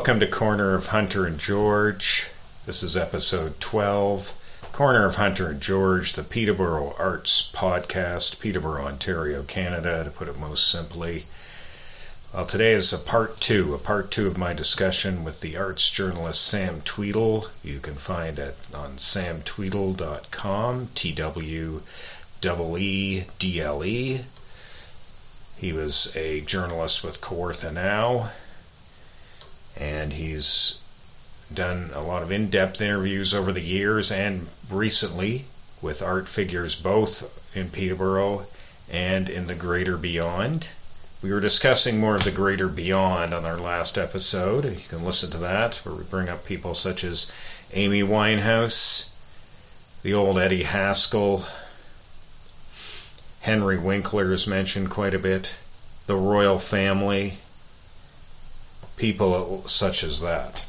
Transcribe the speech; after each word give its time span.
Welcome 0.00 0.20
to 0.20 0.26
Corner 0.26 0.74
of 0.74 0.86
Hunter 0.86 1.26
and 1.26 1.38
George. 1.38 2.30
This 2.64 2.82
is 2.82 2.96
episode 2.96 3.60
12. 3.60 4.32
Corner 4.72 5.04
of 5.04 5.16
Hunter 5.16 5.50
and 5.50 5.60
George, 5.60 6.14
the 6.14 6.22
Peterborough 6.22 6.96
Arts 6.98 7.52
Podcast, 7.54 8.40
Peterborough, 8.40 8.86
Ontario, 8.86 9.42
Canada, 9.42 10.02
to 10.02 10.08
put 10.08 10.26
it 10.26 10.38
most 10.38 10.70
simply. 10.70 11.26
Well, 12.32 12.46
today 12.46 12.72
is 12.72 12.94
a 12.94 12.98
part 12.98 13.36
two, 13.36 13.74
a 13.74 13.78
part 13.78 14.10
two 14.10 14.26
of 14.26 14.38
my 14.38 14.54
discussion 14.54 15.22
with 15.22 15.42
the 15.42 15.58
arts 15.58 15.90
journalist 15.90 16.40
Sam 16.40 16.80
Tweedle. 16.80 17.50
You 17.62 17.78
can 17.78 17.96
find 17.96 18.38
it 18.38 18.56
on 18.72 18.96
samtweedle.com, 18.96 20.88
T 20.94 21.12
W 21.12 21.82
E 22.42 22.78
E 22.78 23.24
D 23.38 23.60
L 23.60 23.84
E. 23.84 24.20
He 25.58 25.74
was 25.74 26.16
a 26.16 26.40
journalist 26.40 27.04
with 27.04 27.20
Kawartha 27.20 27.70
Now, 27.70 28.30
and 29.80 30.12
he's 30.12 30.78
done 31.52 31.90
a 31.94 32.02
lot 32.02 32.22
of 32.22 32.30
in 32.30 32.48
depth 32.48 32.80
interviews 32.80 33.34
over 33.34 33.50
the 33.50 33.62
years 33.62 34.12
and 34.12 34.46
recently 34.70 35.46
with 35.82 36.02
art 36.02 36.28
figures 36.28 36.76
both 36.76 37.56
in 37.56 37.70
Peterborough 37.70 38.46
and 38.90 39.28
in 39.28 39.46
the 39.46 39.54
greater 39.54 39.96
beyond. 39.96 40.68
We 41.22 41.32
were 41.32 41.40
discussing 41.40 41.98
more 41.98 42.16
of 42.16 42.24
the 42.24 42.30
greater 42.30 42.68
beyond 42.68 43.34
on 43.34 43.44
our 43.44 43.56
last 43.56 43.98
episode. 43.98 44.64
You 44.64 44.88
can 44.88 45.04
listen 45.04 45.30
to 45.32 45.38
that, 45.38 45.76
where 45.84 45.94
we 45.94 46.04
bring 46.04 46.28
up 46.28 46.44
people 46.44 46.74
such 46.74 47.02
as 47.02 47.30
Amy 47.72 48.02
Winehouse, 48.02 49.08
the 50.02 50.14
old 50.14 50.38
Eddie 50.38 50.62
Haskell, 50.62 51.44
Henry 53.40 53.78
Winkler 53.78 54.32
is 54.32 54.46
mentioned 54.46 54.90
quite 54.90 55.14
a 55.14 55.18
bit, 55.18 55.54
the 56.06 56.16
royal 56.16 56.58
family, 56.58 57.38
people 59.00 59.66
such 59.66 60.04
as 60.04 60.20
that. 60.20 60.64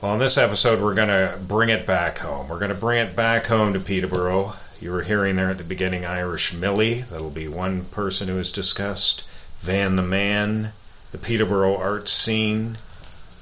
Well, 0.00 0.14
in 0.14 0.18
this 0.18 0.38
episode, 0.38 0.80
we're 0.80 0.94
going 0.94 1.08
to 1.08 1.38
bring 1.46 1.68
it 1.68 1.86
back 1.86 2.18
home. 2.18 2.48
We're 2.48 2.58
going 2.58 2.70
to 2.70 2.74
bring 2.74 3.06
it 3.06 3.14
back 3.14 3.46
home 3.46 3.74
to 3.74 3.80
Peterborough. 3.80 4.54
You 4.80 4.92
were 4.92 5.02
hearing 5.02 5.36
there 5.36 5.50
at 5.50 5.58
the 5.58 5.64
beginning 5.64 6.06
Irish 6.06 6.54
Millie. 6.54 7.02
That'll 7.02 7.28
be 7.28 7.48
one 7.48 7.84
person 7.84 8.28
who 8.28 8.38
is 8.38 8.50
discussed. 8.50 9.26
Van 9.60 9.96
the 9.96 10.02
Man, 10.02 10.72
the 11.12 11.18
Peterborough 11.18 11.76
art 11.76 12.08
scene, 12.08 12.78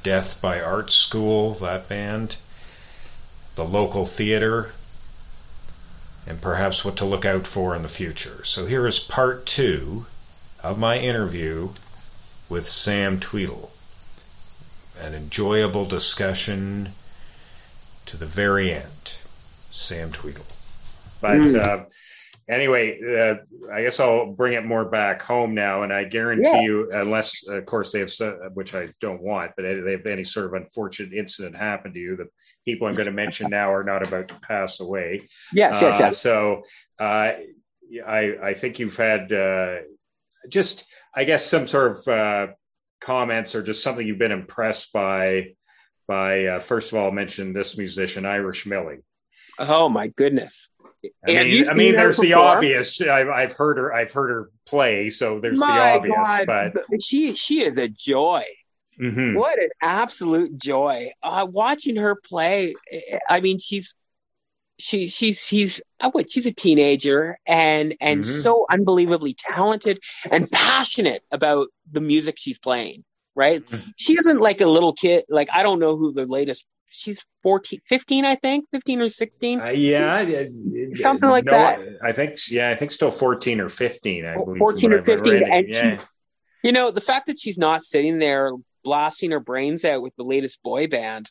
Death 0.03 0.43
by 0.43 0.61
Art 0.61 0.91
School, 0.91 1.55
that 1.55 1.89
band, 1.89 2.39
the 3.55 3.65
local 3.65 4.05
theater, 4.05 4.73
and 6.27 6.41
perhaps 6.41 6.85
what 6.85 6.97
to 6.97 7.05
look 7.05 7.25
out 7.25 7.47
for 7.47 7.77
in 7.77 7.83
the 7.83 7.89
future. 7.89 8.45
So 8.45 8.67
here 8.67 8.85
is 8.85 8.99
part 8.99 9.47
two 9.47 10.07
of 10.61 10.77
my 10.77 10.99
interview 10.99 11.69
with 12.49 12.67
Sam 12.67 13.21
Tweedle. 13.21 13.71
An 15.01 15.15
enjoyable 15.15 15.85
discussion 15.85 16.91
to 18.07 18.17
the 18.17 18.27
very 18.27 18.73
end. 18.73 19.17
Sam 19.71 20.11
Tweedle. 20.13 20.45
But 21.21 21.55
uh, 21.55 21.85
anyway, 22.49 22.99
uh, 23.03 23.37
I 23.73 23.83
guess 23.83 24.01
I'll 24.01 24.27
bring 24.33 24.55
it 24.55 24.65
more 24.65 24.85
back 24.85 25.23
home 25.23 25.55
now, 25.55 25.83
and 25.83 25.93
I 25.93 26.05
guarantee 26.05 26.49
Yeah. 26.51 26.61
you, 26.63 26.91
unless 26.93 27.47
of 27.49 27.65
course 27.67 27.93
they 27.93 28.01
have, 28.01 28.11
which 28.55 28.75
I 28.75 28.89
don't 29.01 29.23
want, 29.23 29.53
but 29.57 29.63
they 29.63 29.93
have 29.93 30.07
any 30.07 30.25
sort 30.25 30.47
of 30.47 30.55
unfortunate 30.55 31.13
incident 31.13 31.57
happen 31.57 31.93
to 31.93 31.99
you, 31.99 32.17
the 32.17 32.29
people 32.65 32.87
I'm 32.89 32.95
going 32.95 33.07
to 33.07 33.13
mention 33.13 33.51
now 33.51 33.73
are 33.73 33.85
not 33.85 34.07
about 34.07 34.29
to 34.29 34.35
pass 34.47 34.81
away. 34.81 35.23
Yes, 35.53 35.81
yes, 35.81 36.01
Uh, 36.01 36.05
yes. 36.05 36.19
So 36.19 36.63
uh, 36.99 37.33
I 38.07 38.37
I 38.43 38.55
think 38.55 38.79
you've 38.79 38.97
had 38.97 39.33
uh, 39.33 39.77
just 40.49 40.87
I 41.15 41.25
guess 41.25 41.47
some 41.47 41.67
sort 41.67 41.99
of 41.99 42.09
uh, 42.09 42.53
comments 43.01 43.55
or 43.55 43.63
just 43.63 43.83
something 43.83 44.07
you've 44.07 44.19
been 44.19 44.33
impressed 44.33 44.93
by. 44.93 45.55
By 46.07 46.47
uh, 46.47 46.59
first 46.61 46.91
of 46.93 46.99
all, 46.99 47.11
mention 47.11 47.53
this 47.53 47.77
musician 47.77 48.25
Irish 48.25 48.65
Millie. 48.65 49.01
Oh 49.59 49.89
my 49.91 50.09
goodness. 50.09 50.71
I 51.27 51.33
Have 51.33 51.47
mean, 51.47 51.69
I 51.69 51.75
mean, 51.75 51.95
her 51.95 51.99
there's 52.05 52.17
the 52.19 52.33
obvious. 52.33 53.01
I've, 53.01 53.29
I've 53.29 53.53
heard 53.53 53.77
her. 53.77 53.93
I've 53.93 54.11
heard 54.11 54.31
her 54.31 54.51
play, 54.67 55.11
so 55.11 55.39
there's 55.39 55.59
the 55.59 55.65
obvious. 55.67 56.17
God, 56.17 56.47
But 56.47 57.03
she 57.03 57.35
she 57.35 57.63
is 57.63 57.77
a 57.77 57.89
joy. 57.89 58.45
mhm. 59.01 59.35
What 59.37 59.59
an 59.63 59.69
absolute 59.83 60.57
joy. 60.57 61.13
Uh, 61.23 61.47
watching 61.51 61.97
her 61.97 62.17
play. 62.17 62.75
I 63.29 63.41
mean, 63.41 63.59
she's 63.59 63.95
she 64.79 65.09
she's 65.09 65.41
she's 65.41 65.81
uh, 66.01 66.11
what 66.11 66.31
she's 66.31 66.47
a 66.47 66.53
teenager 66.53 67.39
and 67.47 67.95
and 68.01 68.25
Mhm. 68.25 68.43
so 68.43 68.65
unbelievably 68.71 69.35
talented 69.35 69.99
and 70.31 70.51
passionate 70.51 71.23
about 71.33 71.69
the 71.91 72.01
music 72.01 72.37
she's 72.39 72.59
playing. 72.59 73.05
Right? 73.35 73.65
Mhm. 73.65 73.93
She 73.97 74.15
isn't 74.19 74.41
like 74.41 74.61
a 74.61 74.67
little 74.67 74.93
kid. 74.93 75.25
Like 75.29 75.49
I 75.53 75.63
don't 75.63 75.79
know 75.79 75.97
who 75.97 76.13
the 76.13 76.27
latest. 76.27 76.65
She's 76.91 77.23
14, 77.43 77.81
15, 77.87 78.25
I 78.25 78.35
think, 78.37 78.65
fifteen 78.71 79.01
or 79.03 79.09
sixteen. 79.11 79.61
Uh, 79.61 79.67
yeah, 79.67 80.23
yeah, 80.23 80.45
Something 80.95 81.29
like 81.29 81.45
no, 81.45 81.53
that. 81.53 81.81
I 82.03 82.13
think. 82.13 82.37
Yeah, 82.51 82.71
I 82.71 82.77
think 82.77 82.93
still 82.93 83.11
14 83.11 83.61
or 83.61 83.69
15. 83.69 84.25
I 84.25 84.35
14 84.35 84.93
or 84.93 84.97
what 84.97 85.01
I've 85.01 85.05
been 85.05 85.19
15, 85.43 85.53
and 85.53 85.69
yeah. 85.69 85.97
she- 85.99 86.05
You 86.65 86.73
know, 86.73 86.91
the 86.91 87.01
fact 87.03 87.27
that 87.27 87.39
she's 87.39 87.59
not 87.59 87.85
sitting 87.85 88.19
there 88.19 88.53
blasting 88.85 89.31
her 89.33 89.39
brains 89.41 89.85
out 89.85 90.01
with 90.03 90.17
the 90.17 90.25
latest 90.25 90.63
boy 90.63 90.87
band 90.87 91.31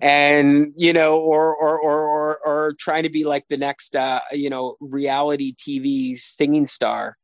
and, 0.00 0.72
you 0.76 0.92
know, 0.92 1.18
or 1.18 1.54
or 1.54 1.78
or 1.78 2.00
or, 2.06 2.38
or 2.44 2.72
trying 2.78 3.04
to 3.04 3.08
be 3.08 3.24
like 3.24 3.46
the 3.48 3.56
next 3.56 3.94
uh, 3.96 4.20
you 4.32 4.50
know, 4.50 4.76
reality 4.80 5.54
TV 5.54 6.18
singing 6.18 6.66
star. 6.66 7.16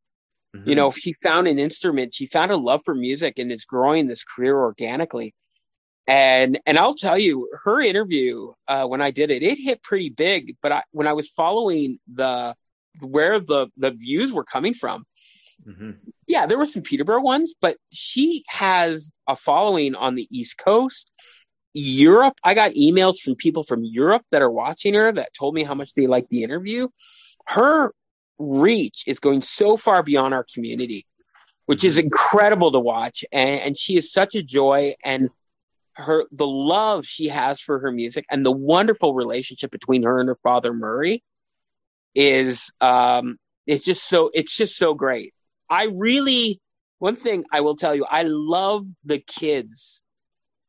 Mhm. 0.55 0.67
You 0.67 0.75
know, 0.75 0.93
she 0.93 1.15
found 1.23 1.49
an 1.49 1.59
instrument, 1.59 2.15
she 2.15 2.27
found 2.27 2.51
a 2.51 2.57
love 2.57 2.83
for 2.85 2.95
music 2.95 3.35
and 3.39 3.51
is 3.51 3.65
growing 3.65 4.07
this 4.07 4.23
career 4.25 4.57
organically. 4.59 5.35
And 6.07 6.59
and 6.67 6.79
I'll 6.79 6.95
tell 6.95 7.19
you, 7.19 7.49
her 7.65 7.81
interview 7.81 8.53
uh, 8.69 8.87
when 8.87 9.01
I 9.01 9.11
did 9.13 9.31
it, 9.31 9.43
it 9.43 9.59
hit 9.59 9.83
pretty 9.83 10.11
big. 10.11 10.57
But 10.63 10.73
I, 10.73 10.83
when 10.91 11.07
I 11.07 11.13
was 11.13 11.29
following 11.29 12.01
the 12.13 12.55
where 13.01 13.39
the 13.39 13.69
the 13.77 13.93
views 13.93 14.33
were 14.33 14.45
coming 14.45 14.75
from, 14.75 15.07
Mhm. 15.67 15.99
yeah, 16.27 16.47
there 16.47 16.59
were 16.59 16.67
some 16.67 16.83
Peterborough 16.83 17.23
ones, 17.23 17.55
but 17.61 17.77
she 17.93 18.45
has 18.49 19.13
a 19.29 19.37
following 19.37 19.95
on 19.95 20.17
the 20.17 20.27
East 20.37 20.59
Coast, 20.59 21.11
Europe. 21.75 22.35
I 22.45 22.55
got 22.55 22.73
emails 22.73 23.19
from 23.19 23.35
people 23.35 23.65
from 23.65 23.85
Europe 23.85 24.23
that 24.31 24.43
are 24.43 24.51
watching 24.51 24.95
her 24.95 25.13
that 25.13 25.35
told 25.35 25.55
me 25.55 25.63
how 25.63 25.75
much 25.75 25.95
they 25.95 26.07
liked 26.07 26.31
the 26.31 26.43
interview. 26.43 26.89
Her 27.47 27.93
reach 28.39 29.05
is 29.07 29.19
going 29.19 29.43
so 29.43 29.77
far 29.77 30.03
beyond 30.03 30.35
our 30.35 30.45
community, 30.53 31.07
which 31.67 31.85
is 31.85 31.99
incredible 31.99 32.73
to 32.73 32.81
watch. 32.81 33.25
And, 33.33 33.61
and 33.61 33.79
she 33.79 33.97
is 33.97 34.13
such 34.13 34.35
a 34.35 34.43
joy 34.43 34.95
and 35.05 35.31
her 35.95 36.25
the 36.33 36.47
love 36.47 37.05
she 37.05 37.29
has 37.29 37.61
for 37.61 37.79
her 37.81 37.93
music 37.93 38.25
and 38.31 38.47
the 38.47 38.53
wonderful 38.53 39.15
relationship 39.15 39.71
between 39.71 40.03
her 40.05 40.21
and 40.21 40.29
her 40.29 40.39
father 40.43 40.73
Murray 40.73 41.23
is 42.15 42.71
um 42.81 43.37
it's 43.67 43.85
just 43.85 44.09
so 44.09 44.31
it's 44.33 44.57
just 44.57 44.77
so 44.77 44.95
great. 44.95 45.35
I 45.69 45.85
really 45.93 46.61
one 46.99 47.17
thing 47.17 47.45
I 47.53 47.61
will 47.61 47.77
tell 47.77 47.95
you, 47.95 48.07
I 48.09 48.23
love 48.23 48.87
the 49.05 49.19
kids 49.19 50.03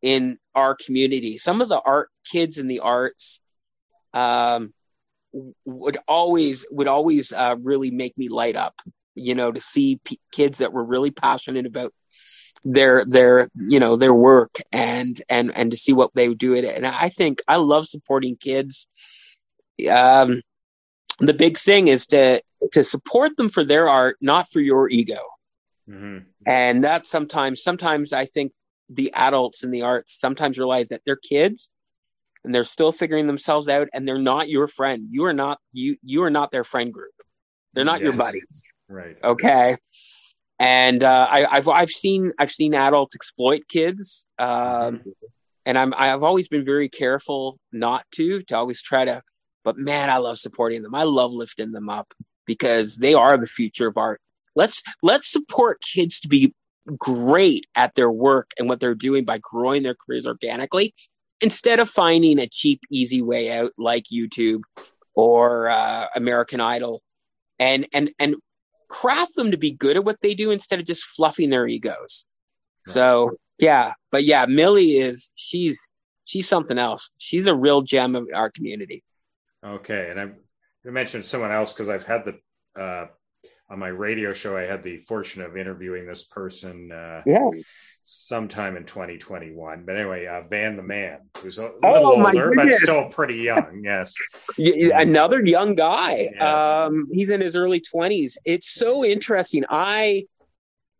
in 0.03 0.37
our 0.53 0.75
community. 0.75 1.37
Some 1.39 1.61
of 1.61 1.69
the 1.69 1.79
art 1.79 2.09
kids 2.31 2.59
in 2.59 2.67
the 2.67 2.81
arts 2.81 3.41
um 4.13 4.73
would 5.65 5.97
always 6.07 6.63
would 6.69 6.87
always 6.87 7.33
uh, 7.33 7.55
really 7.59 7.89
make 7.89 8.15
me 8.15 8.29
light 8.29 8.55
up. 8.55 8.75
You 9.15 9.33
know, 9.33 9.51
to 9.51 9.61
see 9.61 9.99
p- 10.03 10.19
kids 10.31 10.59
that 10.59 10.73
were 10.73 10.83
really 10.83 11.09
passionate 11.09 11.65
about 11.65 11.93
their 12.63 13.05
their 13.05 13.49
you 13.55 13.79
know 13.79 13.95
their 13.95 14.13
work 14.13 14.61
and 14.71 15.19
and 15.29 15.55
and 15.55 15.71
to 15.71 15.77
see 15.77 15.93
what 15.93 16.11
they 16.13 16.29
would 16.29 16.37
do 16.37 16.53
it. 16.53 16.65
And 16.65 16.85
I 16.85 17.09
think 17.09 17.41
I 17.47 17.55
love 17.55 17.87
supporting 17.87 18.35
kids. 18.35 18.87
Um, 19.89 20.41
the 21.19 21.33
big 21.33 21.57
thing 21.57 21.87
is 21.87 22.05
to 22.07 22.41
to 22.73 22.83
support 22.83 23.37
them 23.37 23.49
for 23.49 23.63
their 23.63 23.89
art, 23.89 24.17
not 24.21 24.51
for 24.51 24.59
your 24.59 24.89
ego. 24.89 25.19
Mhm. 25.89 26.25
And 26.45 26.83
that 26.83 27.07
sometimes, 27.07 27.61
sometimes 27.61 28.13
I 28.13 28.25
think 28.25 28.51
the 28.95 29.11
adults 29.13 29.63
in 29.63 29.71
the 29.71 29.81
arts 29.81 30.19
sometimes 30.19 30.57
realize 30.57 30.87
that 30.89 31.01
they're 31.05 31.15
kids 31.17 31.69
and 32.43 32.53
they're 32.53 32.65
still 32.65 32.91
figuring 32.91 33.27
themselves 33.27 33.67
out 33.67 33.87
and 33.93 34.07
they're 34.07 34.17
not 34.17 34.49
your 34.49 34.67
friend. 34.67 35.07
You 35.09 35.25
are 35.25 35.33
not 35.33 35.59
you 35.71 35.97
you 36.03 36.23
are 36.23 36.29
not 36.29 36.51
their 36.51 36.63
friend 36.63 36.91
group. 36.93 37.13
They're 37.73 37.85
not 37.85 38.01
your 38.01 38.13
buddies. 38.13 38.63
Right. 38.87 39.17
Okay. 39.23 39.77
And 40.59 41.03
uh, 41.03 41.27
I, 41.29 41.47
I've 41.49 41.67
I've 41.67 41.89
seen 41.89 42.31
I've 42.37 42.51
seen 42.51 42.73
adults 42.73 43.15
exploit 43.15 43.63
kids. 43.69 44.27
Um, 44.37 45.01
and 45.65 45.77
I'm 45.77 45.93
I've 45.97 46.23
always 46.23 46.47
been 46.47 46.65
very 46.65 46.89
careful 46.89 47.59
not 47.71 48.05
to 48.15 48.43
to 48.43 48.57
always 48.57 48.81
try 48.81 49.05
to 49.05 49.21
but 49.63 49.77
man 49.77 50.09
I 50.09 50.17
love 50.17 50.37
supporting 50.37 50.83
them. 50.83 50.93
I 50.93 51.03
love 51.03 51.31
lifting 51.31 51.71
them 51.71 51.89
up 51.89 52.13
because 52.45 52.97
they 52.97 53.13
are 53.13 53.37
the 53.37 53.47
future 53.47 53.87
of 53.87 53.97
art. 53.97 54.21
Let's 54.55 54.83
let's 55.01 55.31
support 55.31 55.81
kids 55.81 56.19
to 56.21 56.27
be 56.27 56.53
great 56.97 57.65
at 57.75 57.95
their 57.95 58.11
work 58.11 58.51
and 58.57 58.67
what 58.67 58.79
they're 58.79 58.95
doing 58.95 59.25
by 59.25 59.37
growing 59.37 59.83
their 59.83 59.95
careers 59.95 60.27
organically 60.27 60.93
instead 61.41 61.79
of 61.79 61.89
finding 61.89 62.39
a 62.39 62.47
cheap 62.47 62.81
easy 62.91 63.21
way 63.21 63.51
out 63.51 63.71
like 63.77 64.05
YouTube 64.11 64.61
or 65.15 65.69
uh, 65.69 66.07
American 66.15 66.59
Idol 66.59 67.01
and 67.59 67.87
and 67.93 68.11
and 68.19 68.35
craft 68.89 69.35
them 69.35 69.51
to 69.51 69.57
be 69.57 69.71
good 69.71 69.97
at 69.97 70.05
what 70.05 70.21
they 70.21 70.35
do 70.35 70.51
instead 70.51 70.79
of 70.79 70.85
just 70.85 71.03
fluffing 71.03 71.49
their 71.49 71.67
egos. 71.67 72.25
So 72.85 73.31
yeah, 73.59 73.93
but 74.11 74.23
yeah, 74.23 74.45
Millie 74.45 74.97
is 74.97 75.29
she's 75.35 75.77
she's 76.25 76.47
something 76.47 76.77
else. 76.77 77.09
She's 77.17 77.47
a 77.47 77.55
real 77.55 77.81
gem 77.81 78.15
of 78.15 78.27
our 78.33 78.51
community. 78.51 79.03
Okay, 79.65 80.09
and 80.09 80.19
I'm 80.19 80.35
I 80.85 80.89
mentioned 80.89 81.25
someone 81.25 81.51
else 81.51 81.73
because 81.73 81.89
I've 81.89 82.05
had 82.05 82.25
the 82.25 82.81
uh, 82.81 83.07
on 83.69 83.79
my 83.79 83.87
radio 83.87 84.33
show. 84.33 84.55
I 84.57 84.63
had 84.63 84.83
the 84.83 84.97
fortune 84.97 85.41
of 85.41 85.57
interviewing 85.57 86.05
this 86.05 86.25
person. 86.25 86.91
Uh, 86.91 87.21
yeah. 87.25 87.49
Sometime 88.05 88.75
in 88.75 88.83
2021, 88.85 89.83
but 89.85 89.95
anyway, 89.95 90.25
uh, 90.25 90.41
Van 90.49 90.75
the 90.75 90.83
Man, 90.83 91.19
who's 91.37 91.57
a 91.57 91.71
Oh, 91.83 91.93
little 91.93 92.17
my 92.17 92.31
older 92.33 92.51
but 92.53 92.73
still 92.73 93.07
pretty 93.09 93.35
young. 93.35 93.81
Yes. 93.81 94.13
Another 94.57 95.43
young 95.43 95.73
guy. 95.75 96.29
Yes. 96.35 96.41
Um, 96.47 97.07
he's 97.13 97.29
in 97.29 97.39
his 97.39 97.55
early 97.55 97.79
twenties. 97.79 98.37
It's 98.43 98.69
so 98.69 99.05
interesting. 99.05 99.63
I, 99.69 100.25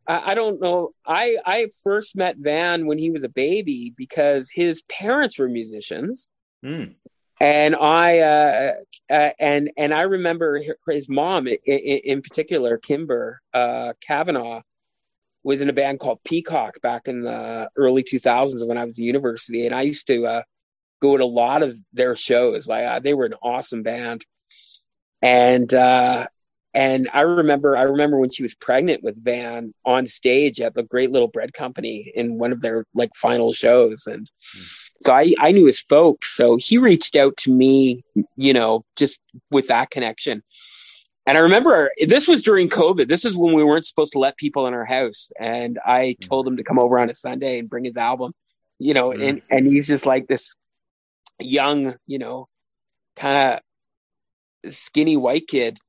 I 0.07 0.33
don't 0.33 0.61
know. 0.61 0.91
I 1.05 1.37
I 1.45 1.67
first 1.83 2.15
met 2.15 2.37
Van 2.37 2.85
when 2.85 2.97
he 2.97 3.11
was 3.11 3.25
a 3.25 3.29
baby 3.29 3.93
because 3.97 4.49
his 4.53 4.81
parents 4.83 5.37
were 5.37 5.49
musicians, 5.49 6.29
Hmm. 6.63 6.83
And 7.43 7.75
I 7.75 8.19
uh, 8.19 8.73
uh, 9.09 9.29
and 9.37 9.69
and 9.75 9.93
I 9.93 10.03
remember 10.03 10.61
his 10.87 11.09
mom 11.09 11.45
in, 11.45 11.57
in 11.65 12.21
particular, 12.21 12.77
Kimber 12.77 13.41
uh, 13.53 13.93
Kavanaugh, 13.99 14.61
was 15.43 15.59
in 15.59 15.67
a 15.67 15.73
band 15.73 15.99
called 15.99 16.23
Peacock 16.23 16.81
back 16.81 17.09
in 17.09 17.23
the 17.23 17.69
early 17.75 18.01
2000s 18.01 18.65
when 18.65 18.77
I 18.77 18.85
was 18.85 18.97
at 18.97 19.03
university, 19.03 19.65
and 19.65 19.75
I 19.75 19.81
used 19.81 20.07
to 20.07 20.25
uh, 20.25 20.41
go 21.01 21.17
to 21.17 21.23
a 21.23 21.25
lot 21.25 21.63
of 21.63 21.77
their 21.91 22.15
shows. 22.15 22.65
Like 22.65 22.85
uh, 22.85 22.99
they 22.99 23.13
were 23.13 23.25
an 23.25 23.35
awesome 23.43 23.83
band, 23.83 24.25
and 25.21 25.71
uh, 25.73 26.27
and 26.73 27.09
I 27.13 27.21
remember 27.21 27.75
I 27.75 27.83
remember 27.83 28.19
when 28.19 28.31
she 28.31 28.43
was 28.43 28.55
pregnant 28.55 29.03
with 29.03 29.21
Van 29.21 29.73
on 29.85 30.07
stage 30.07 30.61
at 30.61 30.75
the 30.75 30.83
Great 30.83 31.11
Little 31.11 31.27
Bread 31.27 31.51
Company 31.51 32.09
in 32.15 32.37
one 32.37 32.53
of 32.53 32.61
their 32.61 32.85
like 32.95 33.11
final 33.17 33.51
shows, 33.51 34.07
and 34.07 34.31
so 35.03 35.13
I 35.13 35.33
I 35.39 35.51
knew 35.51 35.65
his 35.65 35.81
folks. 35.81 36.35
So 36.35 36.57
he 36.57 36.77
reached 36.77 37.15
out 37.15 37.37
to 37.37 37.51
me, 37.51 38.03
you 38.35 38.53
know, 38.53 38.85
just 38.95 39.19
with 39.51 39.67
that 39.67 39.89
connection. 39.89 40.43
And 41.25 41.37
I 41.37 41.41
remember 41.41 41.91
this 42.05 42.27
was 42.27 42.43
during 42.43 42.69
COVID. 42.69 43.07
This 43.07 43.23
is 43.23 43.37
when 43.37 43.53
we 43.53 43.63
weren't 43.63 43.85
supposed 43.85 44.13
to 44.13 44.19
let 44.19 44.35
people 44.35 44.67
in 44.67 44.73
our 44.73 44.85
house, 44.85 45.31
and 45.39 45.79
I 45.85 46.17
mm. 46.21 46.27
told 46.27 46.47
him 46.47 46.57
to 46.57 46.63
come 46.63 46.79
over 46.79 46.99
on 46.99 47.09
a 47.09 47.15
Sunday 47.15 47.59
and 47.59 47.69
bring 47.69 47.85
his 47.85 47.95
album, 47.95 48.33
you 48.77 48.93
know, 48.93 49.09
mm. 49.09 49.29
and 49.29 49.41
and 49.49 49.65
he's 49.65 49.87
just 49.87 50.05
like 50.05 50.27
this 50.27 50.53
young, 51.39 51.95
you 52.07 52.19
know, 52.19 52.47
kind 53.15 53.61
of 54.65 54.73
skinny 54.73 55.15
white 55.15 55.47
kid, 55.47 55.79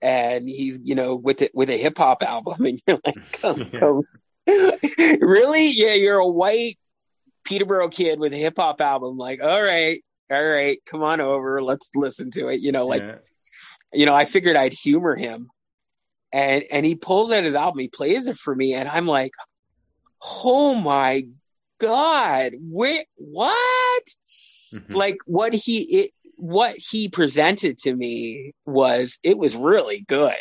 and 0.00 0.48
he's 0.48 0.78
you 0.82 0.94
know 0.94 1.16
with 1.16 1.42
it 1.42 1.52
with 1.54 1.70
a 1.70 1.76
hip 1.76 1.98
hop 1.98 2.22
album, 2.22 2.64
and 2.64 2.80
you're 2.86 3.00
like, 3.04 3.32
come, 3.32 3.70
come. 3.70 4.02
really? 5.20 5.70
Yeah, 5.70 5.94
you're 5.94 6.18
a 6.18 6.28
white 6.28 6.78
Peterborough 7.44 7.88
kid 7.88 8.18
with 8.18 8.32
a 8.32 8.36
hip 8.36 8.54
hop 8.56 8.80
album. 8.80 9.16
Like, 9.16 9.40
all 9.42 9.62
right, 9.62 10.02
all 10.30 10.42
right, 10.44 10.78
come 10.86 11.02
on 11.02 11.20
over, 11.20 11.62
let's 11.62 11.90
listen 11.94 12.30
to 12.32 12.48
it. 12.48 12.60
You 12.60 12.72
know, 12.72 12.86
like 12.86 13.02
Yeah. 13.02 13.16
you 13.92 14.06
know, 14.06 14.14
I 14.14 14.24
figured 14.24 14.56
I'd 14.56 14.72
humor 14.72 15.14
him. 15.14 15.48
And 16.32 16.64
and 16.70 16.84
he 16.84 16.96
pulls 16.96 17.30
out 17.30 17.44
his 17.44 17.54
album, 17.54 17.78
he 17.78 17.88
plays 17.88 18.26
it 18.26 18.36
for 18.36 18.54
me, 18.56 18.74
and 18.74 18.88
I'm 18.88 19.06
like, 19.06 19.32
oh 20.44 20.74
my 20.74 21.26
God, 21.78 22.54
wait, 22.58 23.06
what? 23.16 24.02
Mhm. 24.72 24.94
Like 24.94 25.18
what 25.26 25.54
he 25.54 25.82
it, 26.00 26.10
what 26.36 26.76
he 26.78 27.08
presented 27.08 27.78
to 27.78 27.94
me 27.94 28.52
was 28.66 29.18
it 29.22 29.38
was 29.38 29.54
really 29.54 30.00
good. 30.08 30.34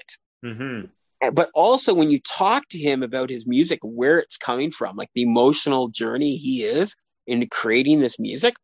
Mhm. 0.44 0.90
And- 1.24 1.36
But 1.36 1.50
also 1.56 1.94
when 1.94 2.12
you 2.12 2.20
talk 2.20 2.70
to 2.70 2.80
him 2.80 3.04
about 3.04 3.30
his 3.32 3.48
music, 3.48 3.80
where 3.84 4.20
it's 4.20 4.38
coming 4.38 4.72
from, 4.72 4.98
like 4.98 5.10
the 5.16 5.24
emotional 5.24 5.90
journey 5.90 6.38
he 6.38 6.64
is 6.66 6.96
in 7.28 7.48
creating 7.50 8.02
this 8.02 8.20
music, 8.20 8.56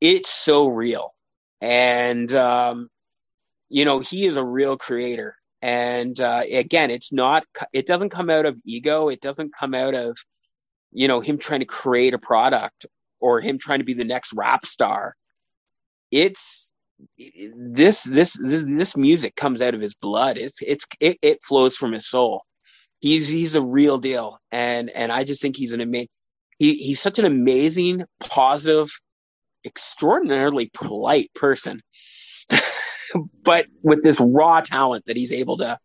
it's 0.00 0.30
so 0.30 0.68
real. 0.68 1.12
And 1.60 2.34
um, 2.34 2.88
you 3.68 3.84
know, 3.84 4.00
he 4.00 4.26
is 4.26 4.36
a 4.36 4.44
real 4.44 4.76
creator. 4.78 5.36
And 5.62 6.20
uh, 6.20 6.44
again, 6.50 6.90
it's 6.90 7.12
not, 7.12 7.44
it 7.72 7.86
doesn't 7.86 8.10
come 8.10 8.30
out 8.30 8.46
of 8.46 8.56
ego. 8.64 9.08
It 9.10 9.20
doesn't 9.20 9.52
come 9.58 9.74
out 9.74 9.94
of, 9.94 10.18
you 10.92 11.08
know, 11.08 11.20
him 11.20 11.38
trying 11.38 11.60
to 11.60 11.66
create 11.66 12.14
a 12.14 12.18
product 12.18 12.86
or 13.20 13.40
him 13.42 13.58
trying 13.58 13.80
to 13.80 13.84
be 13.84 13.94
the 13.94 14.04
next 14.04 14.32
rap 14.32 14.64
star. 14.64 15.16
It's 16.10 16.72
this, 17.56 18.02
this, 18.04 18.36
this 18.40 18.96
music 18.96 19.36
comes 19.36 19.60
out 19.62 19.74
of 19.74 19.80
his 19.80 19.94
blood. 19.94 20.38
It's, 20.38 20.60
it's, 20.62 20.84
it, 21.00 21.18
it 21.22 21.38
flows 21.42 21.76
from 21.76 21.92
his 21.92 22.08
soul. 22.08 22.42
He's, 22.98 23.28
he's 23.28 23.54
a 23.54 23.62
real 23.62 23.98
deal. 23.98 24.38
And, 24.50 24.90
and 24.90 25.10
I 25.10 25.24
just 25.24 25.40
think 25.40 25.56
he's 25.56 25.72
an 25.72 25.80
amazing, 25.80 26.08
he, 26.58 26.74
he's 26.74 27.00
such 27.00 27.18
an 27.18 27.24
amazing, 27.24 28.04
positive, 28.20 28.90
extraordinarily 29.64 30.70
polite 30.72 31.30
person 31.34 31.82
but 33.42 33.66
with 33.82 34.02
this 34.02 34.20
raw 34.20 34.60
talent 34.60 35.06
that 35.06 35.16
he's 35.16 35.32
able 35.32 35.58
to 35.58 35.78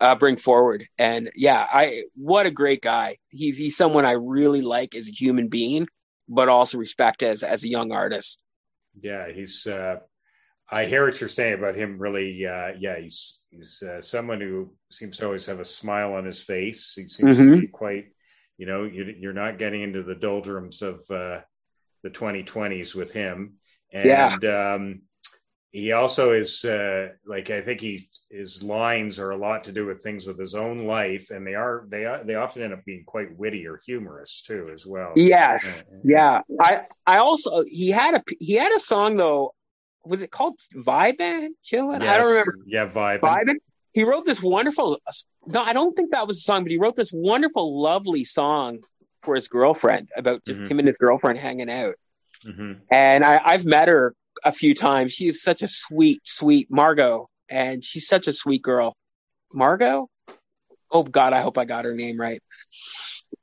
uh, 0.00 0.14
bring 0.14 0.36
forward. 0.36 0.86
And 0.98 1.30
yeah, 1.34 1.66
I 1.70 2.04
what 2.14 2.46
a 2.46 2.50
great 2.50 2.82
guy. 2.82 3.18
He's 3.28 3.56
he's 3.56 3.76
someone 3.76 4.04
I 4.04 4.12
really 4.12 4.62
like 4.62 4.94
as 4.94 5.08
a 5.08 5.12
human 5.12 5.48
being, 5.48 5.88
but 6.28 6.48
also 6.48 6.78
respect 6.78 7.22
as 7.22 7.42
as 7.42 7.64
a 7.64 7.68
young 7.68 7.92
artist. 7.92 8.38
Yeah, 9.00 9.30
he's. 9.32 9.66
Uh, 9.66 9.96
I 10.68 10.86
hear 10.86 11.06
what 11.06 11.20
you're 11.20 11.28
saying 11.28 11.54
about 11.54 11.76
him. 11.76 11.98
Really, 11.98 12.44
uh, 12.46 12.72
yeah, 12.78 12.98
he's 12.98 13.38
he's 13.50 13.82
uh, 13.82 14.02
someone 14.02 14.40
who 14.40 14.72
seems 14.90 15.16
to 15.18 15.26
always 15.26 15.46
have 15.46 15.60
a 15.60 15.64
smile 15.64 16.14
on 16.14 16.24
his 16.24 16.42
face. 16.42 16.92
He 16.96 17.06
seems 17.08 17.36
to 17.36 17.42
Mhm. 17.42 17.60
be 17.60 17.66
quite. 17.68 18.06
You 18.58 18.66
know, 18.66 18.84
you, 18.84 19.04
you're 19.18 19.32
not 19.34 19.58
getting 19.58 19.82
into 19.82 20.02
the 20.02 20.14
doldrums 20.14 20.80
of 20.82 21.02
uh, 21.10 21.40
the 22.02 22.10
2020s 22.10 22.94
with 22.94 23.12
him, 23.12 23.58
and 23.92 24.42
Yeah. 24.42 24.74
um, 24.74 25.02
he 25.72 25.92
also 25.92 26.32
is 26.32 26.64
uh, 26.64 27.10
like 27.26 27.50
I 27.50 27.60
think 27.60 27.80
he 27.82 28.08
his 28.30 28.62
lines 28.62 29.18
are 29.18 29.30
a 29.30 29.36
lot 29.36 29.64
to 29.64 29.72
do 29.72 29.84
with 29.86 30.02
things 30.02 30.26
with 30.26 30.38
his 30.38 30.54
own 30.54 30.78
life, 30.78 31.30
and 31.30 31.46
they 31.46 31.54
are 31.54 31.86
they 31.90 32.06
are 32.06 32.24
they 32.24 32.34
often 32.34 32.62
end 32.62 32.72
up 32.72 32.84
being 32.84 33.04
quite 33.04 33.36
witty 33.36 33.66
or 33.66 33.80
humorous 33.86 34.42
too, 34.46 34.70
as 34.74 34.86
well. 34.86 35.12
Yes. 35.16 35.84
Yeah. 36.02 36.40
I 36.58 36.86
I 37.06 37.18
also 37.18 37.62
he 37.68 37.90
had 37.90 38.14
a 38.14 38.24
he 38.40 38.54
had 38.54 38.72
a 38.72 38.78
song 38.80 39.16
though. 39.16 39.52
Was 40.06 40.22
it 40.22 40.30
called 40.30 40.58
Vibin? 40.74 41.48
Chillin'? 41.62 42.02
I 42.02 42.16
don't 42.18 42.26
remember. 42.28 42.56
Yeah, 42.66 42.88
vibe. 42.88 43.20
Vibin. 43.20 43.56
He 43.92 44.04
wrote 44.04 44.26
this 44.26 44.42
wonderful. 44.42 44.98
No, 45.46 45.62
I 45.62 45.72
don't 45.72 45.94
think 45.96 46.10
that 46.12 46.26
was 46.26 46.38
a 46.38 46.42
song, 46.42 46.62
but 46.64 46.70
he 46.70 46.78
wrote 46.78 46.96
this 46.96 47.10
wonderful, 47.12 47.80
lovely 47.82 48.24
song 48.24 48.80
for 49.22 49.34
his 49.34 49.48
girlfriend 49.48 50.10
about 50.16 50.44
just 50.46 50.60
Mhm. 50.60 50.70
him 50.70 50.78
and 50.80 50.88
his 50.88 50.98
girlfriend 50.98 51.38
hanging 51.38 51.70
out. 51.70 51.94
hmm 52.42 52.74
and 52.90 53.24
I, 53.24 53.40
I've 53.44 53.64
met 53.64 53.88
her 53.88 54.14
a 54.44 54.52
few 54.52 54.74
times. 54.74 55.12
She 55.12 55.26
is 55.28 55.42
such 55.42 55.62
a 55.62 55.68
sweet, 55.68 56.20
sweet 56.24 56.68
Margot, 56.70 57.28
and 57.48 57.82
she's 57.84 58.06
such 58.06 58.28
a 58.28 58.32
sweet 58.32 58.62
girl. 58.62 58.94
Margot? 59.52 60.08
Oh 60.90 61.02
God, 61.02 61.32
I 61.32 61.40
hope 61.40 61.56
I 61.58 61.64
got 61.64 61.84
her 61.86 61.94
name 61.94 62.20
right 62.20 62.40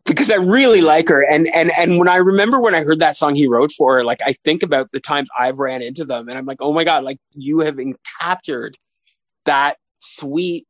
because 0.06 0.32
I 0.32 0.36
really 0.36 0.82
like 0.82 1.10
her. 1.10 1.22
And 1.22 1.48
and 1.48 1.72
and 1.78 1.98
when 1.98 2.08
I 2.08 2.18
remember 2.18 2.60
when 2.60 2.75
I 2.75 2.84
heard 2.84 3.00
that 3.00 3.18
song 3.18 3.36
he 3.36 3.48
wrote 3.48 3.72
for 3.72 3.98
her, 3.98 4.04
like 4.04 4.20
I 4.25 4.36
think 4.44 4.63
about 4.63 4.92
the 4.92 5.00
times 5.00 5.30
I've 5.38 5.58
ran 5.58 5.82
into 5.82 6.06
them, 6.06 6.30
and 6.30 6.38
I'm 6.38 6.46
like, 6.46 6.60
oh 6.62 6.74
my 6.74 6.84
God, 6.84 7.04
like 7.04 7.18
you 7.34 7.60
have 7.60 7.78
captured 8.20 8.78
that 9.46 9.78
sweet 10.00 10.66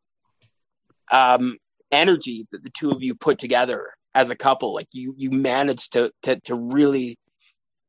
um, 1.12 1.58
energy 1.92 2.48
that 2.52 2.64
the 2.64 2.70
two 2.70 2.92
of 2.92 3.04
you 3.04 3.16
put 3.16 3.40
together 3.40 3.90
as 4.16 4.30
a 4.30 4.36
couple. 4.36 4.74
Like 4.74 4.88
you 4.92 5.16
you 5.18 5.32
managed 5.32 5.94
to 5.94 6.12
to 6.24 6.40
to 6.42 6.56
really 6.56 7.18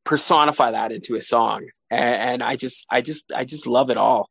personify 0.05 0.71
that 0.71 0.91
into 0.91 1.15
a 1.15 1.21
song 1.21 1.67
and, 1.89 2.15
and 2.15 2.43
i 2.43 2.55
just 2.55 2.85
i 2.89 3.01
just 3.01 3.31
i 3.35 3.43
just 3.43 3.67
love 3.67 3.89
it 3.89 3.97
all 3.97 4.29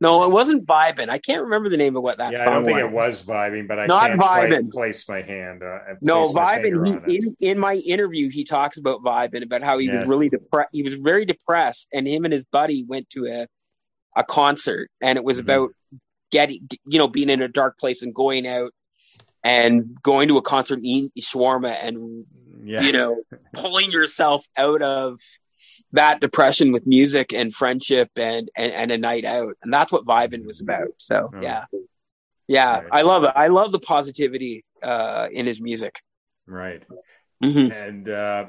no 0.00 0.22
it 0.24 0.30
wasn't 0.30 0.64
vibing 0.66 1.08
i 1.08 1.18
can't 1.18 1.42
remember 1.42 1.68
the 1.68 1.76
name 1.76 1.96
of 1.96 2.02
what 2.02 2.18
that 2.18 2.32
yeah, 2.32 2.44
song 2.44 2.48
I 2.48 2.54
don't 2.56 2.64
think 2.64 2.76
was 2.76 2.92
it 2.92 2.96
was 2.96 3.22
vibing, 3.24 3.68
but 3.68 3.78
I 3.78 3.86
Not 3.86 4.08
can't 4.08 4.20
vibing. 4.20 4.70
place 4.72 5.08
my 5.08 5.22
hand. 5.22 5.62
Uh, 5.62 5.78
no 6.00 6.32
place 6.32 6.62
finger 6.62 6.78
vibing 6.78 7.08
he, 7.10 7.16
in, 7.16 7.36
in 7.40 7.58
my 7.58 7.74
interview 7.74 8.30
he 8.30 8.44
talks 8.44 8.76
about 8.78 9.02
vibing 9.02 9.42
about 9.42 9.62
how 9.62 9.78
he 9.78 9.88
was 9.88 10.04
really 10.04 10.28
depressed 10.28 10.70
he 10.72 10.82
was 10.82 10.94
very 10.94 11.24
depressed 11.24 11.88
and 11.92 12.06
him 12.06 12.24
and 12.24 12.32
his 12.32 12.44
buddy 12.52 12.84
went 12.84 13.08
to 13.10 13.26
a 13.26 13.46
a 14.16 14.24
concert 14.24 14.90
and 15.00 15.16
it 15.16 15.24
was 15.24 15.38
Mhm. 15.38 15.40
about 15.42 15.70
getting 16.30 16.68
you 16.86 16.98
know 16.98 17.08
being 17.08 17.30
in 17.30 17.42
a 17.42 17.48
dark 17.48 17.78
place 17.78 18.02
and 18.02 18.14
going 18.14 18.46
out 18.46 18.72
and 19.44 19.96
going 20.02 20.28
to 20.28 20.36
a 20.36 20.42
concert 20.42 20.80
eating 20.82 21.10
shawarma 21.20 21.76
and 21.82 22.24
yeah. 22.64 22.82
you 22.82 22.92
know, 22.92 23.22
pulling 23.54 23.92
yourself 23.92 24.44
out 24.56 24.82
of 24.82 25.20
that 25.92 26.20
depression 26.20 26.70
with 26.72 26.86
music 26.86 27.32
and 27.32 27.54
friendship 27.54 28.10
and, 28.16 28.50
and, 28.56 28.72
and 28.72 28.92
a 28.92 28.98
night 28.98 29.24
out. 29.24 29.54
And 29.62 29.72
that's 29.72 29.90
what 29.90 30.04
Vibin 30.04 30.44
was 30.44 30.60
about. 30.60 30.88
So 30.98 31.30
Oh. 31.34 31.40
yeah. 31.40 31.64
Yeah. 32.46 32.80
Right. 32.80 32.88
I 32.92 33.02
love 33.02 33.24
it. 33.24 33.30
I 33.34 33.48
love 33.48 33.72
the 33.72 33.78
positivity 33.78 34.64
uh, 34.82 35.28
in 35.32 35.46
his 35.46 35.60
music. 35.60 35.94
right. 36.46 36.82
Mhm. 37.42 37.72
And 37.72 38.08
uh, 38.08 38.46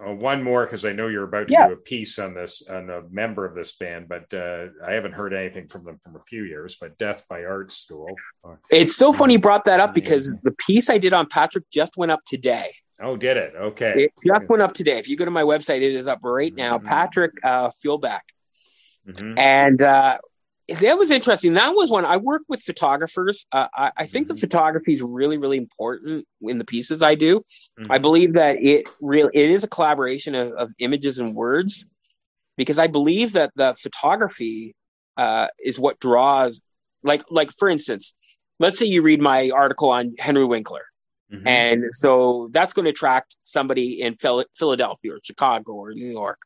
oh, 0.00 0.14
one 0.14 0.42
more 0.42 0.64
because 0.64 0.84
I 0.84 0.92
know 0.92 1.06
you're 1.08 1.24
about 1.24 1.46
to 1.48 1.52
Yeah. 1.52 1.68
do 1.68 1.74
a 1.74 1.76
piece 1.76 2.18
on 2.18 2.34
this 2.34 2.62
on 2.68 2.90
a 2.90 3.02
member 3.10 3.44
of 3.44 3.54
this 3.54 3.76
band, 3.76 4.08
but 4.08 4.32
uh, 4.34 4.66
I 4.86 4.92
haven't 4.92 5.12
heard 5.12 5.32
anything 5.32 5.68
from 5.68 5.84
them 5.84 5.98
from 6.02 6.16
a 6.16 6.22
few 6.28 6.42
years. 6.44 6.76
But 6.80 6.98
Death 6.98 7.24
by 7.28 7.44
Art 7.44 7.70
School. 7.72 8.08
Uh, 8.44 8.56
It's 8.70 8.96
so 8.96 9.12
funny 9.12 9.34
you 9.34 9.38
brought 9.38 9.64
that 9.66 9.78
up 9.80 9.94
because 9.94 10.34
the 10.42 10.54
piece 10.66 10.90
I 10.90 10.98
did 10.98 11.12
on 11.12 11.28
Patrick 11.28 11.64
just 11.70 11.96
went 11.96 12.10
up 12.12 12.20
today. 12.26 12.74
Oh, 13.00 13.16
did 13.16 13.36
it? 13.36 13.54
Okay. 13.56 13.92
It 14.04 14.12
just 14.26 14.48
went 14.48 14.62
up 14.62 14.74
today. 14.74 14.98
If 14.98 15.08
you 15.08 15.16
go 15.16 15.24
to 15.24 15.30
my 15.30 15.42
website, 15.42 15.82
it 15.82 15.94
is 15.94 16.06
up 16.08 16.18
right 16.22 16.54
now. 16.54 16.78
Mhm. 16.78 16.84
Patrick 16.84 17.32
uh, 17.44 17.70
Fuelback. 17.80 18.24
Mhm. 19.06 19.38
And 19.38 19.80
uh, 19.80 20.18
that 20.80 20.98
was 20.98 21.10
interesting. 21.10 21.54
That 21.54 21.74
was 21.74 21.90
one 21.90 22.04
I 22.04 22.16
work 22.16 22.42
with 22.48 22.62
photographers. 22.62 23.46
Uh, 23.52 23.68
I, 23.72 23.92
I 23.98 24.06
think 24.06 24.26
Mhm. 24.26 24.30
the 24.30 24.36
photography 24.36 24.94
is 24.94 25.00
really, 25.00 25.38
really 25.38 25.58
important 25.58 26.26
in 26.42 26.58
the 26.58 26.64
pieces 26.64 27.00
I 27.02 27.14
do. 27.14 27.44
I 27.88 27.98
believe 27.98 28.32
that 28.34 28.56
it 28.60 28.88
really 29.00 29.30
it 29.32 29.50
is 29.50 29.62
a 29.64 29.68
collaboration 29.68 30.34
of, 30.34 30.52
of 30.52 30.70
images 30.80 31.20
and 31.20 31.34
words 31.34 31.86
because 32.56 32.78
I 32.78 32.88
believe 32.88 33.32
that 33.34 33.52
the 33.54 33.76
photography 33.80 34.74
uh, 35.16 35.46
is 35.64 35.78
what 35.78 36.00
draws. 36.00 36.60
Like, 37.04 37.22
like 37.30 37.52
for 37.58 37.68
instance, 37.68 38.12
let's 38.58 38.78
say 38.78 38.86
you 38.86 39.02
read 39.02 39.20
my 39.20 39.50
article 39.50 39.88
on 39.90 40.14
Henry 40.18 40.44
Winkler. 40.44 40.82
Mhm. 41.32 41.46
And 41.46 41.84
so 41.92 42.48
that's 42.52 42.72
going 42.72 42.84
to 42.84 42.90
attract 42.90 43.36
somebody 43.42 44.00
in 44.00 44.16
Philadelphia 44.16 45.12
or 45.12 45.20
Chicago 45.22 45.72
or 45.72 45.92
New 45.92 46.10
York. 46.10 46.38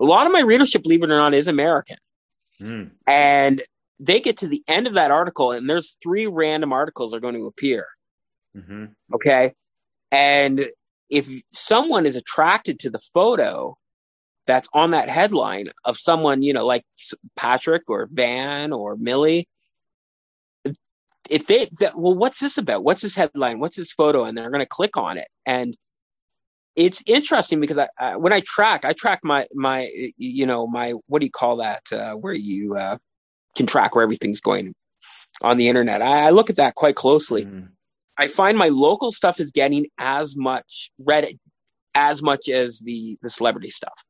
A 0.00 0.04
lot 0.04 0.26
of 0.26 0.32
my 0.32 0.40
readership, 0.40 0.82
believe 0.82 1.02
it 1.02 1.10
or 1.10 1.16
not, 1.16 1.32
is 1.34 1.48
American. 1.48 1.96
Mm. 2.60 2.90
And 3.06 3.62
they 3.98 4.20
get 4.20 4.38
to 4.38 4.48
the 4.48 4.62
end 4.68 4.86
of 4.86 4.94
that 4.94 5.10
article, 5.10 5.52
and 5.52 5.70
there's 5.70 5.96
three 6.02 6.26
random 6.26 6.72
articles 6.72 7.14
are 7.14 7.20
going 7.20 7.34
to 7.34 7.46
appear. 7.46 7.86
Mhm. 8.56 8.94
Okay. 9.14 9.54
And 10.10 10.70
if 11.08 11.28
someone 11.50 12.04
is 12.04 12.16
attracted 12.16 12.80
to 12.80 12.90
the 12.90 12.98
photo 13.14 13.76
that's 14.46 14.68
on 14.72 14.90
that 14.90 15.08
headline 15.08 15.70
of 15.84 15.96
someone, 15.98 16.42
you 16.42 16.52
know, 16.52 16.66
like 16.66 16.84
Patrick 17.36 17.82
or 17.88 18.08
Van 18.12 18.72
or 18.72 18.96
Millie, 18.96 19.48
if 21.30 21.46
they, 21.46 21.68
that, 21.80 21.98
well, 21.98 22.14
what's 22.14 22.40
this 22.40 22.58
about? 22.58 22.84
What's 22.84 23.02
this 23.02 23.14
headline? 23.14 23.58
What's 23.58 23.76
this 23.76 23.92
photo? 23.92 24.24
And 24.24 24.36
they're 24.36 24.50
going 24.50 24.60
to 24.60 24.66
click 24.66 24.96
on 24.96 25.18
it. 25.18 25.28
And 25.44 25.76
it's 26.74 27.02
interesting 27.06 27.60
because 27.60 27.78
I, 27.78 27.88
I, 27.98 28.16
when 28.16 28.32
I 28.32 28.40
track, 28.40 28.84
I 28.84 28.92
track 28.92 29.20
my, 29.22 29.46
my, 29.54 29.90
you 30.16 30.46
know, 30.46 30.66
my, 30.66 30.94
what 31.06 31.20
do 31.20 31.26
you 31.26 31.32
call 31.32 31.56
that? 31.56 31.82
Uh, 31.90 32.12
where 32.12 32.34
you 32.34 32.76
uh, 32.76 32.98
can 33.56 33.66
track 33.66 33.94
where 33.94 34.02
everything's 34.02 34.40
going 34.40 34.74
on 35.40 35.56
the 35.56 35.68
internet. 35.68 36.02
I, 36.02 36.26
I 36.26 36.30
look 36.30 36.50
at 36.50 36.56
that 36.56 36.74
quite 36.74 36.96
closely. 36.96 37.44
Mhm. 37.44 37.68
I 38.18 38.28
find 38.28 38.56
my 38.56 38.68
local 38.68 39.12
stuff 39.12 39.40
is 39.40 39.50
getting 39.50 39.86
as 39.98 40.36
much 40.36 40.90
Reddit 41.00 41.38
as 41.94 42.22
much 42.22 42.48
as 42.48 42.78
the 42.80 43.18
the 43.22 43.30
celebrity 43.30 43.70
stuff. 43.70 44.04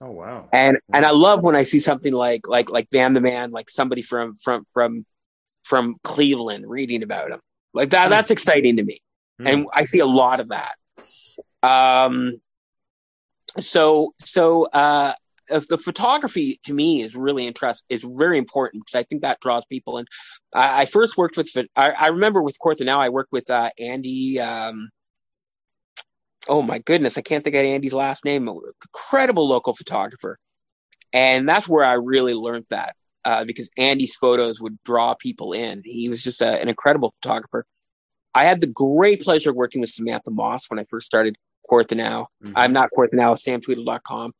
Oh 0.00 0.10
wow. 0.10 0.48
And 0.52 0.78
and 0.92 1.04
I 1.04 1.10
love 1.10 1.44
when 1.44 1.54
I 1.54 1.64
see 1.64 1.78
something 1.80 2.12
like 2.12 2.48
like 2.48 2.70
like 2.70 2.88
Van 2.90 3.14
the 3.14 3.20
Man, 3.20 3.50
like 3.50 3.70
somebody 3.70 4.02
from 4.02 4.36
from 4.36 4.64
from 4.72 5.06
from 5.62 5.96
Cleveland 6.02 6.68
reading 6.68 7.02
about 7.02 7.30
him. 7.30 7.40
Like 7.74 7.90
that 7.90 8.08
that's 8.08 8.30
exciting 8.30 8.76
to 8.76 8.84
me. 8.84 9.02
Hmm. 9.38 9.46
And 9.46 9.66
I 9.72 9.84
see 9.84 10.00
a 10.00 10.06
lot 10.06 10.40
of 10.40 10.48
that. 10.48 10.74
Um 11.62 12.40
so 13.60 14.14
so 14.18 14.66
uh 14.66 15.14
if 15.48 15.68
the 15.68 15.78
photography 15.78 16.58
to 16.64 16.74
me 16.74 17.02
is 17.02 17.14
really 17.14 17.46
interest 17.46 17.84
is 17.88 18.04
very 18.04 18.38
important 18.38 18.84
because 18.84 18.98
I 18.98 19.02
think 19.02 19.22
that 19.22 19.40
draws 19.40 19.64
people 19.66 19.98
in. 19.98 20.06
I, 20.52 20.82
I 20.82 20.84
first 20.86 21.16
worked 21.16 21.36
with 21.36 21.50
I, 21.76 21.90
I 21.90 22.08
remember 22.08 22.42
with 22.42 22.58
Kawartha 22.58 22.84
Now 22.84 23.00
I 23.00 23.08
worked 23.10 23.32
with 23.32 23.50
uh, 23.50 23.70
Andy. 23.78 24.40
Um, 24.40 24.90
oh 26.48 26.62
my 26.62 26.78
goodness, 26.78 27.18
I 27.18 27.22
can't 27.22 27.44
think 27.44 27.56
of 27.56 27.64
Andy's 27.64 27.94
last 27.94 28.24
name. 28.24 28.48
Incredible 28.48 29.46
local 29.46 29.74
photographer, 29.74 30.38
and 31.12 31.48
that's 31.48 31.68
where 31.68 31.84
I 31.84 31.94
really 31.94 32.34
learned 32.34 32.66
that 32.70 32.96
uh, 33.24 33.44
because 33.44 33.70
Andy's 33.76 34.14
photos 34.16 34.60
would 34.60 34.78
draw 34.84 35.14
people 35.14 35.52
in. 35.52 35.82
He 35.84 36.08
was 36.08 36.22
just 36.22 36.40
a, 36.40 36.60
an 36.60 36.68
incredible 36.68 37.14
photographer. 37.20 37.64
I 38.34 38.44
had 38.44 38.60
the 38.60 38.66
great 38.66 39.22
pleasure 39.22 39.50
of 39.50 39.56
working 39.56 39.80
with 39.80 39.90
Samantha 39.90 40.30
Moss 40.30 40.68
when 40.68 40.78
I 40.78 40.84
first 40.88 41.06
started 41.06 41.36
Kawartha 41.70 41.96
Now. 41.96 42.28
Mhm. 42.44 42.52
I'm 42.56 42.72
not 42.72 42.90
Kawartha 42.96 43.14
Now, 43.14 43.34
samtweedle.com. 43.34 44.32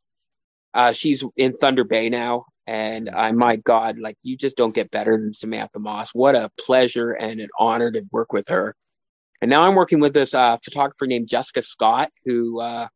Uh, 0.73 0.91
she's 0.91 1.23
in 1.37 1.53
Thunder 1.57 1.83
Bay 1.83 2.09
now. 2.09 2.45
And 2.65 3.09
I, 3.09 3.31
my 3.33 3.57
God, 3.57 3.99
like 3.99 4.17
you 4.23 4.37
just 4.37 4.55
don't 4.55 4.73
get 4.73 4.89
better 4.89 5.17
than 5.17 5.33
Samantha 5.33 5.79
Moss. 5.79 6.11
What 6.13 6.35
a 6.35 6.49
pleasure 6.57 7.11
and 7.11 7.41
an 7.41 7.49
honor 7.59 7.91
to 7.91 8.01
work 8.11 8.31
with 8.31 8.47
her. 8.47 8.75
And 9.41 9.49
now 9.51 9.63
I'm 9.63 9.75
working 9.75 9.99
with 9.99 10.13
this 10.13 10.33
uh, 10.33 10.57
photographer 10.63 11.05
named 11.05 11.27
Jessica 11.27 11.61
Scott, 11.61 12.09
who 12.25 12.61
uh, 12.61 12.87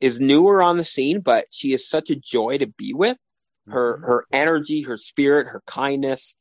is 0.00 0.20
newer 0.20 0.62
on 0.62 0.76
the 0.76 0.84
scene, 0.84 1.20
but 1.20 1.46
she 1.50 1.72
is 1.72 1.88
such 1.88 2.10
a 2.10 2.16
joy 2.16 2.58
to 2.58 2.66
be 2.66 2.92
with. 2.92 3.16
Her 3.70 3.98
Mhm. 3.98 4.06
her 4.06 4.24
energy, 4.32 4.82
her 4.82 4.96
spirit, 4.96 5.46
her 5.48 5.62
kindness, 5.66 6.34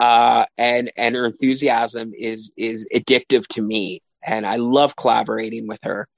uh, 0.00 0.46
and 0.58 0.90
and 0.96 1.14
her 1.14 1.26
enthusiasm 1.26 2.12
is 2.16 2.50
is 2.56 2.86
addictive 2.94 3.46
to 3.48 3.62
me, 3.62 4.02
and 4.24 4.46
I 4.46 4.56
love 4.56 4.96
collaborating 4.96 5.66
with 5.66 5.80
her. 5.82 6.08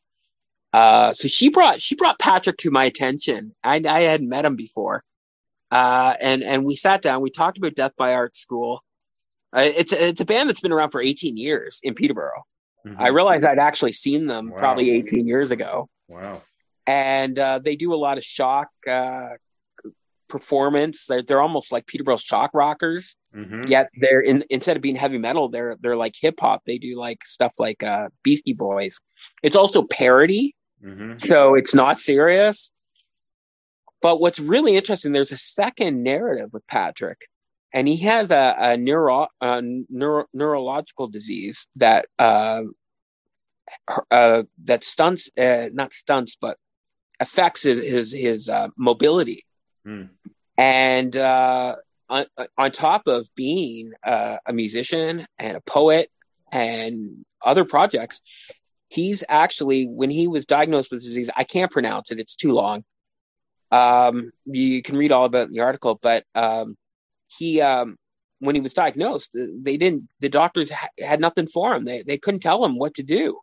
Uh, 0.72 1.12
so 1.12 1.28
she 1.28 1.48
brought 1.48 1.80
she 1.80 1.94
brought 1.94 2.18
Patrick 2.18 2.56
to 2.58 2.70
my 2.70 2.84
attention. 2.84 3.54
I, 3.64 3.80
I 3.86 4.00
hadn't 4.02 4.28
met 4.28 4.44
him 4.44 4.56
before, 4.56 5.02
uh, 5.70 6.14
and 6.20 6.42
and 6.42 6.64
we 6.64 6.76
sat 6.76 7.02
down. 7.02 7.22
We 7.22 7.30
talked 7.30 7.58
about 7.58 7.74
Death 7.74 7.92
by 7.96 8.12
Art 8.14 8.34
School. 8.36 8.82
Uh, 9.56 9.62
it's 9.74 9.92
it's 9.92 10.20
a 10.20 10.24
band 10.26 10.48
that's 10.48 10.60
been 10.60 10.72
around 10.72 10.90
for 10.90 11.00
18 11.00 11.36
years 11.36 11.80
in 11.82 11.94
Peterborough. 11.94 12.44
Mhm. 12.86 12.96
I 12.98 13.08
realized 13.08 13.44
I'd 13.44 13.58
actually 13.58 13.92
seen 13.92 14.26
them 14.26 14.50
Wow. 14.50 14.58
probably 14.58 14.90
18 14.90 15.26
years 15.26 15.50
ago, 15.50 15.88
Wow. 16.08 16.42
and 16.86 17.38
uh, 17.38 17.58
they 17.60 17.74
do 17.76 17.94
a 17.94 17.96
lot 17.96 18.18
of 18.18 18.24
shock 18.24 18.68
uh, 18.88 19.28
performance. 20.28 21.06
They're, 21.06 21.22
they're 21.22 21.40
almost 21.42 21.72
like 21.72 21.86
Peterborough's 21.86 22.22
shock 22.22 22.50
rockers. 22.54 23.16
Mhm. 23.34 23.68
Yet 23.68 23.88
they're 24.00 24.20
in, 24.20 24.44
instead 24.50 24.76
of 24.76 24.82
being 24.82 24.96
heavy 24.96 25.18
metal, 25.18 25.48
they're 25.48 25.76
they're 25.80 25.96
like 25.96 26.14
hip 26.20 26.36
hop. 26.40 26.62
They 26.66 26.78
do 26.78 26.98
like 26.98 27.18
stuff 27.26 27.52
like 27.58 27.82
uh, 27.82 28.08
Beastie 28.22 28.54
Boys. 28.54 28.98
It's 29.42 29.56
also 29.56 29.82
parody, 29.82 30.54
Mhm. 30.84 31.20
so 31.20 31.54
it's 31.54 31.74
not 31.74 32.00
serious. 32.00 32.70
But 34.02 34.20
what's 34.20 34.38
really 34.38 34.76
interesting, 34.76 35.12
there's 35.12 35.32
a 35.32 35.38
second 35.38 36.02
narrative 36.02 36.50
with 36.52 36.66
Patrick, 36.66 37.18
and 37.72 37.88
he 37.88 37.96
has 38.04 38.30
a, 38.30 38.54
a 38.58 38.76
neuro, 38.76 39.26
a 39.40 39.62
neuro 39.88 40.26
neurological 40.32 41.08
disease 41.08 41.66
that 41.76 42.06
uh, 42.18 42.62
uh, 44.10 44.42
that 44.64 44.84
stunts, 44.84 45.30
uh, 45.38 45.68
not 45.72 45.92
stunts, 45.92 46.36
but 46.40 46.58
affects 47.20 47.62
his 47.62 47.82
his, 47.84 48.12
his 48.12 48.48
uh, 48.48 48.68
mobility. 48.76 49.45
Mm. 49.86 50.10
And 50.58 51.16
uh, 51.16 51.76
on, 52.08 52.26
on 52.58 52.70
top 52.72 53.06
of 53.06 53.28
being 53.34 53.92
uh, 54.04 54.38
a 54.46 54.52
musician 54.52 55.26
and 55.38 55.56
a 55.56 55.60
poet 55.60 56.10
and 56.50 57.24
other 57.42 57.64
projects, 57.64 58.20
he's 58.88 59.22
actually 59.28 59.86
when 59.86 60.10
he 60.10 60.26
was 60.26 60.44
diagnosed 60.44 60.90
with 60.90 61.02
disease, 61.02 61.30
I 61.36 61.44
can't 61.44 61.70
pronounce 61.70 62.10
it; 62.10 62.18
it's 62.18 62.36
too 62.36 62.52
long. 62.52 62.84
Um, 63.70 64.32
you 64.44 64.82
can 64.82 64.96
read 64.96 65.12
all 65.12 65.24
about 65.24 65.42
it 65.42 65.48
in 65.48 65.52
the 65.52 65.60
article, 65.60 65.98
but 66.00 66.24
um, 66.34 66.76
he 67.26 67.60
um, 67.60 67.96
when 68.38 68.54
he 68.54 68.60
was 68.60 68.74
diagnosed, 68.74 69.30
they 69.34 69.76
didn't. 69.76 70.08
The 70.20 70.28
doctors 70.28 70.70
ha- 70.70 70.88
had 70.98 71.20
nothing 71.20 71.48
for 71.48 71.74
him. 71.74 71.84
They 71.84 72.02
they 72.02 72.18
couldn't 72.18 72.40
tell 72.40 72.64
him 72.64 72.78
what 72.78 72.94
to 72.94 73.02
do. 73.02 73.40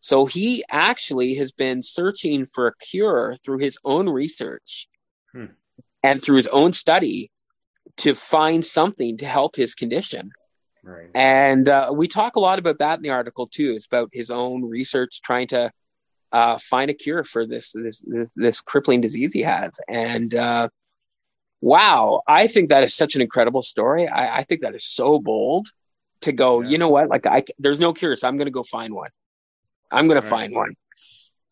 So 0.00 0.26
he 0.26 0.64
actually 0.68 1.34
has 1.36 1.52
been 1.52 1.80
searching 1.80 2.46
for 2.46 2.66
a 2.66 2.74
cure 2.76 3.36
through 3.44 3.58
his 3.58 3.78
own 3.84 4.08
research 4.08 4.88
Hmm. 5.32 5.46
And 6.02 6.22
through 6.22 6.36
his 6.36 6.48
own 6.48 6.72
study 6.72 7.30
to 7.98 8.14
find 8.14 8.64
something 8.64 9.18
to 9.18 9.26
help 9.26 9.56
his 9.56 9.74
condition. 9.74 10.30
Right. 10.82 11.10
And 11.14 11.68
uh, 11.68 11.92
we 11.94 12.08
talk 12.08 12.36
a 12.36 12.40
lot 12.40 12.58
about 12.58 12.78
that 12.78 12.98
in 12.98 13.02
the 13.02 13.10
article 13.10 13.46
too. 13.46 13.72
It's 13.76 13.86
about 13.86 14.10
his 14.12 14.30
own 14.30 14.64
research 14.64 15.20
trying 15.22 15.48
to 15.48 15.70
uh, 16.32 16.58
find 16.58 16.90
a 16.90 16.94
cure 16.94 17.22
for 17.24 17.46
this 17.46 17.72
this 17.74 18.02
this, 18.04 18.32
this 18.34 18.60
crippling 18.60 19.00
disease 19.00 19.32
he 19.32 19.42
has. 19.42 19.78
And 19.88 20.34
uh, 20.34 20.68
wow, 21.60 22.22
I 22.26 22.46
think 22.46 22.70
that 22.70 22.82
is 22.82 22.94
such 22.94 23.14
an 23.14 23.20
incredible 23.20 23.62
story. 23.62 24.08
I, 24.08 24.38
I 24.38 24.44
think 24.44 24.62
that 24.62 24.74
is 24.74 24.84
so 24.84 25.18
bold 25.20 25.68
to 26.22 26.32
go. 26.32 26.60
Yeah. 26.62 26.70
You 26.70 26.78
know 26.78 26.88
what? 26.88 27.08
Like 27.08 27.26
I, 27.26 27.44
there's 27.58 27.78
no 27.78 27.92
cure, 27.92 28.16
so 28.16 28.26
I'm 28.26 28.36
going 28.36 28.46
to 28.46 28.52
go 28.52 28.64
find 28.64 28.94
one. 28.94 29.10
I'm 29.90 30.08
going 30.08 30.16
Right. 30.16 30.24
to 30.24 30.30
find 30.30 30.54
one. 30.54 30.74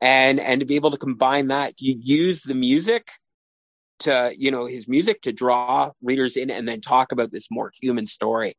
And 0.00 0.40
and 0.40 0.60
to 0.60 0.66
be 0.66 0.76
able 0.76 0.90
to 0.92 0.96
combine 0.96 1.48
that, 1.48 1.74
you 1.78 1.96
use 2.00 2.42
the 2.42 2.54
music 2.54 3.10
to 4.00 4.32
you 4.36 4.50
know 4.50 4.66
his 4.66 4.88
music 4.88 5.22
to 5.22 5.32
draw 5.32 5.92
readers 6.02 6.36
in, 6.36 6.50
and 6.50 6.68
then 6.68 6.80
talk 6.80 7.12
about 7.12 7.30
this 7.30 7.48
more 7.50 7.72
human 7.80 8.06
story. 8.06 8.56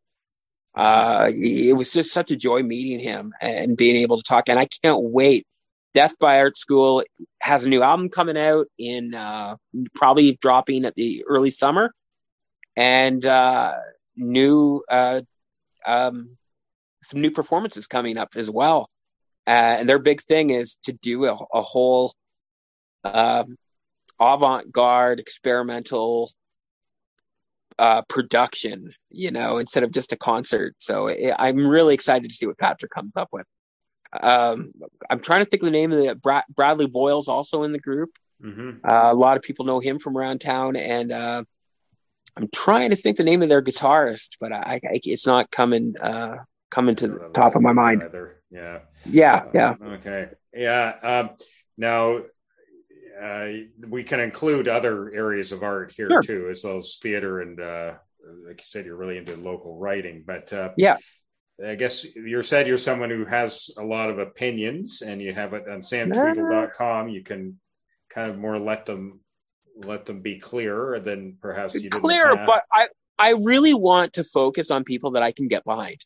Uh 0.75 1.29
it 1.33 1.75
was 1.75 1.91
just 1.91 2.13
such 2.13 2.31
a 2.31 2.35
joy 2.35 2.63
meeting 2.63 2.99
him 2.99 3.33
and 3.41 3.75
being 3.77 3.97
able 3.97 4.17
to 4.17 4.23
talk. 4.23 4.47
And 4.49 4.59
i 4.59 4.67
can't 4.83 5.01
wait. 5.01 5.45
Death 5.93 6.17
by 6.19 6.39
art 6.39 6.57
school 6.57 7.03
has 7.41 7.65
a 7.65 7.69
new 7.69 7.81
album 7.83 8.09
coming 8.09 8.37
out 8.37 8.67
in 8.77 9.13
uh 9.13 9.57
probably 9.93 10.37
dropping 10.41 10.85
at 10.85 10.95
the 10.95 11.23
early 11.27 11.51
summer. 11.51 11.93
And 12.77 13.25
uh 13.25 13.73
new 14.15 14.83
uh 14.89 15.21
um 15.85 16.37
some 17.03 17.21
new 17.21 17.31
performances 17.31 17.87
coming 17.87 18.17
up 18.17 18.29
as 18.35 18.49
well. 18.49 18.89
Uh, 19.47 19.77
and 19.79 19.89
their 19.89 19.99
big 19.99 20.21
thing 20.21 20.51
is 20.51 20.77
to 20.83 20.93
do 20.93 21.25
a, 21.25 21.35
a 21.53 21.61
whole 21.61 22.13
um 23.03 23.57
avant-garde 24.21 25.19
experimental 25.19 26.31
uh, 27.79 28.03
production, 28.03 28.93
you 29.09 29.31
know, 29.31 29.57
instead 29.57 29.83
of 29.83 29.91
just 29.91 30.13
a 30.13 30.17
concert. 30.17 30.75
So 30.77 31.09
i 31.09 31.33
I'm 31.39 31.65
really 31.65 31.95
excited 31.95 32.29
to 32.29 32.35
see 32.35 32.45
what 32.45 32.59
Patrick 32.59 32.91
comes 32.91 33.13
up 33.15 33.29
with. 33.31 33.47
um, 34.21 34.71
I'm 35.09 35.19
trying 35.21 35.43
to 35.43 35.49
think 35.49 35.63
of 35.63 35.65
the 35.65 35.71
name 35.71 35.91
of 35.91 35.97
the 35.97 36.15
Brad, 36.15 36.43
Bradley 36.53 36.85
Boyle's 36.85 37.27
also 37.27 37.63
in 37.63 37.71
the 37.71 37.79
group. 37.79 38.11
Mm-hmm. 38.43 38.85
Uh, 38.87 39.11
a 39.11 39.15
lot 39.15 39.37
of 39.37 39.43
people 39.43 39.65
know 39.65 39.79
him 39.79 39.99
from 39.99 40.17
around 40.17 40.41
town, 40.41 40.75
and 40.75 41.11
uh, 41.11 41.43
I'm 42.37 42.49
trying 42.53 42.91
to 42.91 42.95
think 42.95 43.17
the 43.17 43.23
name 43.23 43.41
of 43.41 43.49
their 43.49 43.61
guitarist, 43.61 44.29
but 44.39 44.51
I, 44.51 44.79
I 44.83 44.99
it's 45.03 45.25
not 45.25 45.51
coming 45.51 45.95
uh, 45.97 46.37
coming 46.69 46.95
to 46.97 47.07
the 47.07 47.29
top 47.33 47.55
of 47.55 47.61
my 47.61 47.73
mind. 47.73 48.03
Either. 48.03 48.41
Yeah. 48.51 48.79
Yeah. 49.05 49.45
Yeah. 49.53 49.75
Okay. 49.81 50.29
Yeah. 50.53 50.93
Um, 51.01 51.29
now, 51.77 52.21
uh, 53.21 53.47
we 53.87 54.03
can 54.03 54.19
include 54.19 54.67
other 54.67 55.13
areas 55.13 55.51
of 55.51 55.63
art 55.63 55.91
here 55.95 56.07
Sure. 56.09 56.21
too, 56.21 56.47
as 56.49 56.63
well 56.63 56.77
as 56.77 56.97
theater 57.01 57.41
and, 57.41 57.59
uh, 57.59 57.93
like 58.47 58.59
you 58.59 58.65
said, 58.65 58.85
you're 58.85 58.95
really 58.95 59.17
into 59.17 59.35
local 59.35 59.77
writing. 59.79 60.23
But 60.25 60.51
uh, 60.53 60.71
Yeah. 60.77 60.97
I 61.65 61.75
guess 61.75 62.05
you 62.15 62.41
said 62.41 62.67
you're 62.67 62.77
someone 62.77 63.09
who 63.09 63.25
has 63.25 63.69
a 63.77 63.83
lot 63.83 64.09
of 64.09 64.17
opinions, 64.17 65.01
and 65.03 65.21
you 65.21 65.33
have 65.33 65.53
it 65.53 65.67
on 65.69 65.81
samtweedle.com. 65.81 67.09
You 67.09 67.23
can 67.23 67.59
kind 68.09 68.31
of 68.31 68.37
more 68.37 68.57
let 68.57 68.85
them 68.85 69.19
let 69.75 70.05
them 70.05 70.21
be 70.21 70.39
clearer 70.39 70.99
than 70.99 71.37
perhaps 71.41 71.73
you 71.73 71.81
did 71.81 71.85
in 71.85 71.89
the 71.91 71.99
Clear, 71.99 72.35
but 72.45 72.63
I 72.73 72.87
I 73.19 73.31
really 73.33 73.73
want 73.75 74.13
to 74.13 74.23
focus 74.23 74.71
on 74.71 74.83
people 74.83 75.11
that 75.11 75.23
I 75.23 75.31
can 75.31 75.47
get 75.47 75.63
behind. 75.63 75.97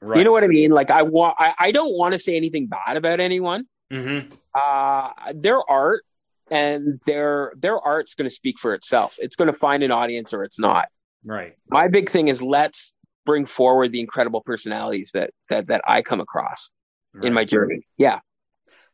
right. 0.00 0.18
You 0.18 0.24
know 0.24 0.32
what 0.32 0.44
I 0.44 0.48
mean? 0.48 0.70
Like 0.70 0.90
I 0.90 1.02
want 1.02 1.34
I, 1.38 1.54
I 1.58 1.70
don't 1.72 1.92
want 1.96 2.12
to 2.14 2.18
say 2.18 2.36
anything 2.36 2.66
bad 2.68 2.96
about 2.96 3.18
anyone. 3.20 3.64
Mm-hmm. 3.92 4.32
uh 4.54 5.10
their 5.34 5.58
art 5.68 6.04
and 6.50 7.00
their 7.06 7.52
their 7.56 7.78
art's 7.80 8.14
going 8.14 8.28
to 8.28 8.34
speak 8.34 8.58
for 8.58 8.74
itself 8.74 9.16
it's 9.18 9.36
going 9.36 9.50
to 9.52 9.58
find 9.58 9.82
an 9.82 9.90
audience 9.90 10.32
or 10.34 10.42
it's 10.44 10.58
not 10.58 10.88
Right. 11.24 11.54
my 11.68 11.88
big 11.88 12.08
thing 12.10 12.28
is 12.28 12.42
let's 12.42 12.92
bring 13.26 13.46
forward 13.46 13.92
the 13.92 14.00
incredible 14.00 14.40
personalities 14.40 15.10
that 15.14 15.30
that 15.50 15.66
that 15.68 15.82
i 15.86 16.02
come 16.02 16.20
across 16.20 16.70
right. 17.14 17.26
in 17.26 17.32
my 17.34 17.44
journey 17.44 17.86
yeah 17.98 18.20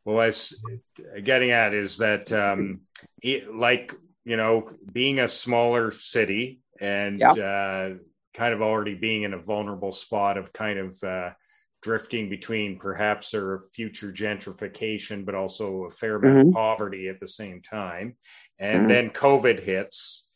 Well, 0.05 0.21
I 0.21 0.27
was 0.27 0.61
getting 1.25 1.51
at 1.51 1.75
is 1.75 1.99
that, 1.99 2.31
um, 2.31 2.83
it, 3.23 3.53
like, 3.53 3.93
you 4.25 4.37
know, 4.37 4.71
being 4.93 5.19
a 5.19 5.29
smaller 5.29 5.91
city 5.91 6.61
and 6.81 7.19
Yeah. 7.19 7.33
uh, 7.33 7.95
kind 8.33 8.55
of 8.55 8.63
already 8.63 8.95
being 8.95 9.23
in 9.25 9.35
a 9.35 9.39
vulnerable 9.39 9.91
spot 9.91 10.37
of 10.39 10.53
kind 10.53 10.79
of 10.79 11.03
uh, 11.03 11.31
drifting 11.83 12.29
between 12.29 12.79
perhaps 12.79 13.31
their 13.31 13.61
future 13.75 14.13
gentrification, 14.13 15.25
but 15.25 15.35
also 15.35 15.85
a 15.85 15.91
fair 15.91 16.17
amount 16.17 16.39
Mhm. 16.39 16.49
of 16.49 16.55
poverty 16.55 17.09
at 17.09 17.21
the 17.21 17.29
same 17.29 17.63
time. 17.63 18.17
And 18.59 18.85
Mhm. 18.85 18.89
then 18.89 19.11
COVID 19.11 19.61
hits, 19.61 20.29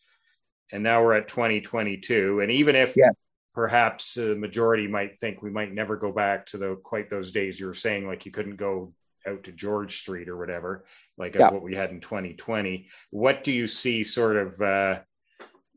and 0.73 0.83
now 0.83 1.03
we're 1.03 1.15
at 1.15 1.29
2022. 1.29 2.41
And 2.41 2.53
even 2.53 2.77
if 2.77 2.95
Yeah. 2.97 3.11
perhaps 3.55 4.15
the 4.15 4.37
majority 4.37 4.87
might 4.87 5.19
think 5.19 5.43
we 5.43 5.51
might 5.51 5.73
never 5.73 5.97
go 5.97 6.13
back 6.13 6.47
to 6.47 6.59
the 6.59 6.77
quite 6.77 7.11
those 7.11 7.33
days 7.33 7.59
you 7.59 7.67
were 7.67 7.75
saying, 7.75 8.07
like 8.07 8.25
you 8.27 8.33
couldn't 8.33 8.57
go 8.57 8.95
out 9.27 9.43
to 9.45 9.53
George 9.53 10.01
Street 10.01 10.29
or 10.29 10.37
whatever, 10.37 10.85
like 11.19 11.35
Yeah. 11.35 11.51
what 11.51 11.63
we 11.63 11.75
had 11.75 11.91
in 11.91 12.01
2020. 12.01 12.89
What 13.11 13.43
do 13.43 13.53
you 13.53 13.67
see 13.67 14.05
sort 14.05 14.37
of, 14.37 14.63
uh, 14.63 15.01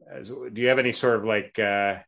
as, 0.08 0.30
do 0.30 0.62
you 0.62 0.68
have 0.68 0.80
any 0.80 0.92
sort 0.92 1.16
of 1.16 1.26
like 1.26 1.58
uh, 1.58 2.00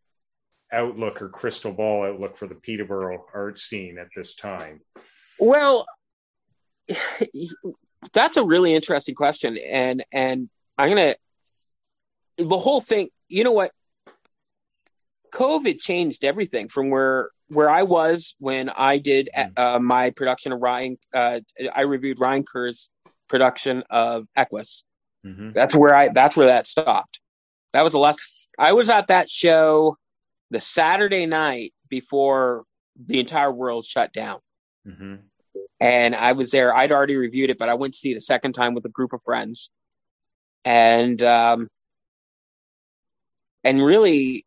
outlook 0.71 1.21
or 1.21 1.29
crystal 1.29 1.71
ball 1.71 2.05
outlook 2.05 2.37
for 2.37 2.47
the 2.47 2.55
Peterborough 2.55 3.25
art 3.33 3.59
scene 3.59 3.97
at 3.97 4.07
this 4.15 4.35
time? 4.35 4.81
well 5.39 5.85
that's 8.13 8.37
a 8.37 8.43
really 8.43 8.73
interesting 8.73 9.15
question 9.15 9.57
and 9.57 10.05
and 10.11 10.49
i'm 10.77 10.87
going 10.87 11.13
to 12.37 12.45
the 12.45 12.57
whole 12.57 12.79
thing 12.79 13.09
you 13.27 13.43
know 13.43 13.51
what 13.51 13.71
covid 15.33 15.79
changed 15.79 16.23
everything 16.23 16.69
from 16.69 16.89
where 16.89 17.31
where 17.49 17.69
i 17.69 17.83
was 17.83 18.35
when 18.39 18.69
i 18.69 18.97
did 18.97 19.29
uh, 19.57 19.79
my 19.79 20.11
production 20.11 20.53
of 20.53 20.61
ryan 20.61 20.97
uh, 21.13 21.41
i 21.73 21.81
reviewed 21.81 22.19
ryan 22.19 22.43
kerr's 22.43 22.89
production 23.27 23.83
of 23.89 24.25
equus 24.37 24.85
Mm-hmm. 25.25 25.51
That's 25.53 25.73
where 25.73 25.95
I 25.95 26.09
that's 26.09 26.37
where 26.37 26.47
that 26.47 26.67
stopped. 26.67 27.19
That 27.73 27.83
was 27.83 27.93
the 27.93 27.99
last 27.99 28.19
I 28.59 28.73
was 28.73 28.89
at 28.89 29.07
that 29.07 29.29
show 29.29 29.97
the 30.51 30.59
Saturday 30.59 31.25
night 31.25 31.73
before 31.89 32.63
the 32.95 33.19
entire 33.19 33.51
world 33.51 33.85
shut 33.85 34.13
down. 34.13 34.39
Mm-hmm. 34.87 35.15
And 35.79 36.15
I 36.15 36.31
was 36.31 36.51
there. 36.51 36.75
I'd 36.75 36.91
already 36.91 37.15
reviewed 37.15 37.49
it, 37.49 37.57
but 37.57 37.69
I 37.69 37.73
went 37.73 37.93
to 37.93 37.99
see 37.99 38.11
it 38.11 38.17
a 38.17 38.21
second 38.21 38.53
time 38.53 38.73
with 38.73 38.85
a 38.85 38.89
group 38.89 39.13
of 39.13 39.21
friends. 39.23 39.69
And 40.63 41.21
um 41.21 41.69
and 43.63 43.83
really 43.83 44.45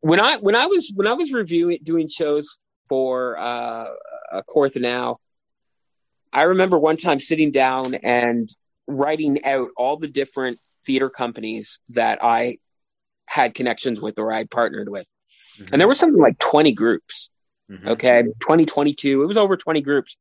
when 0.00 0.20
I 0.20 0.36
when 0.36 0.54
I 0.54 0.66
was 0.66 0.92
when 0.94 1.06
I 1.06 1.14
was 1.14 1.32
reviewing 1.32 1.78
doing 1.82 2.08
shows 2.08 2.58
for 2.88 3.38
uh 3.38 3.86
a 4.32 4.42
Kawartha 4.42 4.80
Now, 4.80 5.18
I 6.32 6.42
remember 6.42 6.78
one 6.78 6.96
time 6.96 7.18
sitting 7.18 7.50
down 7.50 7.94
and 7.94 8.48
writing 8.86 9.44
out 9.44 9.70
all 9.76 9.96
the 9.96 10.08
different 10.08 10.58
theater 10.84 11.10
companies 11.10 11.80
that 11.90 12.22
I 12.22 12.58
had 13.26 13.54
connections 13.54 14.00
with 14.00 14.18
or 14.18 14.32
I 14.32 14.44
partnered 14.44 14.88
with. 14.88 15.06
And 15.72 15.80
there 15.80 15.88
was 15.88 15.98
something 15.98 16.20
like 16.20 16.38
20 16.38 16.72
groups. 16.72 17.30
Mm-hmm. 17.70 17.88
Okay. 17.88 18.22
2022, 18.40 19.22
it 19.22 19.26
was 19.26 19.36
over 19.36 19.56
20 19.56 19.80
groups, 19.80 20.16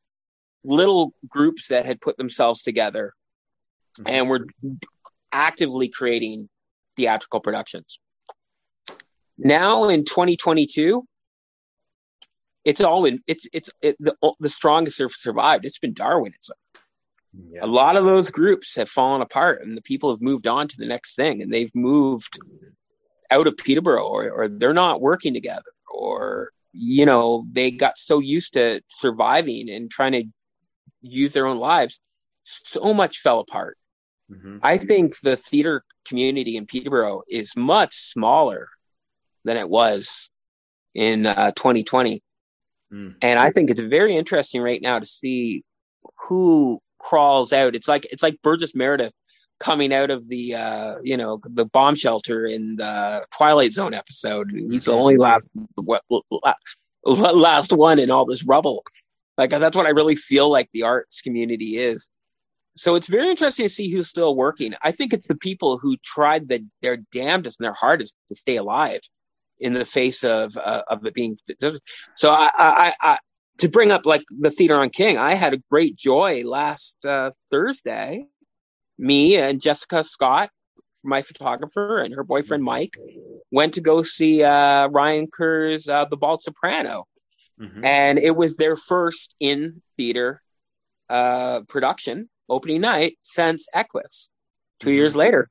little 0.64 1.14
groups 1.28 1.68
that 1.68 1.86
had 1.86 2.02
put 2.02 2.18
themselves 2.18 2.64
together 2.64 3.14
Mhm. 4.00 4.04
and 4.10 4.30
were 4.30 4.48
actively 5.32 5.88
creating 5.90 6.50
theatrical 6.98 7.40
productions. 7.40 8.00
Now 9.38 9.90
in 9.90 10.06
2022, 10.06 11.06
it's 12.64 12.82
all 12.82 13.06
in 13.06 13.22
it's 13.28 13.46
it's 13.54 13.70
it, 13.82 13.96
the 14.00 14.16
the 14.40 14.50
strongest 14.50 14.98
have 15.00 15.12
survived. 15.12 15.66
It's 15.66 15.78
been 15.80 15.94
Darwinism. 15.94 16.56
Yeah. 17.52 17.60
A 17.64 17.68
lot 17.68 17.96
of 17.98 18.06
those 18.06 18.32
groups 18.32 18.76
have 18.76 18.90
fallen 18.90 19.22
apart, 19.22 19.62
and 19.62 19.78
the 19.78 19.82
people 19.82 20.10
have 20.10 20.22
moved 20.22 20.48
on 20.48 20.68
to 20.70 20.78
the 20.78 20.86
next 20.86 21.16
thing, 21.16 21.42
and 21.42 21.54
they've 21.54 21.74
moved 21.76 22.40
out 23.32 23.48
of 23.48 23.58
Peterborough, 23.58 24.08
or, 24.08 24.30
or 24.30 24.48
they're 24.48 24.74
not 24.74 25.02
working 25.02 25.34
together, 25.34 25.64
or 25.90 26.52
you 26.72 27.06
know 27.06 27.46
they 27.52 27.72
got 27.72 27.98
so 27.98 28.20
used 28.20 28.54
to 28.54 28.82
surviving 28.90 29.70
and 29.70 29.90
trying 29.90 30.12
to 30.14 30.24
use 31.02 31.34
their 31.34 31.46
own 31.46 31.58
lives, 31.58 32.00
so 32.44 32.94
much 32.94 33.20
fell 33.20 33.40
apart. 33.40 33.78
Mm-hmm. 34.32 34.58
I 34.64 34.78
think 34.78 35.20
the 35.22 35.36
theater 35.36 35.84
community 36.06 36.58
in 36.58 36.66
Peterborough 36.66 37.24
is 37.30 37.56
much 37.56 37.96
smaller 37.96 38.70
than 39.44 39.58
it 39.58 39.70
was 39.70 40.30
in 40.94 41.26
uh, 41.26 41.52
2020. 41.52 42.24
Mm. 42.92 43.16
And 43.22 43.40
I 43.40 43.52
think 43.52 43.70
it's 43.70 43.82
very 43.82 44.16
interesting 44.16 44.62
right 44.62 44.82
now 44.82 45.00
to 45.00 45.06
see 45.06 45.64
who 46.28 46.82
crawls 47.00 47.54
out. 47.54 47.76
It's 47.76 47.88
like 47.88 48.06
it's 48.12 48.24
like 48.24 48.42
Burgess 48.42 48.74
Meredith 48.74 49.14
coming 49.60 49.94
out 49.94 50.12
of 50.12 50.28
the 50.28 50.56
uh, 50.56 50.96
you 51.04 51.18
know 51.18 51.40
the 51.44 51.66
bomb 51.66 51.96
shelter 51.96 52.46
in 52.46 52.78
the 52.78 53.26
Twilight 53.36 53.74
Zone 53.74 53.94
episode. 53.94 54.52
He's 54.52 54.86
the 54.86 54.94
only 54.94 55.18
last 55.18 55.48
what, 55.76 56.04
last 57.04 57.72
one 57.72 58.00
in 58.00 58.12
all 58.12 58.26
this 58.26 58.44
rubble. 58.44 58.84
Like 59.38 59.50
that's 59.50 59.76
what 59.76 59.86
I 59.86 59.90
really 59.90 60.16
feel 60.16 60.50
like 60.50 60.70
the 60.74 60.84
arts 60.84 61.22
community 61.22 61.78
is. 61.78 62.08
So 62.78 62.96
it's 62.96 63.08
very 63.08 63.30
interesting 63.30 63.66
to 63.66 63.70
see 63.70 63.90
who's 63.90 64.10
still 64.10 64.36
working. 64.36 64.74
I 64.82 64.92
think 64.92 65.14
it's 65.14 65.28
the 65.28 65.36
people 65.36 65.78
who 65.78 65.96
tried 66.04 66.50
the, 66.50 66.66
their 66.82 66.98
damnedest 66.98 67.60
and 67.60 67.66
their 67.66 67.74
hardest 67.74 68.16
to 68.28 68.36
stay 68.36 68.58
alive 68.58 69.00
in 69.60 69.72
the 69.72 69.86
face 69.86 70.24
of 70.24 70.58
uh, 70.58 70.84
of 70.90 71.06
it 71.06 71.14
being. 71.14 71.38
So 72.16 72.32
I, 72.32 72.50
I, 72.58 72.94
I 73.00 73.18
to 73.60 73.70
bring 73.70 73.92
up 73.92 74.06
like 74.06 74.24
the 74.30 74.52
theater 74.52 74.76
on 74.76 74.90
King, 74.90 75.18
I 75.18 75.34
had 75.34 75.54
a 75.54 75.62
great 75.72 75.96
joy 75.96 76.44
last 76.44 76.98
uh, 77.06 77.32
Thursday. 77.52 78.26
Me 78.98 79.36
and 79.38 79.62
Jessica 79.62 80.04
Scott, 80.04 80.50
my 81.04 81.22
photographer, 81.22 82.00
and 82.00 82.14
her 82.14 82.24
boyfriend 82.24 82.64
Mike 82.64 82.98
went 83.52 83.74
to 83.76 83.82
go 83.82 84.04
see 84.04 84.44
uh, 84.44 84.88
Ryan 84.88 85.28
Kerr's 85.28 85.88
uh, 85.88 86.06
The 86.06 86.18
Bald 86.18 86.42
Soprano, 86.42 87.06
Mm-hmm. 87.58 87.86
and 87.86 88.20
it 88.20 88.36
was 88.36 88.58
their 88.58 88.76
first 88.76 89.34
in 89.40 89.82
theater 89.96 90.42
uh, 91.08 91.62
production 91.62 92.30
opening 92.50 92.82
night 92.82 93.18
since 93.24 93.66
Equus. 93.74 94.30
2 94.82 94.90
Mhm. 94.90 94.94
years 94.94 95.16
later, 95.16 95.50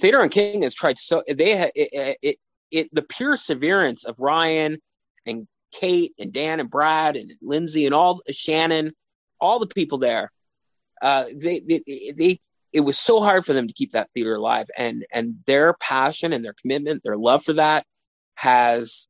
Theater 0.00 0.20
on 0.20 0.30
King 0.30 0.62
has 0.62 0.74
tried 0.74 0.98
so 0.98 1.22
they 1.28 1.54
had 1.54 1.70
it, 1.76 2.16
it, 2.20 2.38
it 2.72 2.88
the 2.92 3.02
perseverance 3.02 4.04
of 4.04 4.16
Ryan 4.18 4.82
and 5.24 5.46
Kate 5.72 6.12
and 6.18 6.32
Dan 6.32 6.58
and 6.58 6.68
Brad 6.68 7.14
and 7.14 7.34
Lindsay 7.40 7.86
and 7.86 7.94
all 7.94 8.20
Shannon, 8.30 8.94
all 9.40 9.60
the 9.60 9.68
people 9.68 9.98
there. 9.98 10.32
Uh, 11.00 11.26
they, 11.32 11.60
they 11.60 12.12
they 12.16 12.40
it 12.74 12.80
was 12.80 12.98
so 12.98 13.20
hard 13.22 13.46
for 13.46 13.54
them 13.54 13.68
to 13.68 13.74
keep 13.74 13.92
that 13.92 14.10
theater 14.14 14.34
alive, 14.36 14.68
and 14.76 15.06
and 15.12 15.36
their 15.46 15.74
passion 15.74 16.32
and 16.34 16.44
their 16.44 16.54
commitment, 16.60 17.02
their 17.04 17.16
love 17.16 17.44
for 17.44 17.54
that 17.54 17.86
has 18.34 19.08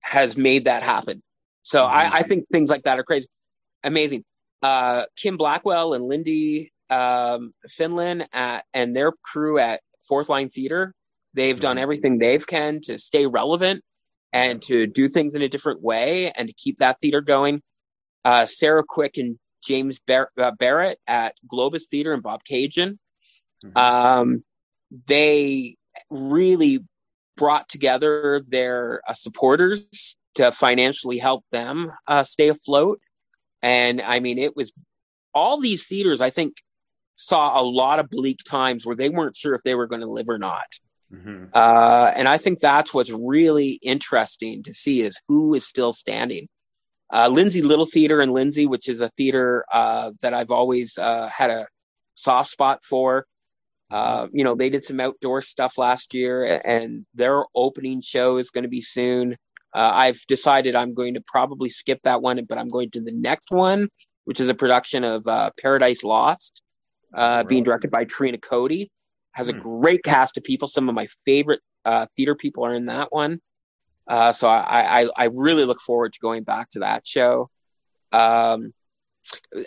has 0.00 0.36
made 0.36 0.64
that 0.66 0.82
happen. 0.82 1.22
So. 1.62 1.84
I, 1.84 2.10
I 2.20 2.22
think 2.22 2.46
things 2.50 2.70
like 2.70 2.84
that 2.84 2.98
are 2.98 3.04
crazy, 3.04 3.28
amazing. 3.84 4.24
Uh, 4.62 5.04
Kim 5.16 5.36
Blackwell 5.36 5.94
and 5.94 6.04
Lindy 6.06 6.72
um, 6.90 7.52
Finlan 7.78 8.26
at, 8.32 8.64
and 8.74 8.94
their 8.96 9.12
crew 9.22 9.58
at 9.58 9.80
Fourth 10.08 10.28
Line 10.28 10.48
Theater, 10.50 10.92
they've 11.34 11.58
done 11.60 11.76
Mhm. 11.76 11.80
everything 11.80 12.18
they've 12.18 12.46
can 12.46 12.80
to 12.82 12.98
stay 12.98 13.26
relevant 13.26 13.82
and 14.32 14.60
to 14.62 14.86
do 14.86 15.08
things 15.08 15.34
in 15.34 15.42
a 15.42 15.48
different 15.48 15.82
way 15.82 16.32
and 16.32 16.48
to 16.48 16.54
keep 16.54 16.78
that 16.78 16.98
theater 17.00 17.20
going. 17.20 17.62
uh, 18.24 18.46
Sarah 18.46 18.84
Quick 18.86 19.16
and 19.16 19.38
James 19.62 20.00
Bar- 20.00 20.30
uh, 20.38 20.50
Barrett 20.52 20.98
at 21.06 21.34
Globus 21.50 21.84
Theater 21.90 22.12
and 22.12 22.22
Bobcaygeon. 22.22 22.98
Mm-hmm. 23.64 23.76
Um, 23.76 24.44
they 25.06 25.76
really 26.10 26.84
brought 27.36 27.68
together 27.68 28.42
their 28.46 29.02
uh, 29.08 29.14
supporters 29.14 30.16
to 30.34 30.52
financially 30.52 31.18
help 31.18 31.44
them 31.52 31.92
uh, 32.06 32.24
stay 32.24 32.48
afloat. 32.48 33.00
And 33.62 34.02
I 34.02 34.20
mean, 34.20 34.38
it 34.38 34.56
was 34.56 34.72
all 35.34 35.60
these 35.60 35.86
theaters, 35.86 36.20
I 36.20 36.30
think, 36.30 36.56
saw 37.16 37.60
a 37.60 37.62
lot 37.62 37.98
of 37.98 38.10
bleak 38.10 38.40
times 38.44 38.84
where 38.84 38.96
they 38.96 39.08
weren't 39.08 39.36
sure 39.36 39.54
if 39.54 39.62
they 39.62 39.74
were 39.74 39.86
going 39.86 40.00
to 40.00 40.10
live 40.10 40.28
or 40.28 40.38
not. 40.38 40.66
Mm-hmm. 41.12 41.46
Uh, 41.52 42.10
and 42.14 42.26
I 42.26 42.38
think 42.38 42.60
that's 42.60 42.94
what's 42.94 43.10
really 43.10 43.72
interesting 43.82 44.62
to 44.62 44.72
see 44.72 45.02
is 45.02 45.20
who 45.28 45.54
is 45.54 45.66
still 45.66 45.92
standing. 45.92 46.48
Uh, 47.12 47.28
Lindsay 47.28 47.60
Little 47.60 47.86
Theater 47.86 48.20
in 48.22 48.30
Lindsay, 48.32 48.66
which 48.66 48.88
is 48.88 49.00
a 49.00 49.10
theater 49.10 49.64
uh, 49.72 50.12
that 50.22 50.32
I've 50.32 50.50
always 50.50 50.96
uh, 50.96 51.28
had 51.28 51.50
a 51.50 51.66
soft 52.14 52.50
spot 52.50 52.80
for. 52.88 53.26
Uh, 53.90 54.26
you 54.32 54.42
know, 54.42 54.54
they 54.54 54.70
did 54.70 54.86
some 54.86 55.00
outdoor 55.00 55.42
stuff 55.42 55.76
last 55.76 56.14
year, 56.14 56.62
and 56.64 57.04
their 57.14 57.44
opening 57.54 58.00
show 58.00 58.38
is 58.38 58.50
going 58.50 58.62
to 58.62 58.68
be 58.68 58.80
soon. 58.80 59.36
Uh, 59.74 59.90
I've 59.92 60.20
decided 60.26 60.74
I'm 60.74 60.94
going 60.94 61.14
to 61.14 61.20
probably 61.26 61.68
skip 61.68 62.00
that 62.04 62.22
one, 62.22 62.42
but 62.48 62.56
I'm 62.56 62.68
going 62.68 62.90
to 62.92 63.02
the 63.02 63.12
next 63.12 63.50
one, 63.50 63.88
which 64.24 64.40
is 64.40 64.48
a 64.48 64.54
production 64.54 65.04
of 65.04 65.26
uh, 65.26 65.50
Paradise 65.60 66.02
Lost, 66.04 66.62
uh, 67.14 67.44
being 67.44 67.64
directed 67.64 67.90
by 67.90 68.04
Trina 68.04 68.38
Cody. 68.38 68.90
Has 69.32 69.48
a 69.48 69.52
hmm. 69.52 69.60
great 69.60 70.04
cast 70.04 70.36
of 70.38 70.44
people. 70.44 70.68
Some 70.68 70.88
of 70.88 70.94
my 70.94 71.08
favorite 71.26 71.60
uh, 71.84 72.06
theater 72.16 72.34
people 72.34 72.64
are 72.64 72.74
in 72.74 72.86
that 72.86 73.12
one. 73.12 73.40
Uh, 74.08 74.32
so 74.32 74.48
I, 74.48 75.02
I, 75.02 75.08
I 75.16 75.24
really 75.26 75.64
look 75.64 75.80
forward 75.80 76.12
to 76.12 76.18
going 76.20 76.42
back 76.42 76.70
to 76.72 76.80
that 76.80 77.06
show. 77.06 77.50
Um, 78.12 78.74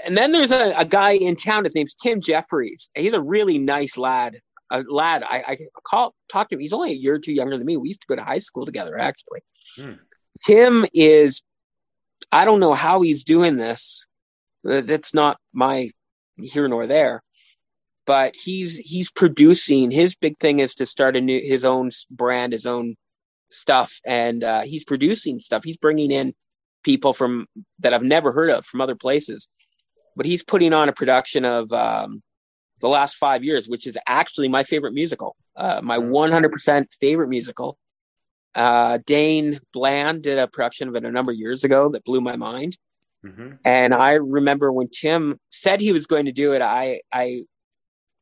and 0.06 0.18
then 0.18 0.32
there's 0.32 0.52
a, 0.52 0.74
a 0.78 0.86
guy 0.86 1.12
in 1.12 1.36
town. 1.36 1.64
His 1.64 1.76
name's 1.76 1.96
Tim 1.96 2.22
Jeffries. 2.22 2.90
He's 2.94 3.14
a 3.14 3.22
really 3.22 3.58
nice 3.58 3.98
lad. 3.98 4.40
A 4.70 4.84
lad. 4.88 5.24
I, 5.24 5.44
I 5.48 5.58
call 5.88 6.14
talk 6.30 6.50
to 6.50 6.56
him. 6.56 6.62
He's 6.62 6.74
only 6.74 6.92
a 6.92 6.96
year 6.96 7.16
or 7.16 7.20
two 7.20 7.32
younger 7.32 7.58
than 7.58 7.66
me. 7.66 7.78
We 7.78 7.90
used 7.90 8.02
to 8.02 8.08
go 8.08 8.16
to 8.16 8.24
high 8.24 8.40
school 8.40 8.66
together, 8.66 8.98
actually. 8.98 9.42
Hmm. 9.78 9.94
Tim 10.46 10.86
is. 10.94 11.42
I 12.32 12.46
don't 12.46 12.60
know 12.60 12.74
how 12.74 13.02
he's 13.02 13.24
doing 13.24 13.58
this. 13.58 14.08
That's 14.64 15.14
not 15.14 15.38
my 15.54 15.92
here 16.38 16.68
nor 16.68 16.88
there. 16.88 17.22
But 18.06 18.36
he's 18.36 18.78
he's 18.78 19.12
producing. 19.12 19.92
His 19.92 20.16
big 20.16 20.40
thing 20.40 20.60
is 20.60 20.76
to 20.76 20.86
start 20.86 21.16
a 21.16 21.22
new 21.22 21.40
his 21.40 21.64
own 21.64 21.92
brand, 22.10 22.54
his 22.54 22.66
own 22.66 22.96
stuff, 23.56 24.00
and 24.06 24.44
uh, 24.44 24.62
he's 24.62 24.84
producing 24.84 25.40
stuff. 25.40 25.64
He's 25.64 25.78
bringing 25.78 26.12
in 26.12 26.34
people 26.84 27.14
from 27.14 27.48
that 27.80 27.94
I've 27.94 28.04
never 28.04 28.32
heard 28.32 28.50
of 28.50 28.66
from 28.66 28.80
other 28.80 28.96
places. 28.96 29.48
But 30.16 30.26
he's 30.26 30.44
putting 30.44 30.72
on 30.72 30.88
a 30.88 30.94
production 30.94 31.44
of 31.44 31.74
um, 31.74 32.24
the 32.80 32.88
last 32.88 33.16
five 33.16 33.44
years, 33.44 33.68
which 33.68 33.86
is 33.86 33.98
actually 34.08 34.48
my 34.48 34.64
favorite 34.64 34.94
musical, 34.94 35.36
uh, 35.58 35.82
my 35.84 35.98
100% 35.98 36.86
favorite 37.02 37.28
musical. 37.28 37.78
Uh, 38.54 39.00
Dane 39.06 39.60
Bland 39.74 40.24
did 40.24 40.38
a 40.38 40.48
production 40.48 40.88
of 40.88 40.96
it 40.96 41.04
a 41.04 41.12
number 41.12 41.34
of 41.34 41.38
years 41.38 41.66
ago 41.66 41.90
that 41.90 42.06
blew 42.06 42.22
my 42.22 42.38
mind. 42.38 42.78
Mm-hmm. 43.26 43.56
And 43.66 43.94
I 43.94 44.14
remember 44.14 44.72
when 44.72 44.88
Tim 44.90 45.40
said 45.50 45.82
he 45.82 45.92
was 45.92 46.08
going 46.08 46.26
to 46.26 46.32
do 46.32 46.54
it, 46.54 46.62
I, 46.62 47.02
I 47.12 47.44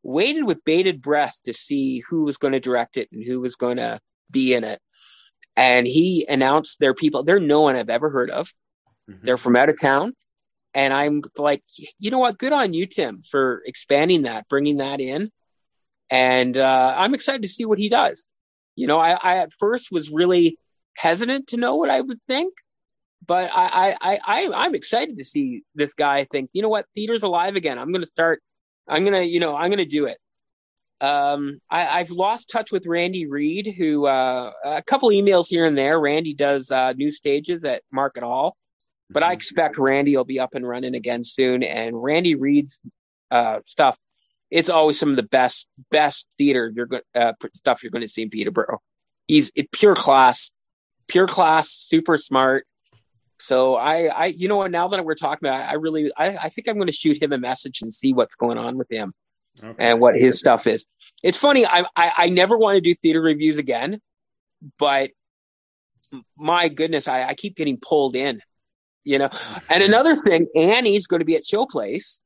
waited 0.01 0.45
with 0.45 0.65
bated 0.65 1.01
breath 1.01 1.37
to 1.45 1.53
see 1.53 2.03
who 2.09 2.23
was 2.23 2.37
going 2.37 2.53
to 2.53 2.59
direct 2.59 2.97
it 2.97 3.09
and 3.11 3.23
who 3.23 3.39
was 3.41 3.55
going 3.55 3.77
to 3.77 3.99
be 4.31 4.53
in 4.53 4.63
it 4.63 4.81
and 5.55 5.85
he 5.85 6.25
announced 6.27 6.79
their 6.79 6.93
people. 6.93 7.23
They're 7.23 7.39
no 7.39 7.61
one 7.61 7.75
I've 7.75 7.89
ever 7.89 8.09
heard 8.09 8.29
of. 8.29 8.49
Mm-hmm. 9.09 9.25
They're 9.25 9.37
from 9.37 9.55
out 9.55 9.69
of 9.69 9.79
town. 9.79 10.13
And 10.73 10.91
I'm 10.93 11.21
like, 11.37 11.63
you 11.99 12.09
know 12.09 12.19
what? 12.19 12.39
Good 12.39 12.53
on 12.53 12.73
you, 12.73 12.87
Tim, 12.87 13.21
for 13.21 13.61
expanding 13.65 14.23
that, 14.23 14.47
bringing 14.49 14.77
that 14.77 14.99
in. 14.99 15.31
And 16.09 16.57
uh, 16.57 16.95
I'm 16.97 17.13
excited 17.13 17.43
to 17.43 17.47
see 17.47 17.65
what 17.65 17.77
he 17.77 17.89
does. 17.89 18.27
You 18.75 18.87
know, 18.87 18.97
I, 18.97 19.11
I 19.11 19.37
at 19.37 19.51
first 19.59 19.91
was 19.91 20.09
really 20.09 20.57
hesitant 20.97 21.49
to 21.49 21.57
know 21.57 21.75
what 21.75 21.91
I 21.91 22.01
would 22.01 22.19
think, 22.27 22.53
but 23.25 23.51
I, 23.53 23.95
I, 24.01 24.19
I, 24.23 24.49
I'm 24.53 24.73
excited 24.73 25.17
to 25.19 25.25
see 25.25 25.63
this 25.75 25.93
guy 25.93 26.25
think, 26.31 26.49
you 26.53 26.61
know 26.61 26.69
what, 26.69 26.87
theater's 26.95 27.21
alive 27.21 27.55
again. 27.55 27.77
I'm 27.77 27.91
going 27.91 28.05
to 28.05 28.11
start. 28.11 28.41
I'm 28.87 29.03
going 29.03 29.13
to, 29.13 29.25
you 29.25 29.39
know, 29.39 29.55
I'm 29.55 29.67
going 29.67 29.77
to 29.77 29.85
do 29.85 30.05
it. 30.05 30.17
Um, 31.03 31.59
I, 31.69 31.97
have 31.97 32.11
lost 32.11 32.49
touch 32.49 32.71
with 32.71 32.85
Randy 32.85 33.25
Reed, 33.25 33.75
who 33.77 34.05
uh, 34.05 34.53
a 34.63 34.81
couple 34.81 35.09
emails 35.09 35.49
here 35.49 35.65
and 35.65 35.77
there. 35.77 35.99
Randy 35.99 36.33
does 36.33 36.71
uh, 36.71 36.93
new 36.93 37.11
stages 37.11 37.65
at 37.65 37.83
Market 37.91 38.23
Hall, 38.23 38.55
but 39.09 39.21
I 39.21 39.27
mm-hmm. 39.27 39.33
expect 39.33 39.77
Randy 39.77 40.15
will 40.15 40.23
be 40.23 40.39
up 40.39 40.55
and 40.55 40.65
running 40.65 40.95
again 40.95 41.25
soon. 41.25 41.61
And 41.61 42.01
Randy 42.01 42.35
Reed's 42.35 42.79
uh, 43.31 43.59
stuff, 43.65 43.97
it's 44.49 44.69
always 44.69 44.97
some 44.97 45.09
of 45.09 45.17
the 45.17 45.23
best 45.23 45.67
best 45.91 46.25
theater 46.37 46.71
you're 46.73 46.85
going 46.85 47.01
uh, 47.13 47.33
stuff 47.53 47.83
you're 47.83 47.91
going 47.91 48.03
to 48.03 48.07
see 48.07 48.21
in 48.21 48.29
Peterborough. 48.29 48.79
He's 49.27 49.51
pure 49.73 49.95
class, 49.95 50.51
pure 51.09 51.27
class, 51.27 51.69
super 51.69 52.17
smart. 52.17 52.65
So 53.39 53.75
I, 53.75 54.05
I, 54.05 54.25
you 54.27 54.47
know 54.47 54.55
what? 54.55 54.71
Now 54.71 54.87
that 54.87 55.03
we're 55.03 55.15
talking 55.15 55.49
about, 55.49 55.59
it, 55.59 55.69
I 55.69 55.73
really, 55.73 56.13
I, 56.15 56.37
I 56.43 56.49
think 56.49 56.69
I'm 56.69 56.75
going 56.75 56.87
to 56.87 56.93
shoot 56.93 57.21
him 57.21 57.33
a 57.33 57.37
message 57.37 57.81
and 57.81 57.93
see 57.93 58.13
what's 58.13 58.35
going 58.35 58.57
on 58.57 58.77
with 58.77 58.89
him 58.89 59.13
okay. 59.61 59.75
and 59.77 59.99
what 59.99 60.15
his 60.15 60.39
stuff 60.39 60.67
is. 60.67 60.85
It's 61.21 61.37
funny. 61.37 61.65
I, 61.65 61.83
I, 61.95 62.11
I 62.17 62.29
never 62.29 62.57
want 62.57 62.77
to 62.77 62.81
do 62.81 62.95
theater 62.95 63.21
reviews 63.21 63.57
again, 63.57 63.99
but 64.77 65.11
my 66.37 66.69
goodness, 66.69 67.07
I, 67.07 67.23
I 67.25 67.33
keep 67.33 67.55
getting 67.55 67.77
pulled 67.77 68.15
in. 68.15 68.41
You 69.03 69.19
know, 69.19 69.29
and 69.69 69.83
another 69.83 70.15
thing, 70.15 70.47
Annie's 70.55 71.07
going 71.07 71.19
to 71.19 71.25
be 71.25 71.35
at 71.35 71.43
Showplace. 71.43 72.21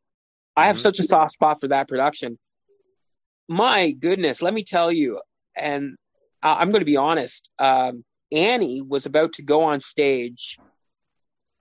I 0.55 0.67
have 0.67 0.75
mm-hmm. 0.75 0.83
such 0.83 0.99
a 0.99 1.03
soft 1.03 1.33
spot 1.33 1.59
for 1.59 1.69
that 1.69 1.87
production. 1.87 2.37
My 3.47 3.91
goodness, 3.91 4.41
let 4.41 4.53
me 4.53 4.63
tell 4.63 4.91
you, 4.91 5.21
and 5.55 5.95
I'm 6.43 6.69
going 6.69 6.81
to 6.81 6.85
be 6.85 6.97
honest. 6.97 7.49
Um, 7.57 8.03
Annie 8.31 8.81
was 8.81 9.05
about 9.05 9.33
to 9.33 9.41
go 9.41 9.63
on 9.63 9.79
stage 9.79 10.57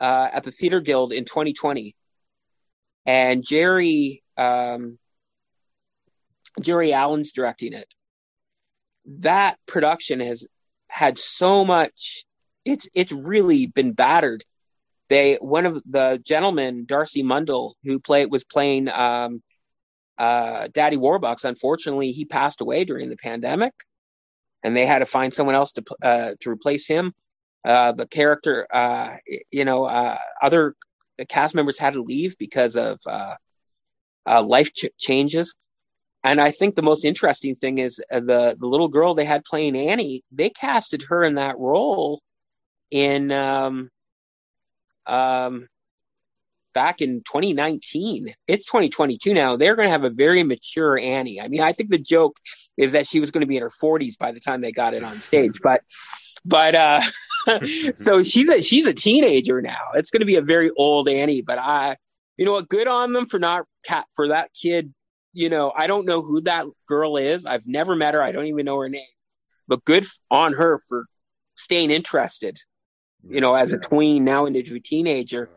uh, 0.00 0.28
at 0.32 0.44
the 0.44 0.50
Theater 0.50 0.80
Guild 0.80 1.12
in 1.12 1.24
2020, 1.24 1.94
and 3.06 3.42
Jerry 3.42 4.22
um, 4.36 4.98
Jerry 6.60 6.92
Allen's 6.92 7.32
directing 7.32 7.72
it. 7.72 7.88
That 9.04 9.58
production 9.66 10.20
has 10.20 10.46
had 10.88 11.18
so 11.18 11.64
much. 11.64 12.24
It's 12.64 12.88
it's 12.94 13.12
really 13.12 13.66
been 13.66 13.92
battered. 13.92 14.44
They 15.08 15.36
one 15.36 15.66
of 15.66 15.82
the 15.88 16.20
gentlemen, 16.24 16.84
Darcy 16.86 17.22
Mundell, 17.22 17.74
who 17.84 18.00
played 18.00 18.30
was 18.30 18.44
playing 18.44 18.88
um, 18.88 19.42
uh, 20.18 20.68
Daddy 20.72 20.96
Warbucks. 20.96 21.44
Unfortunately, 21.44 22.12
he 22.12 22.24
passed 22.24 22.60
away 22.60 22.84
during 22.84 23.08
the 23.08 23.16
pandemic, 23.16 23.72
and 24.62 24.76
they 24.76 24.86
had 24.86 25.00
to 25.00 25.06
find 25.06 25.32
someone 25.32 25.54
else 25.54 25.72
to 25.72 25.84
uh, 26.02 26.32
to 26.40 26.50
replace 26.50 26.88
him. 26.88 27.14
Uh, 27.64 27.92
the 27.92 28.06
character, 28.06 28.66
uh, 28.72 29.16
you 29.50 29.64
know, 29.64 29.84
uh, 29.84 30.18
other 30.40 30.74
cast 31.28 31.54
members 31.54 31.78
had 31.78 31.94
to 31.94 32.02
leave 32.02 32.36
because 32.38 32.76
of 32.76 32.98
uh, 33.06 33.34
uh, 34.28 34.42
life 34.42 34.72
ch- 34.72 34.86
changes. 34.98 35.54
And 36.26 36.40
I 36.40 36.50
think 36.50 36.74
the 36.74 36.82
most 36.82 37.04
interesting 37.04 37.54
thing 37.54 37.78
is 37.78 38.02
uh, 38.10 38.18
the 38.18 38.56
the 38.58 38.66
little 38.66 38.88
girl 38.88 39.14
they 39.14 39.24
had 39.24 39.44
playing 39.44 39.76
Annie. 39.76 40.24
They 40.32 40.50
casted 40.50 41.04
her 41.08 41.22
in 41.22 41.36
that 41.36 41.56
role 41.56 42.20
in 42.90 43.30
um, 43.30 43.90
um, 45.06 45.68
back 46.74 47.00
in 47.00 47.20
2019. 47.20 48.34
It's 48.48 48.66
2022 48.66 49.34
now. 49.34 49.56
They're 49.56 49.76
going 49.76 49.86
to 49.86 49.92
have 49.92 50.02
a 50.02 50.10
very 50.10 50.42
mature 50.42 50.98
Annie. 50.98 51.40
I 51.40 51.46
mean, 51.46 51.60
I 51.60 51.72
think 51.72 51.90
the 51.90 51.98
joke 51.98 52.38
is 52.76 52.90
that 52.90 53.06
she 53.06 53.20
was 53.20 53.30
going 53.30 53.42
to 53.42 53.46
be 53.46 53.56
in 53.56 53.62
her 53.62 53.70
40s 53.70 54.18
by 54.18 54.32
the 54.32 54.40
time 54.40 54.62
they 54.62 54.72
got 54.72 54.94
it 54.94 55.04
on 55.04 55.20
stage, 55.20 55.60
but 55.62 55.82
but 56.44 56.74
uh, 56.74 57.02
so 57.94 58.24
she's 58.24 58.48
a 58.48 58.62
she's 58.62 58.86
a 58.86 58.94
teenager 58.94 59.62
now. 59.62 59.92
It's 59.94 60.10
going 60.10 60.22
to 60.22 60.26
be 60.26 60.36
a 60.36 60.42
very 60.42 60.72
old 60.76 61.08
Annie. 61.08 61.42
But 61.42 61.58
I, 61.58 61.98
you 62.36 62.44
know 62.44 62.52
what? 62.52 62.68
Good 62.68 62.88
on 62.88 63.12
them 63.12 63.28
for 63.28 63.38
not 63.38 63.66
cat 63.84 64.06
for 64.16 64.26
that 64.28 64.50
kid 64.60 64.92
you 65.36 65.50
know, 65.50 65.70
I 65.76 65.86
don't 65.86 66.06
know 66.06 66.22
who 66.22 66.40
that 66.42 66.64
girl 66.88 67.18
is. 67.18 67.44
I've 67.44 67.66
never 67.66 67.94
met 67.94 68.14
her. 68.14 68.22
I 68.22 68.32
don't 68.32 68.46
even 68.46 68.64
know 68.64 68.78
her 68.78 68.88
name. 68.88 69.04
But 69.68 69.84
good 69.84 70.06
on 70.30 70.54
her 70.54 70.80
for 70.88 71.04
staying 71.56 71.90
interested, 71.90 72.58
you 73.28 73.42
know, 73.42 73.54
as 73.54 73.74
a 73.74 73.78
tween, 73.78 74.24
now 74.24 74.46
into 74.46 74.76
a 74.76 74.80
teenager, 74.80 75.50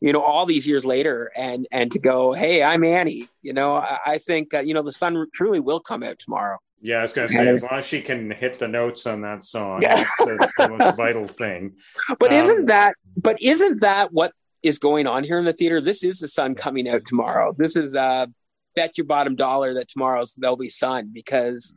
you 0.00 0.12
know, 0.12 0.22
all 0.22 0.46
these 0.46 0.64
years 0.64 0.84
later 0.84 1.32
and, 1.34 1.66
and 1.72 1.90
to 1.90 1.98
go, 1.98 2.32
Hey, 2.32 2.62
I'm 2.62 2.84
Annie, 2.84 3.28
you 3.42 3.52
know, 3.52 3.74
I, 3.74 3.98
I 4.06 4.18
think, 4.18 4.54
uh, 4.54 4.60
you 4.60 4.74
know, 4.74 4.82
the 4.82 4.92
sun 4.92 5.26
truly 5.34 5.58
will 5.58 5.80
come 5.80 6.04
out 6.04 6.20
tomorrow. 6.20 6.58
Yeah, 6.80 6.98
I 6.98 7.02
was 7.02 7.12
going 7.12 7.26
to 7.26 7.34
say, 7.34 7.48
as 7.48 7.62
long 7.62 7.80
as 7.80 7.84
she 7.84 8.00
can 8.02 8.30
hit 8.30 8.60
the 8.60 8.68
notes 8.68 9.06
on 9.06 9.22
that 9.22 9.42
song, 9.42 9.82
yeah. 9.82 10.04
that's, 10.18 10.38
that's 10.38 10.52
the 10.56 10.68
most 10.68 10.96
vital 10.96 11.26
thing. 11.26 11.74
But 12.20 12.32
um, 12.32 12.38
isn't 12.38 12.66
that, 12.66 12.94
but 13.16 13.42
isn't 13.42 13.80
that 13.80 14.12
what 14.12 14.32
is 14.62 14.78
going 14.78 15.08
on 15.08 15.24
here 15.24 15.38
in 15.38 15.44
the 15.44 15.52
theater? 15.52 15.80
This 15.80 16.04
is 16.04 16.20
the 16.20 16.28
sun 16.28 16.54
coming 16.54 16.88
out 16.88 17.04
tomorrow. 17.06 17.54
This 17.58 17.74
is, 17.74 17.92
uh, 17.92 18.26
bet 18.74 18.98
your 18.98 19.06
bottom 19.06 19.36
dollar 19.36 19.74
that 19.74 19.88
tomorrow's 19.88 20.34
there'll 20.34 20.56
be 20.56 20.68
sun 20.68 21.10
because 21.12 21.74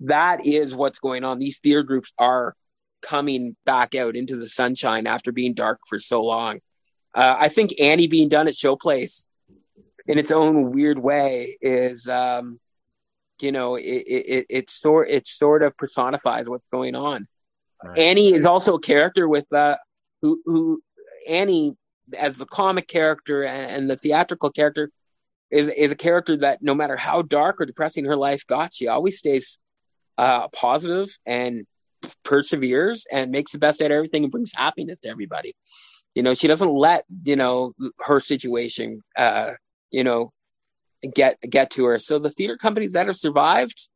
that 0.00 0.46
is 0.46 0.74
what's 0.74 0.98
going 0.98 1.24
on. 1.24 1.38
These 1.38 1.58
theater 1.58 1.82
groups 1.82 2.12
are 2.18 2.54
coming 3.02 3.56
back 3.64 3.94
out 3.94 4.16
into 4.16 4.36
the 4.36 4.48
sunshine 4.48 5.06
after 5.06 5.32
being 5.32 5.54
dark 5.54 5.80
for 5.88 5.98
so 5.98 6.22
long. 6.22 6.60
Uh, 7.14 7.36
I 7.38 7.48
think 7.48 7.80
Annie 7.80 8.06
being 8.06 8.28
done 8.28 8.48
at 8.48 8.54
Showplace 8.54 9.26
in 10.06 10.18
its 10.18 10.30
own 10.30 10.72
weird 10.72 10.98
way 10.98 11.58
is, 11.60 12.08
um, 12.08 12.58
you 13.40 13.52
know, 13.52 13.76
it, 13.76 13.84
it, 13.84 14.46
it, 14.48 14.70
sort 14.70 15.10
it 15.10 15.28
sort 15.28 15.62
of 15.62 15.76
personifies 15.76 16.48
what's 16.48 16.66
going 16.72 16.94
on. 16.94 17.26
Right. 17.84 17.98
Annie 17.98 18.32
is 18.32 18.46
also 18.46 18.74
a 18.74 18.80
character 18.80 19.28
with 19.28 19.52
uh, 19.52 19.76
who 20.22 20.40
who 20.44 20.82
Annie 21.28 21.76
as 22.16 22.36
the 22.36 22.46
comic 22.46 22.88
character 22.88 23.42
and, 23.42 23.70
and 23.70 23.90
the 23.90 23.96
theatrical 23.96 24.50
character 24.50 24.90
is 25.52 25.68
is 25.68 25.92
a 25.92 25.96
character 25.96 26.36
that 26.38 26.62
no 26.62 26.74
matter 26.74 26.96
how 26.96 27.22
dark 27.22 27.60
or 27.60 27.66
depressing 27.66 28.06
her 28.06 28.16
life 28.16 28.46
got, 28.46 28.74
she 28.74 28.88
always 28.88 29.18
stays 29.18 29.58
uh, 30.18 30.48
positive 30.48 31.16
and 31.26 31.66
perseveres 32.24 33.06
and 33.12 33.30
makes 33.30 33.52
the 33.52 33.58
best 33.58 33.80
out 33.80 33.90
of 33.90 33.92
everything 33.92 34.24
and 34.24 34.32
brings 34.32 34.52
happiness 34.54 34.98
to 35.00 35.08
everybody. 35.08 35.54
You 36.14 36.22
know, 36.22 36.34
she 36.34 36.48
doesn't 36.48 36.72
let 36.72 37.04
you 37.24 37.36
know 37.36 37.74
her 38.00 38.18
situation, 38.18 39.02
uh, 39.16 39.52
you 39.90 40.04
know, 40.04 40.32
get 41.14 41.38
get 41.42 41.70
to 41.72 41.84
her. 41.84 41.98
So 41.98 42.18
the 42.18 42.30
theater 42.30 42.56
companies 42.56 42.94
that 42.94 43.06
have 43.06 43.16
survived, 43.16 43.88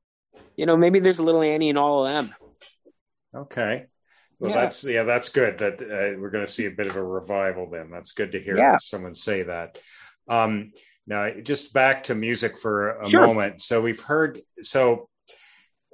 you 0.57 0.67
know, 0.67 0.77
maybe 0.77 1.01
there's 1.01 1.19
a 1.19 1.25
little 1.25 1.43
Annie 1.43 1.71
in 1.71 1.77
all 1.79 2.07
of 2.07 2.13
them. 2.13 2.35
Okay. 3.35 3.87
Well, 4.39 4.51
yeah. 4.51 4.61
that's 4.61 4.85
yeah, 4.85 5.05
that's 5.05 5.31
good. 5.31 5.59
That 5.59 5.81
uh, 5.81 6.21
we're 6.21 6.31
going 6.31 6.47
to 6.47 6.53
see 6.53 6.67
a 6.67 6.71
bit 6.71 6.87
of 6.87 6.97
a 6.97 7.03
revival. 7.03 7.71
Then 7.71 7.91
that's 7.91 8.13
good 8.13 8.33
to 8.33 8.41
hear 8.41 8.59
yeah. 8.59 8.77
someone 8.79 9.15
say 9.15 9.43
that. 9.45 9.79
Um, 10.29 10.73
now, 11.07 11.31
just 11.43 11.73
back 11.73 12.05
to 12.05 12.15
music 12.15 12.59
for 12.59 12.99
a 12.99 13.09
sure. 13.09 13.27
moment. 13.27 13.63
So 13.63 13.81
we've 13.81 14.01
heard 14.01 14.41
so, 14.63 15.09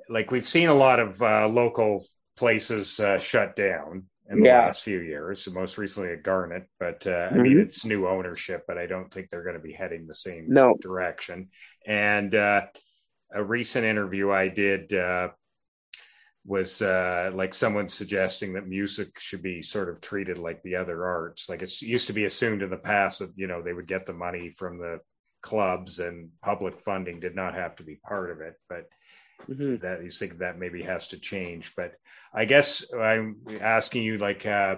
like 0.09 0.31
we've 0.31 0.49
seen 0.49 0.69
a 0.69 0.75
lot 0.75 1.01
of 1.01 1.21
uh, 1.21 1.49
local 1.49 2.07
places 2.37 2.99
uh, 2.99 3.19
shut 3.19 3.55
down 3.55 4.05
in 4.31 4.41
the 4.41 4.47
yeah. 4.47 4.61
last 4.61 4.83
few 4.83 5.01
years. 5.01 5.47
Most 5.53 5.77
recently 5.77 6.13
at 6.13 6.23
Garnet, 6.23 6.67
but 6.81 7.07
uh, 7.07 7.11
mm-hmm. 7.11 7.35
I 7.35 7.43
mean 7.43 7.53
mm-hmm. 7.53 7.61
it's 7.61 7.85
new 7.85 8.09
ownership, 8.09 8.65
but 8.67 8.79
I 8.79 8.87
don't 8.87 9.13
think 9.13 9.29
they're 9.29 9.45
going 9.45 9.57
to 9.57 9.63
be 9.63 9.73
heading 9.73 10.07
the 10.07 10.15
same 10.15 10.47
no. 10.49 10.77
direction. 10.81 11.49
And 11.87 12.35
uh, 12.35 12.63
a 13.35 13.45
recent 13.45 13.85
interview 13.85 14.31
I 14.31 14.49
did 14.49 14.93
uh, 14.95 15.29
was 16.45 16.83
uh, 16.83 17.31
like 17.35 17.55
someone 17.55 17.89
suggesting 17.89 18.55
that 18.55 18.67
music 18.67 19.19
should 19.19 19.43
be 19.43 19.63
sort 19.63 19.89
of 19.89 20.01
treated 20.01 20.39
like 20.39 20.63
the 20.63 20.77
other 20.77 21.07
arts. 21.07 21.49
Like 21.49 21.63
it 21.63 21.83
used 21.83 22.09
to 22.09 22.13
be 22.13 22.25
assumed 22.25 22.63
in 22.63 22.71
the 22.71 22.77
past 22.77 23.21
that 23.21 23.33
you 23.37 23.47
know 23.47 23.63
they 23.63 23.73
would 23.73 23.87
get 23.87 24.07
the 24.07 24.13
money 24.13 24.51
from 24.51 24.79
the 24.79 25.01
clubs 25.41 25.99
and 25.99 26.31
public 26.43 26.81
funding 26.81 27.21
did 27.21 27.35
not 27.35 27.55
have 27.55 27.77
to 27.77 27.85
be 27.85 27.97
part 27.97 28.31
of 28.31 28.41
it, 28.41 28.55
but 28.69 28.89
mm-hmm. 29.49 29.77
that 29.85 30.03
you 30.03 30.11
think 30.11 30.39
that 30.39 30.59
maybe 30.59 30.83
has 30.83 31.09
to 31.09 31.19
change. 31.19 31.75
But 31.77 31.93
I 32.35 32.45
guess 32.45 32.93
I'm 32.93 33.37
asking 33.61 34.03
you 34.03 34.17
like. 34.17 34.45
Uh, 34.47 34.77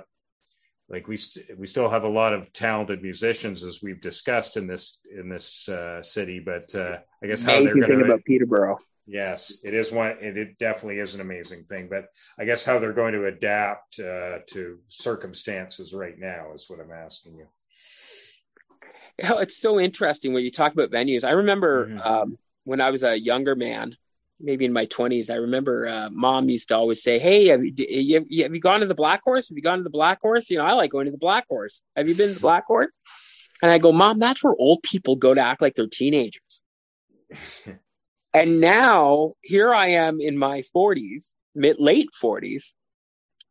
like 0.91 1.09
we 1.09 1.17
st- 1.17 1.59
we 1.59 1.67
still 1.67 1.89
have 1.89 2.05
a 2.05 2.09
lot 2.09 2.35
of 2.35 2.53
talented 2.53 3.01
musicians 3.01 3.65
as 3.65 3.81
we've 3.83 4.03
discussed 4.03 4.59
in 4.59 4.67
this 4.67 4.99
in 5.19 5.31
this 5.31 5.67
uh, 5.67 6.03
city, 6.03 6.41
but 6.45 6.75
uh, 6.75 6.99
I 7.23 7.27
guess 7.27 7.43
how 7.43 7.57
amazing 7.57 7.81
they're 7.81 7.89
thing 7.89 8.03
about 8.03 8.23
Peterborough 8.27 8.77
Yes, 9.07 9.59
it 9.63 9.75
is 9.75 9.93
one. 9.93 10.17
It, 10.21 10.37
it, 10.39 10.59
definitely 10.59 10.99
is 10.99 11.15
an 11.15 11.21
amazing 11.21 11.65
thing, 11.65 11.89
but 11.91 12.07
I 12.39 12.47
guess 12.47 12.65
how 12.65 12.79
they're 12.79 12.95
going 12.95 13.13
to 13.13 13.27
adapt 13.27 14.01
uh, 14.01 14.39
to 14.49 14.79
circumstances 14.89 15.93
right 15.93 16.19
now 16.19 16.53
is 16.55 16.67
what 16.69 16.81
I'm 16.81 16.91
asking 16.91 17.35
you. 17.35 17.47
You 19.23 19.39
it's 19.39 19.59
so 19.59 19.79
interesting 19.79 20.33
when 20.33 20.43
you 20.43 20.51
talk 20.51 20.73
about 20.73 20.91
venues. 20.91 21.23
I 21.23 21.33
remember 21.33 21.87
mm-hmm. 21.87 22.01
um, 22.01 22.39
when 22.65 22.81
I 22.81 22.91
was 22.91 23.03
a 23.03 23.19
younger 23.19 23.55
man, 23.55 23.97
maybe 24.41 24.65
in 24.65 24.73
my 24.73 24.87
20s, 24.87 25.31
I 25.31 25.35
remember 25.35 25.87
uh, 25.87 26.09
mom 26.11 26.49
used 26.49 26.69
to 26.69 26.77
always 26.77 27.03
say, 27.03 27.19
Hey, 27.19 27.49
have 27.49 27.63
you, 27.63 28.17
have 28.43 28.55
you, 28.55 28.61
gone 28.61 28.81
to 28.81 28.87
the 28.87 28.95
Black 28.95 29.23
Horse? 29.23 29.49
Have 29.49 29.57
you 29.57 29.63
gone 29.63 29.79
to 29.79 29.85
the 29.85 29.91
Black 29.91 30.21
Horse? 30.21 30.51
You 30.51 30.59
know, 30.59 30.65
I 30.65 30.73
like 30.73 30.91
going 30.91 31.05
to 31.05 31.13
the 31.13 31.19
Black 31.19 31.47
Horse. 31.47 31.83
Have 31.95 32.09
you 32.09 32.15
been 32.15 32.29
to 32.29 32.35
the 32.35 32.41
Black 32.41 32.65
Horse? 32.67 32.99
And 33.63 33.71
I 33.71 33.79
go, 33.79 33.93
Mom, 33.93 34.19
that's 34.19 34.43
where 34.43 34.55
old 34.59 34.83
people 34.83 35.17
go 35.17 35.35
to 35.35 35.41
act 35.41 35.63
like 35.63 35.75
they're 35.75 35.87
teenagers. 35.87 36.63
And 38.35 38.61
now 38.61 39.35
here 39.43 39.73
I 39.73 39.87
am 39.87 40.21
in 40.21 40.37
my 40.37 40.65
40s, 40.75 41.35
mid 41.55 41.77
late 41.79 42.09
40s, 42.21 42.73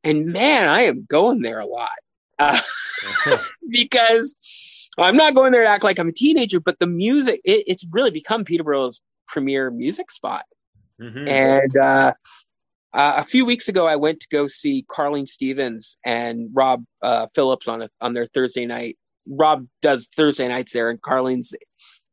and 0.03 0.27
man, 0.27 0.69
I 0.69 0.81
am 0.81 1.05
going 1.09 1.41
there 1.41 1.59
a 1.59 1.65
lot 1.65 1.89
uh, 2.37 2.59
because 3.69 4.35
I'm 4.97 5.15
not 5.15 5.35
going 5.35 5.53
there 5.53 5.63
to 5.63 5.69
act 5.69 5.83
like 5.83 5.99
I'm 5.99 6.09
a 6.09 6.13
teenager, 6.13 6.59
but 6.59 6.79
the 6.79 6.87
music, 6.87 7.41
it, 7.43 7.63
it's 7.67 7.85
really 7.89 8.11
become 8.11 8.43
Peterborough's 8.43 9.01
premier 9.27 9.71
music 9.71 10.11
spot. 10.11 10.43
Mm-hmm. 11.01 11.27
And 11.27 11.77
uh, 11.77 12.13
uh, 12.93 13.13
a 13.17 13.23
few 13.23 13.45
weeks 13.45 13.67
ago, 13.67 13.87
I 13.87 13.95
went 13.95 14.19
to 14.19 14.27
go 14.29 14.47
see 14.47 14.85
Carlene 14.89 15.27
Stevens 15.27 15.97
and 16.05 16.49
Rob 16.53 16.83
uh, 17.01 17.27
Phillips 17.33 17.67
on 17.67 17.83
a, 17.83 17.89
on 18.01 18.13
their 18.13 18.27
Thursday 18.27 18.65
night. 18.65 18.97
Rob 19.25 19.67
does 19.81 20.07
Thursday 20.07 20.47
nights 20.47 20.73
there, 20.73 20.89
and 20.89 21.01
Carlene's 21.01 21.55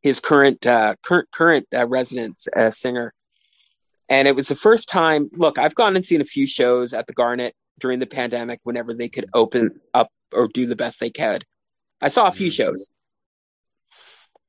his 0.01 0.21
current 0.21 0.67
uh, 0.67 0.97
current 1.05 1.29
current 1.33 1.67
uh, 1.75 1.87
resident 1.87 2.43
uh, 2.55 2.71
singer. 2.71 3.13
And 4.09 4.27
it 4.27 4.35
was 4.35 4.49
the 4.49 4.57
first 4.57 4.89
time. 4.89 5.31
Look, 5.33 5.59
I've 5.59 5.75
gone 5.75 5.95
and 5.95 6.05
seen 6.05 6.21
a 6.21 6.25
few 6.25 6.47
shows 6.47 6.93
at 6.93 7.07
the 7.07 7.13
Garnet 7.13 7.55
during 7.79 8.01
the 8.01 8.07
pandemic, 8.07 8.61
whenever 8.65 8.93
they 8.93 9.09
could 9.09 9.27
open 9.35 9.81
up 9.95 10.11
or 10.33 10.49
do 10.49 10.67
the 10.67 10.77
best 10.77 11.01
they 11.01 11.11
could. 11.11 11.45
I 12.01 12.09
saw 12.09 12.27
a 12.27 12.33
few 12.33 12.49
mm-hmm. 12.49 12.55
shows, 12.55 12.87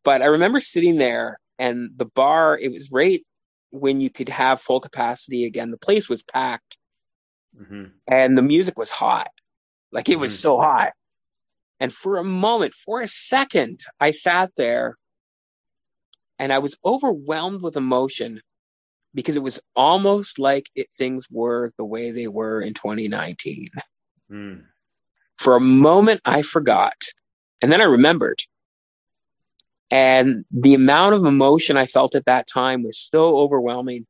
but 0.04 0.22
I 0.22 0.26
remember 0.26 0.60
sitting 0.60 0.98
there 0.98 1.40
and 1.60 1.92
the 1.96 2.06
bar. 2.06 2.58
It 2.58 2.72
was 2.72 2.92
right 2.92 3.24
when 3.72 4.02
you 4.02 4.10
could 4.10 4.30
have 4.30 4.62
full 4.62 4.80
capacity 4.80 5.46
again. 5.46 5.72
The 5.72 5.78
place 5.78 6.10
was 6.10 6.24
packed, 6.24 6.78
mm-hmm. 7.60 7.86
and 8.08 8.38
the 8.38 8.42
music 8.42 8.80
was 8.80 8.90
hot. 8.90 9.30
Like 9.92 10.10
it 10.10 10.20
was 10.20 10.34
mm-hmm. 10.34 10.42
so 10.42 10.60
hot. 10.60 10.94
And 11.80 11.92
for 11.92 12.18
a 12.18 12.24
moment, 12.24 12.74
for 12.74 13.02
a 13.02 13.08
second, 13.08 13.82
I 14.00 14.12
sat 14.12 14.52
there 14.56 14.98
and 16.42 16.52
I 16.52 16.58
was 16.58 16.76
overwhelmed 16.84 17.62
with 17.62 17.78
emotion 17.78 18.42
because 19.14 19.36
it 19.36 19.44
was 19.44 19.60
almost 19.76 20.40
like 20.40 20.72
it, 20.76 20.88
things 20.98 21.28
were 21.30 21.72
the 21.78 21.86
way 21.86 22.10
they 22.10 22.28
were 22.28 22.60
in 22.60 22.74
2019. 22.74 23.70
Mm. 24.32 24.64
For 25.38 25.56
a 25.56 25.60
moment, 25.60 26.22
I 26.26 26.42
forgot. 26.42 26.96
And 27.62 27.72
then 27.72 27.80
I 27.80 27.84
remembered. 27.84 28.42
And 29.92 30.46
the 30.50 30.74
amount 30.74 31.14
of 31.14 31.26
emotion 31.26 31.78
I 31.78 31.86
felt 31.86 32.16
at 32.16 32.26
that 32.26 32.48
time 32.48 32.82
was 32.82 32.98
so 32.98 33.38
overwhelming. 33.38 34.08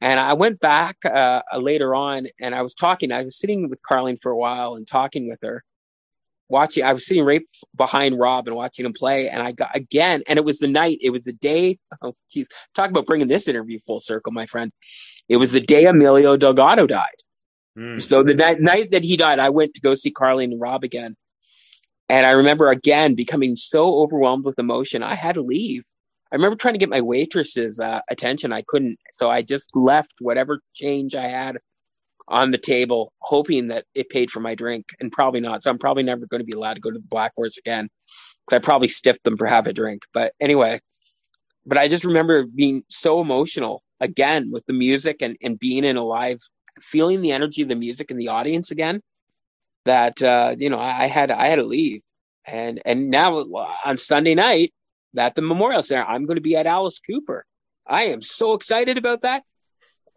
And 0.00 0.18
I 0.18 0.32
went 0.32 0.58
back 0.58 0.96
uh, 1.04 1.42
later 1.56 1.94
on 1.94 2.26
and 2.40 2.52
I 2.52 2.62
was 2.62 2.74
talking, 2.74 3.12
I 3.12 3.22
was 3.22 3.38
sitting 3.38 3.68
with 3.68 3.78
Carlene 3.88 4.20
for 4.20 4.32
a 4.32 4.36
while 4.36 4.74
and 4.74 4.88
talking 4.88 5.28
with 5.28 5.38
her 5.42 5.62
watching, 6.48 6.84
I 6.84 6.92
was 6.92 7.06
sitting 7.06 7.24
right 7.24 7.42
behind 7.76 8.18
Rob 8.18 8.46
and 8.46 8.56
watching 8.56 8.86
him 8.86 8.92
play. 8.92 9.28
And 9.28 9.42
I 9.42 9.52
got 9.52 9.74
again, 9.74 10.22
and 10.26 10.38
it 10.38 10.44
was 10.44 10.58
the 10.58 10.68
night, 10.68 10.98
it 11.00 11.10
was 11.10 11.22
the 11.22 11.32
day. 11.32 11.78
Oh, 12.00 12.14
geez, 12.30 12.46
talk 12.76 12.90
about 12.90 13.06
bringing 13.06 13.26
this 13.26 13.48
interview 13.48 13.80
full 13.84 13.98
circle, 13.98 14.30
my 14.30 14.46
friend. 14.46 14.70
It 15.28 15.38
was 15.38 15.50
the 15.50 15.60
day 15.60 15.86
Emilio 15.86 16.36
Delgado 16.36 16.86
died. 16.86 17.06
Mm. 17.76 18.00
So 18.00 18.22
the 18.22 18.34
night, 18.34 18.60
night 18.60 18.92
that 18.92 19.02
he 19.02 19.16
died, 19.16 19.40
I 19.40 19.48
went 19.48 19.74
to 19.74 19.80
go 19.80 19.96
see 19.96 20.12
Carly 20.12 20.44
and 20.44 20.60
Rob 20.60 20.84
again. 20.84 21.16
And 22.08 22.24
I 22.24 22.32
remember 22.32 22.70
again 22.70 23.16
becoming 23.16 23.56
so 23.56 23.98
overwhelmed 23.98 24.44
with 24.44 24.60
emotion, 24.60 25.02
I 25.02 25.16
had 25.16 25.34
to 25.34 25.42
leave. 25.42 25.82
I 26.30 26.36
remember 26.36 26.56
trying 26.56 26.74
to 26.74 26.78
get 26.78 26.88
my 26.88 27.00
waitress's 27.00 27.80
uh, 27.80 28.00
attention. 28.08 28.52
I 28.52 28.62
couldn't. 28.62 28.98
So 29.14 29.28
I 29.28 29.42
just 29.42 29.70
left 29.74 30.12
whatever 30.20 30.60
change 30.74 31.16
I 31.16 31.26
had 31.26 31.58
on 32.28 32.50
the 32.50 32.58
table, 32.58 33.12
hoping 33.20 33.68
that 33.68 33.84
it 33.94 34.10
paid 34.10 34.30
for 34.30 34.40
my 34.40 34.54
drink, 34.54 34.86
and 35.00 35.10
probably 35.10 35.40
not. 35.40 35.62
So 35.62 35.70
I'm 35.70 35.78
probably 35.78 36.02
never 36.02 36.26
going 36.26 36.40
to 36.40 36.44
be 36.44 36.52
allowed 36.52 36.74
to 36.74 36.80
go 36.80 36.90
to 36.90 36.98
the 36.98 37.04
Black 37.08 37.32
Horse 37.34 37.58
again 37.58 37.88
because 38.46 38.56
I 38.56 38.64
probably 38.64 38.88
stiffed 38.88 39.24
them 39.24 39.36
for 39.36 39.46
half 39.46 39.66
a 39.66 39.72
drink. 39.72 40.02
But 40.12 40.32
anyway, 40.40 40.80
but 41.66 41.78
I 41.78 41.88
just 41.88 42.04
remember 42.04 42.44
being 42.44 42.84
so 42.88 43.20
emotional 43.20 43.82
again 44.00 44.50
with 44.50 44.66
the 44.66 44.72
music 44.72 45.22
and, 45.22 45.36
and 45.42 45.58
being 45.58 45.84
in 45.84 45.96
a 45.96 46.04
live, 46.04 46.40
feeling 46.80 47.22
the 47.22 47.32
energy 47.32 47.62
of 47.62 47.68
the 47.68 47.76
music 47.76 48.10
and 48.10 48.20
the 48.20 48.28
audience 48.28 48.70
again. 48.70 49.02
That 49.84 50.22
uh, 50.22 50.54
you 50.58 50.68
know, 50.68 50.78
I, 50.78 51.04
I 51.04 51.06
had 51.06 51.30
I 51.30 51.46
had 51.46 51.56
to 51.56 51.62
leave, 51.62 52.02
and 52.46 52.80
and 52.84 53.10
now 53.10 53.38
on 53.84 53.96
Sunday 53.96 54.34
night 54.34 54.74
at 55.16 55.34
the 55.34 55.42
Memorial 55.42 55.82
Center, 55.82 56.04
I'm 56.04 56.26
going 56.26 56.36
to 56.36 56.42
be 56.42 56.56
at 56.56 56.66
Alice 56.66 57.00
Cooper. 57.00 57.46
I 57.86 58.04
am 58.06 58.20
so 58.20 58.52
excited 58.52 58.98
about 58.98 59.22
that. 59.22 59.44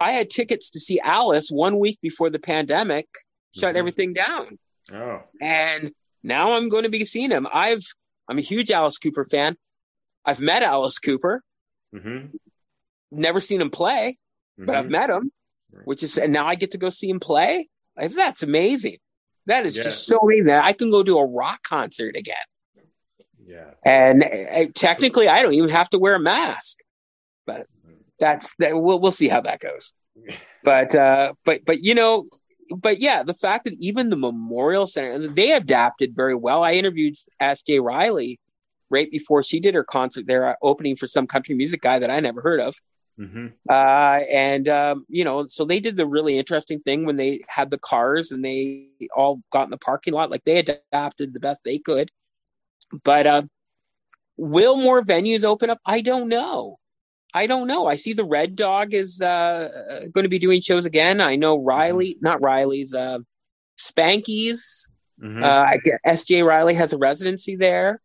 I 0.01 0.11
had 0.11 0.29
tickets 0.29 0.71
to 0.71 0.79
see 0.79 0.99
Alice 0.99 1.49
one 1.49 1.77
week 1.77 1.99
before 2.01 2.29
the 2.29 2.39
pandemic 2.39 3.07
shut 3.55 3.69
mm-hmm. 3.69 3.77
everything 3.77 4.13
down. 4.13 4.57
Oh. 4.91 5.21
And 5.39 5.91
now 6.23 6.53
I'm 6.53 6.69
going 6.69 6.83
to 6.83 6.89
be 6.89 7.05
seeing 7.05 7.31
him. 7.31 7.47
I've 7.51 7.85
I'm 8.27 8.37
a 8.37 8.41
huge 8.41 8.71
Alice 8.71 8.97
Cooper 8.97 9.25
fan. 9.25 9.57
I've 10.25 10.39
met 10.39 10.63
Alice 10.63 10.97
Cooper. 10.99 11.43
Mm-hmm. 11.93 12.35
Never 13.11 13.41
seen 13.41 13.61
him 13.61 13.69
play, 13.69 14.17
mm-hmm. 14.59 14.65
but 14.65 14.75
I've 14.75 14.85
mm-hmm. 14.85 14.91
met 14.91 15.09
him, 15.09 15.31
which 15.85 16.01
is 16.03 16.17
and 16.17 16.33
now 16.33 16.47
I 16.47 16.55
get 16.55 16.71
to 16.71 16.77
go 16.77 16.89
see 16.89 17.09
him 17.09 17.19
play. 17.19 17.69
Like, 17.97 18.15
that's 18.15 18.41
amazing. 18.41 18.97
That 19.47 19.65
is 19.65 19.77
yeah. 19.77 19.83
just 19.83 20.05
so 20.05 20.19
amazing. 20.19 20.51
I 20.51 20.73
can 20.73 20.91
go 20.91 21.03
to 21.03 21.17
a 21.17 21.25
rock 21.25 21.61
concert 21.63 22.15
again. 22.15 22.35
Yeah. 23.45 23.71
And 23.83 24.23
uh, 24.23 24.71
technically, 24.73 25.27
I 25.27 25.41
don't 25.41 25.53
even 25.53 25.69
have 25.69 25.89
to 25.89 25.99
wear 25.99 26.15
a 26.15 26.19
mask. 26.19 26.77
But 27.45 27.67
that's 28.21 28.53
that 28.59 28.79
we'll 28.79 29.01
we'll 29.01 29.11
see 29.11 29.27
how 29.27 29.41
that 29.41 29.59
goes. 29.59 29.91
But 30.63 30.95
uh, 30.95 31.33
but 31.43 31.65
but 31.65 31.83
you 31.83 31.95
know, 31.95 32.27
but 32.73 32.99
yeah, 32.99 33.23
the 33.23 33.33
fact 33.33 33.65
that 33.65 33.73
even 33.79 34.09
the 34.09 34.15
Memorial 34.15 34.85
Center 34.85 35.27
they 35.27 35.51
adapted 35.51 36.15
very 36.15 36.35
well. 36.35 36.63
I 36.63 36.73
interviewed 36.73 37.15
S.J. 37.41 37.79
Riley 37.79 38.39
right 38.89 39.09
before 39.09 39.41
she 39.41 39.59
did 39.59 39.73
her 39.73 39.83
concert 39.83 40.27
there, 40.27 40.49
uh, 40.49 40.55
opening 40.61 40.95
for 40.95 41.07
some 41.07 41.25
country 41.25 41.55
music 41.55 41.81
guy 41.81 41.99
that 41.99 42.11
I 42.11 42.19
never 42.19 42.41
heard 42.41 42.59
of. 42.59 42.75
Mm-hmm. 43.19 43.47
Uh, 43.69 44.19
and 44.31 44.69
um, 44.69 45.05
you 45.09 45.23
know, 45.23 45.47
so 45.47 45.65
they 45.65 45.79
did 45.79 45.97
the 45.97 46.05
really 46.05 46.37
interesting 46.37 46.79
thing 46.81 47.05
when 47.05 47.17
they 47.17 47.41
had 47.47 47.71
the 47.71 47.77
cars 47.79 48.31
and 48.31 48.45
they 48.45 48.87
all 49.15 49.41
got 49.51 49.63
in 49.63 49.71
the 49.71 49.77
parking 49.77 50.13
lot. 50.13 50.29
Like 50.29 50.43
they 50.43 50.59
adapted 50.59 51.33
the 51.33 51.39
best 51.39 51.61
they 51.63 51.79
could. 51.79 52.11
But 53.03 53.25
uh, 53.25 53.41
will 54.37 54.75
more 54.75 55.01
venues 55.01 55.43
open 55.43 55.69
up? 55.69 55.79
I 55.85 56.01
don't 56.01 56.27
know. 56.27 56.77
I 57.33 57.47
don't 57.47 57.67
know. 57.67 57.87
I 57.87 57.95
see 57.95 58.13
the 58.13 58.25
Red 58.25 58.55
Dog 58.55 58.93
is 58.93 59.21
uh, 59.21 60.05
going 60.11 60.23
to 60.23 60.29
be 60.29 60.39
doing 60.39 60.61
shows 60.61 60.85
again. 60.85 61.21
I 61.21 61.35
know 61.35 61.57
Riley, 61.57 62.15
mm-hmm. 62.15 62.25
not 62.25 62.41
Riley's, 62.41 62.93
uh, 62.93 63.19
Spanky's. 63.79 64.87
Mm-hmm. 65.21 65.43
Uh, 65.43 65.93
SJ 66.05 66.45
Riley 66.45 66.73
has 66.73 66.93
a 66.93 66.97
residency 66.97 67.55
there. 67.55 68.01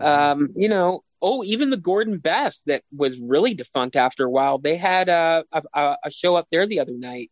Mm-hmm. 0.00 0.42
Um, 0.42 0.48
you 0.56 0.68
know, 0.68 1.04
oh, 1.20 1.44
even 1.44 1.70
the 1.70 1.76
Gordon 1.76 2.18
Best 2.18 2.62
that 2.66 2.82
was 2.94 3.18
really 3.18 3.54
defunct 3.54 3.96
after 3.96 4.24
a 4.24 4.30
while. 4.30 4.58
They 4.58 4.76
had 4.76 5.08
a 5.08 5.44
a, 5.52 5.96
a 6.04 6.10
show 6.10 6.34
up 6.34 6.48
there 6.50 6.66
the 6.66 6.80
other 6.80 6.96
night. 6.96 7.30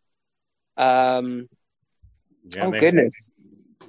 Um, 0.76 1.48
yeah, 2.54 2.66
oh 2.66 2.70
goodness. 2.70 3.32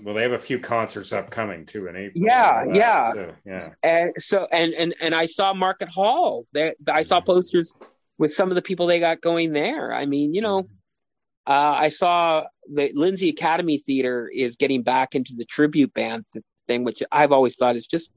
Well, 0.03 0.15
they 0.15 0.23
have 0.23 0.31
a 0.31 0.39
few 0.39 0.59
concerts 0.59 1.13
upcoming 1.13 1.65
too 1.65 1.87
in 1.87 1.95
April. 1.95 2.23
Yeah, 2.25 2.65
yeah, 2.73 3.13
so, 3.13 3.33
yeah. 3.45 3.67
And 3.83 4.13
so, 4.17 4.47
and 4.51 4.73
and 4.73 4.95
and 5.01 5.13
I 5.13 5.25
saw 5.25 5.53
Market 5.53 5.89
Hall. 5.89 6.45
There, 6.53 6.73
I 6.89 7.03
saw 7.03 7.19
mm-hmm. 7.19 7.27
posters 7.27 7.73
with 8.17 8.33
some 8.33 8.49
of 8.49 8.55
the 8.55 8.61
people 8.61 8.87
they 8.87 8.99
got 8.99 9.21
going 9.21 9.53
there. 9.53 9.93
I 9.93 10.05
mean, 10.05 10.33
you 10.33 10.41
know, 10.41 10.63
mm-hmm. 10.63 11.51
uh, 11.51 11.75
I 11.77 11.89
saw 11.89 12.45
the 12.71 12.91
Lindsay 12.93 13.29
Academy 13.29 13.77
Theater 13.77 14.29
is 14.33 14.55
getting 14.55 14.83
back 14.83 15.15
into 15.15 15.33
the 15.35 15.45
tribute 15.45 15.93
band 15.93 16.25
thing, 16.67 16.83
which 16.83 17.03
I've 17.11 17.31
always 17.31 17.55
thought 17.55 17.75
is 17.75 17.87
just 17.87 18.11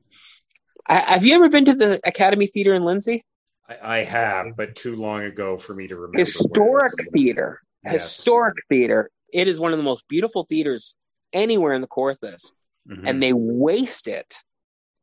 have 0.88 1.24
you 1.24 1.34
ever 1.34 1.48
been 1.48 1.64
to 1.64 1.74
the 1.74 2.00
Academy 2.04 2.46
Theater 2.46 2.74
in 2.74 2.84
Lindsay? 2.84 3.24
I, 3.68 3.98
I 3.98 4.04
have, 4.04 4.56
but 4.56 4.76
too 4.76 4.96
long 4.96 5.22
ago 5.22 5.56
for 5.56 5.74
me 5.74 5.86
to 5.88 5.96
remember. 5.96 6.18
Historic 6.18 6.92
theater. 7.12 7.60
Yes. 7.84 8.16
Historic 8.16 8.56
theater. 8.68 9.10
It 9.32 9.48
is 9.48 9.58
one 9.58 9.72
of 9.72 9.78
the 9.78 9.84
most 9.84 10.06
beautiful 10.08 10.44
theaters 10.44 10.94
anywhere 11.34 11.74
in 11.74 11.82
the 11.82 11.88
Kawarthas. 11.88 12.50
Mm-hmm. 12.88 13.06
And 13.06 13.22
they 13.22 13.32
waste 13.32 14.08
it 14.08 14.36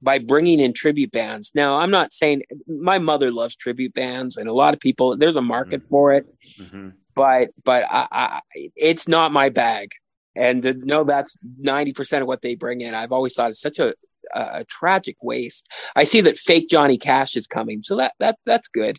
by 0.02 0.20
bringing 0.20 0.60
in 0.60 0.74
tribute 0.74 1.12
bands. 1.12 1.52
Now, 1.54 1.78
I'm 1.78 1.92
not 1.92 2.14
saying 2.14 2.44
my 2.68 3.00
mother 3.00 3.32
loves 3.32 3.56
tribute 3.56 3.94
bands, 3.94 4.38
and 4.38 4.50
a 4.50 4.54
lot 4.54 4.74
of 4.74 4.80
people. 4.80 5.18
There's 5.18 5.36
a 5.36 5.42
market 5.42 5.82
mm-hmm. 5.82 5.90
for 5.90 6.14
it, 6.14 6.28
mm-hmm. 6.60 6.90
but 7.16 7.50
but 7.64 7.84
I, 7.90 8.08
I, 8.12 8.42
it's 8.76 9.08
not 9.08 9.32
my 9.32 9.50
bag. 9.50 9.92
And 10.36 10.64
the, 10.64 10.74
no, 10.74 11.04
that's 11.04 11.36
ninety 11.58 11.94
percent 11.94 12.22
of 12.22 12.28
what 12.28 12.42
they 12.42 12.56
bring 12.56 12.82
in. 12.82 12.94
I've 12.94 13.12
always 13.12 13.34
thought 13.34 13.52
it's 13.52 13.62
such 13.62 13.80
a 13.80 13.94
a 14.34 14.64
tragic 14.66 15.18
waste. 15.22 15.68
I 15.96 16.04
see 16.06 16.22
that 16.22 16.40
fake 16.40 16.70
Johnny 16.70 16.98
Cash 16.98 17.36
is 17.36 17.48
coming, 17.48 17.82
so 17.82 17.98
that 17.98 18.14
that 18.20 18.38
that's 18.46 18.68
good. 18.70 18.98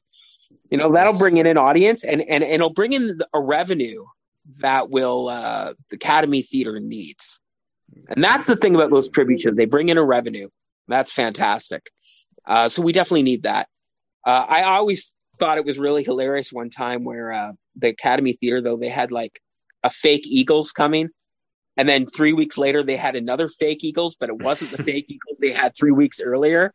You 0.70 0.78
know, 0.78 0.92
that'll 0.92 1.18
bring 1.18 1.36
in 1.36 1.46
an 1.46 1.58
audience 1.58 2.04
and 2.04 2.20
and, 2.20 2.42
and 2.42 2.52
it'll 2.52 2.72
bring 2.72 2.92
in 2.92 3.18
a 3.32 3.40
revenue 3.40 4.04
that 4.58 4.90
will 4.90 5.28
uh, 5.28 5.74
the 5.90 5.96
Academy 5.96 6.42
Theater 6.42 6.80
needs. 6.80 7.40
And 8.08 8.22
that's 8.22 8.46
the 8.46 8.56
thing 8.56 8.74
about 8.74 8.90
those 8.90 9.08
tribute 9.08 9.40
shows; 9.40 9.54
they 9.54 9.66
bring 9.66 9.88
in 9.88 9.98
a 9.98 10.04
revenue. 10.04 10.48
That's 10.88 11.12
fantastic. 11.12 11.90
Uh, 12.46 12.68
so 12.68 12.82
we 12.82 12.92
definitely 12.92 13.22
need 13.22 13.44
that. 13.44 13.68
Uh, 14.26 14.46
I 14.48 14.62
always 14.62 15.14
thought 15.38 15.58
it 15.58 15.64
was 15.64 15.78
really 15.78 16.02
hilarious 16.02 16.52
one 16.52 16.70
time 16.70 17.04
where 17.04 17.32
uh, 17.32 17.52
the 17.76 17.88
Academy 17.88 18.36
Theater, 18.40 18.60
though, 18.60 18.76
they 18.76 18.88
had 18.88 19.12
like 19.12 19.40
a 19.82 19.90
fake 19.90 20.26
Eagles 20.26 20.72
coming 20.72 21.10
and 21.76 21.88
then 21.88 22.06
three 22.06 22.32
weeks 22.32 22.58
later, 22.58 22.82
they 22.82 22.96
had 22.96 23.16
another 23.16 23.48
fake 23.48 23.82
Eagles, 23.82 24.14
but 24.18 24.28
it 24.28 24.38
wasn't 24.42 24.72
the 24.72 24.82
fake 24.84 25.06
Eagles 25.08 25.38
they 25.40 25.52
had 25.52 25.74
three 25.74 25.90
weeks 25.90 26.20
earlier. 26.20 26.72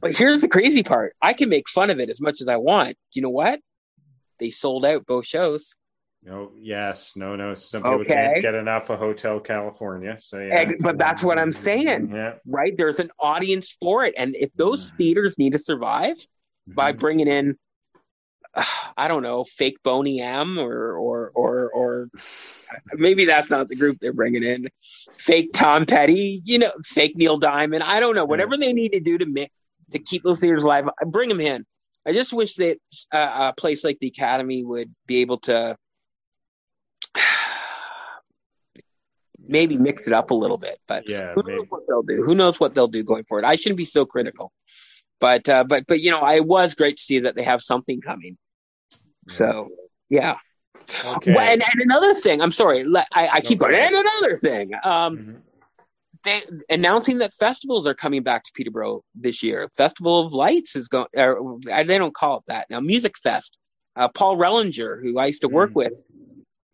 But 0.00 0.16
here's 0.16 0.40
the 0.40 0.48
crazy 0.48 0.82
part 0.82 1.14
I 1.22 1.32
can 1.32 1.48
make 1.48 1.68
fun 1.68 1.90
of 1.90 2.00
it 2.00 2.10
as 2.10 2.20
much 2.20 2.40
as 2.40 2.48
I 2.48 2.56
want. 2.56 2.96
You 3.12 3.22
know 3.22 3.30
what? 3.30 3.60
They 4.40 4.50
sold 4.50 4.84
out 4.84 5.06
both 5.06 5.26
shows. 5.26 5.76
No, 6.24 6.52
yes, 6.58 7.12
no, 7.16 7.36
no. 7.36 7.52
Some 7.52 7.82
people 7.82 8.00
okay. 8.00 8.14
can't 8.14 8.42
get 8.42 8.54
enough 8.54 8.88
of 8.88 8.98
Hotel 8.98 9.38
California. 9.40 10.16
So, 10.18 10.38
yeah. 10.38 10.72
But 10.80 10.96
that's 10.96 11.22
what 11.22 11.38
I'm 11.38 11.52
saying, 11.52 12.12
yeah. 12.14 12.34
right? 12.46 12.72
There's 12.74 12.98
an 12.98 13.10
audience 13.20 13.76
for 13.78 14.04
it, 14.06 14.14
and 14.16 14.34
if 14.34 14.50
those 14.54 14.90
theaters 14.96 15.36
need 15.36 15.52
to 15.52 15.58
survive 15.58 16.16
mm-hmm. 16.16 16.74
by 16.74 16.92
bringing 16.92 17.28
in 17.28 17.58
I 18.96 19.08
don't 19.08 19.22
know, 19.22 19.44
fake 19.44 19.78
Boney 19.82 20.20
M 20.20 20.58
or 20.58 20.92
or 20.92 21.30
or 21.34 21.70
or 21.70 22.10
maybe 22.94 23.24
that's 23.24 23.50
not 23.50 23.68
the 23.68 23.76
group 23.76 23.98
they're 24.00 24.12
bringing 24.12 24.42
in. 24.42 24.68
Fake 25.18 25.50
Tom 25.52 25.86
Petty, 25.86 26.40
you 26.44 26.58
know, 26.58 26.72
fake 26.84 27.16
Neil 27.16 27.38
Diamond. 27.38 27.82
I 27.82 28.00
don't 28.00 28.14
know. 28.14 28.24
Whatever 28.24 28.56
they 28.56 28.72
need 28.72 28.92
to 28.92 29.00
do 29.00 29.18
to 29.18 29.26
make 29.26 29.50
to 29.90 29.98
keep 29.98 30.22
those 30.22 30.40
theaters 30.40 30.64
alive, 30.64 30.88
bring 31.06 31.28
them 31.28 31.40
in. 31.40 31.64
I 32.06 32.12
just 32.12 32.32
wish 32.32 32.54
that 32.56 32.78
uh, 33.12 33.52
a 33.52 33.54
place 33.58 33.82
like 33.82 33.98
the 33.98 34.08
Academy 34.08 34.62
would 34.62 34.94
be 35.06 35.18
able 35.18 35.38
to 35.40 35.76
maybe 39.46 39.78
mix 39.78 40.06
it 40.06 40.12
up 40.12 40.30
a 40.30 40.34
little 40.34 40.58
bit. 40.58 40.78
But 40.86 41.08
yeah, 41.08 41.32
who 41.34 41.42
knows 41.42 41.66
what 41.68 41.82
they'll 41.88 42.02
do? 42.02 42.22
Who 42.24 42.34
knows 42.34 42.60
what 42.60 42.74
they'll 42.74 42.88
do 42.88 43.02
going 43.02 43.24
forward? 43.24 43.44
I 43.44 43.56
shouldn't 43.56 43.78
be 43.78 43.84
so 43.84 44.04
critical. 44.04 44.52
But 45.20 45.48
uh, 45.48 45.64
but 45.64 45.86
but 45.86 46.00
you 46.00 46.10
know, 46.10 46.26
it 46.28 46.46
was 46.46 46.74
great 46.74 46.96
to 46.96 47.02
see 47.02 47.20
that 47.20 47.34
they 47.34 47.44
have 47.44 47.62
something 47.62 48.00
coming. 48.00 48.36
So 49.28 49.68
yeah. 50.08 50.36
Okay. 51.06 51.32
Well, 51.34 51.40
and, 51.40 51.62
and, 51.62 51.80
another 51.80 52.12
thing, 52.14 52.42
I'm 52.42 52.52
sorry, 52.52 52.84
I, 53.12 53.28
I 53.32 53.40
keep 53.40 53.58
going. 53.58 53.74
And 53.74 53.94
another 53.94 54.36
thing, 54.36 54.72
um, 54.84 55.16
mm-hmm. 55.16 55.32
they 56.24 56.42
announcing 56.68 57.18
that 57.18 57.32
festivals 57.32 57.86
are 57.86 57.94
coming 57.94 58.22
back 58.22 58.44
to 58.44 58.52
Peterborough 58.54 59.02
this 59.14 59.42
year. 59.42 59.70
Festival 59.78 60.26
of 60.26 60.34
Lights 60.34 60.76
is 60.76 60.88
going. 60.88 61.06
Or, 61.16 61.58
they 61.64 61.96
don't 61.96 62.14
call 62.14 62.38
it 62.38 62.42
that 62.48 62.68
now. 62.68 62.80
Music 62.80 63.14
Fest. 63.22 63.56
Uh, 63.96 64.08
Paul 64.08 64.36
Rellinger, 64.36 65.00
who 65.00 65.18
I 65.18 65.26
used 65.26 65.42
to 65.42 65.48
work 65.48 65.70
mm-hmm. 65.70 65.78
with, 65.78 65.92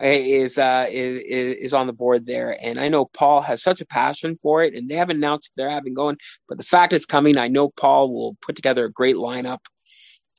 is, 0.01 0.59
uh, 0.59 0.87
is 0.91 1.19
is 1.67 1.75
on 1.75 1.87
the 1.87 1.93
board 1.93 2.27
there, 2.27 2.57
and 2.61 2.81
I 2.81 2.89
know 2.89 3.05
Paul 3.05 3.43
has 3.43 3.63
such 3.63 3.81
a 3.81 3.87
passion 3.87 4.39
for 4.43 4.63
it, 4.63 4.75
and 4.75 4.89
they 4.89 4.95
haven't 4.95 5.19
announced 5.19 5.51
they're 5.57 5.69
having 5.71 5.95
going, 5.95 6.17
but 6.49 6.59
the 6.59 6.65
fact 6.65 6.93
it's 6.93 7.07
coming, 7.07 7.37
I 7.37 7.49
know 7.49 7.69
Paul 7.69 8.13
will 8.13 8.37
put 8.41 8.57
together 8.57 8.85
a 8.85 8.93
great 8.93 9.17
lineup 9.17 9.59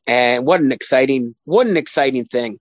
and 0.07 0.45
what 0.45 0.61
an 0.61 0.71
exciting, 0.71 1.35
what 1.45 1.67
an 1.67 1.77
exciting 1.77 2.25
thing. 2.25 2.59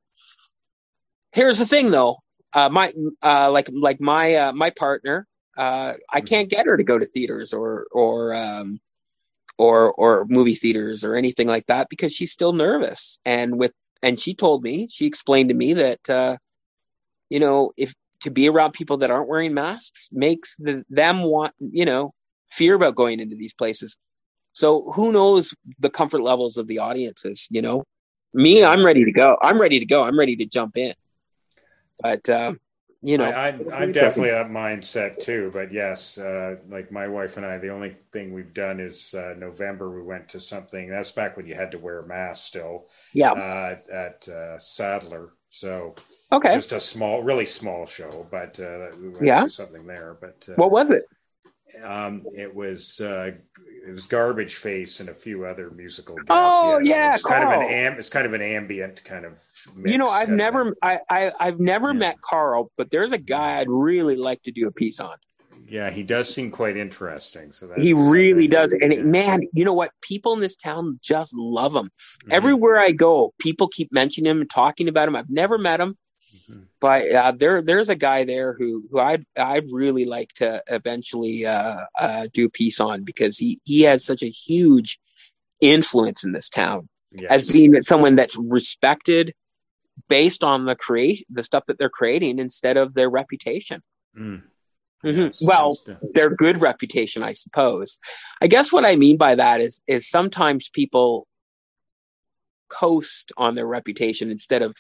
Here's 1.33 1.59
the 1.59 1.67
thing 1.67 1.91
though. 1.91 2.19
Uh, 2.53 2.69
my, 2.69 2.93
uh, 3.23 3.51
like, 3.51 3.69
like 3.73 4.01
my, 4.01 4.35
uh, 4.35 4.53
my 4.53 4.71
partner, 4.71 5.27
uh, 5.57 5.95
I 6.13 6.19
mm-hmm. 6.19 6.27
can't 6.27 6.49
get 6.49 6.67
her 6.67 6.77
to 6.77 6.83
go 6.83 6.99
to 6.99 7.07
theaters 7.07 7.53
or, 7.53 7.87
or, 7.93 8.35
um, 8.35 8.81
or, 9.57 9.93
or 9.93 10.27
movie 10.29 10.57
theaters 10.57 11.05
or 11.05 11.15
anything 11.15 11.47
like 11.47 11.67
that 11.67 11.89
because 11.89 12.13
she's 12.13 12.33
still 12.33 12.53
nervous. 12.53 13.21
And 13.25 13.57
with, 13.57 13.73
and 14.03 14.19
she 14.19 14.35
told 14.35 14.65
me, 14.65 14.89
she 14.91 15.07
explained 15.07 15.51
to 15.51 15.55
me 15.55 15.75
that, 15.75 16.11
uh, 16.11 16.37
you 17.31 17.41
know, 17.41 17.73
if 17.77 17.95
to 18.21 18.31
be 18.31 18.49
around 18.49 18.73
people 18.73 18.99
that 18.99 19.11
aren't 19.11 19.29
wearing 19.29 19.55
masks 19.55 20.09
makes 20.13 20.57
the, 20.59 20.85
them 20.91 21.23
want, 21.23 21.55
you 21.59 21.87
know, 21.87 22.13
fear 22.51 22.75
about 22.75 22.95
going 22.95 23.21
into 23.21 23.37
these 23.37 23.55
places. 23.55 23.97
So 24.53 24.93
who 24.95 25.13
knows 25.13 25.55
the 25.79 25.89
comfort 25.89 26.21
levels 26.21 26.59
of 26.59 26.67
the 26.67 26.79
audiences, 26.79 27.47
you 27.51 27.63
know? 27.63 27.85
Me, 28.35 28.63
I'm 28.63 28.85
ready 28.85 29.05
to 29.05 29.13
go. 29.13 29.37
I'm 29.43 29.61
ready 29.61 29.81
to 29.81 29.87
go. 29.87 30.05
I'm 30.05 30.19
ready 30.19 30.37
to 30.37 30.45
jump 30.45 30.77
in. 30.77 30.95
But 32.01 32.29
uh, 32.29 32.55
you 33.03 33.17
know, 33.17 33.25
I, 33.25 33.49
am 33.49 33.93
definitely 33.93 34.31
that 34.31 34.51
mindset 34.51 35.21
too. 35.21 35.51
But 35.53 35.73
yes, 35.73 36.19
uh, 36.19 36.57
like 36.69 36.93
my 36.93 37.09
wife 37.09 37.39
and 37.39 37.47
I, 37.47 37.59
the 37.59 37.71
only 37.71 37.95
thing 38.13 38.33
we've 38.33 38.53
done 38.53 38.79
is 38.79 39.15
uh, 39.15 39.35
November 39.39 39.91
we 39.91 40.03
went 40.03 40.29
to 40.31 40.41
something. 40.41 40.91
That's 40.91 41.11
back 41.11 41.37
when 41.37 41.47
you 41.47 41.55
had 41.55 41.71
to 41.71 41.79
wear 41.79 42.01
a 42.01 42.07
mask 42.07 42.47
still. 42.47 42.89
Yeah. 43.15 43.33
Uh, 43.33 43.77
at 43.93 44.29
uh, 44.29 44.59
Sadleir, 44.59 45.31
so 45.51 45.97
okay, 46.33 46.55
just 46.55 46.73
a 46.73 46.81
small, 46.81 47.23
really 47.23 47.47
small 47.47 47.85
show, 47.85 48.27
but 48.31 48.59
uh, 48.61 48.89
we 49.01 49.27
yeah. 49.27 49.47
something 49.49 49.87
there. 49.87 50.17
But 50.21 50.49
uh, 50.49 50.55
what 50.55 50.71
was 50.71 50.91
it? 50.91 51.05
Um, 51.85 52.25
it 52.35 52.55
was 52.55 53.01
uh, 53.01 53.33
it 53.87 53.91
was 53.91 54.07
Garbage 54.07 54.57
Face 54.57 55.01
and 55.01 55.09
a 55.09 55.15
few 55.15 55.45
other 55.45 55.71
musical. 55.71 56.17
Oh 56.29 56.79
yeah, 56.79 56.95
yeah 56.95 57.15
it's 57.15 57.25
kind 57.25 57.45
of 57.45 57.51
an 57.51 57.69
am- 57.69 57.99
it's 57.99 58.09
kind 58.09 58.27
of 58.27 58.35
an 58.35 58.43
ambient 58.43 59.03
kind 59.05 59.25
of. 59.25 59.33
you 59.85 59.99
know, 59.99 60.09
I've 60.09 60.29
never 60.29 60.77
I, 60.83 61.01
I 61.11 61.33
I've 61.39 61.59
never 61.59 61.89
yeah. 61.89 61.99
met 61.99 62.21
Carl, 62.21 62.71
but 62.77 62.91
there's 62.91 63.13
a 63.13 63.19
guy 63.19 63.59
I'd 63.59 63.71
really 63.71 64.17
like 64.17 64.43
to 64.45 64.53
do 64.53 64.69
a 64.69 64.73
piece 64.73 65.01
on. 65.01 65.17
Yeah, 65.71 65.91
he 65.91 66.03
does 66.03 66.33
seem 66.33 66.51
quite 66.51 66.77
interesting. 66.77 67.53
So 67.53 67.73
he 67.77 67.93
really 67.95 68.49
does, 68.49 68.73
and 68.73 68.93
it, 68.93 69.07
man, 69.07 69.43
you 69.53 69.65
know 69.65 69.73
what? 69.73 69.93
People 70.03 70.33
in 70.33 70.41
this 70.41 70.57
town 70.57 70.99
just 71.01 71.33
love 71.33 71.77
him. 71.77 71.85
Mm-hmm. 71.85 72.33
Everywhere 72.33 72.81
I 72.81 72.91
go, 72.91 73.33
people 73.39 73.69
keep 73.69 73.93
mentioning 73.93 74.29
him 74.29 74.41
and 74.41 74.51
talking 74.51 74.89
about 74.89 75.07
him. 75.07 75.15
I've 75.15 75.31
never 75.31 75.59
met 75.59 75.81
him, 75.81 75.97
but 76.81 77.13
uh, 77.13 77.33
there 77.39 77.63
there's 77.63 77.89
a 77.89 77.95
guy 77.95 78.25
there 78.25 78.55
who 78.55 78.89
who 78.91 78.99
I'd 78.99 79.25
I'd 79.37 79.71
really 79.71 80.05
like 80.05 80.33
to 80.35 80.63
eventually 80.67 81.47
uh, 81.47 81.85
uh, 81.99 82.27
do 82.33 82.47
a 82.47 82.51
piece 82.51 82.81
on 82.81 83.05
because 83.05 83.39
he 83.39 83.61
he 83.65 83.83
has 83.83 84.05
such 84.05 84.23
a 84.23 84.31
huge 84.31 84.99
influence 85.61 86.25
in 86.25 86.33
this 86.33 86.49
town 86.49 86.89
yes. 87.13 87.31
as 87.31 87.49
being 87.49 87.81
someone 87.83 88.17
that's 88.17 88.37
respected 88.37 89.35
based 90.09 90.43
on 90.43 90.65
the 90.65 90.75
create 90.75 91.27
the 91.31 91.45
stuff 91.45 91.65
that 91.67 91.79
they're 91.79 91.91
creating 91.91 92.39
instead 92.39 92.77
of 92.77 92.95
their 92.95 93.11
reputation. 93.11 93.83
Mm. 94.19 94.43
Mhm. 95.05 95.35
Well, 95.47 95.79
their 96.15 96.31
good 96.31 96.61
reputation, 96.61 97.23
I 97.23 97.33
suppose. 97.33 97.99
I 98.41 98.47
guess 98.47 98.73
what 98.73 98.85
I 98.85 98.97
mean 98.97 99.17
by 99.17 99.35
that 99.35 99.61
is 99.61 99.81
is 99.87 100.09
sometimes 100.09 100.69
people 100.69 101.27
coast 102.69 103.33
on 103.37 103.55
their 103.55 103.67
reputation 103.67 104.31
instead 104.31 104.63
of 104.63 104.77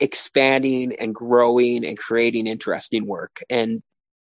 expanding 0.00 0.92
and 0.96 1.14
growing 1.14 1.84
and 1.84 1.96
creating 1.96 2.46
interesting 2.46 3.06
work. 3.06 3.42
And 3.48 3.82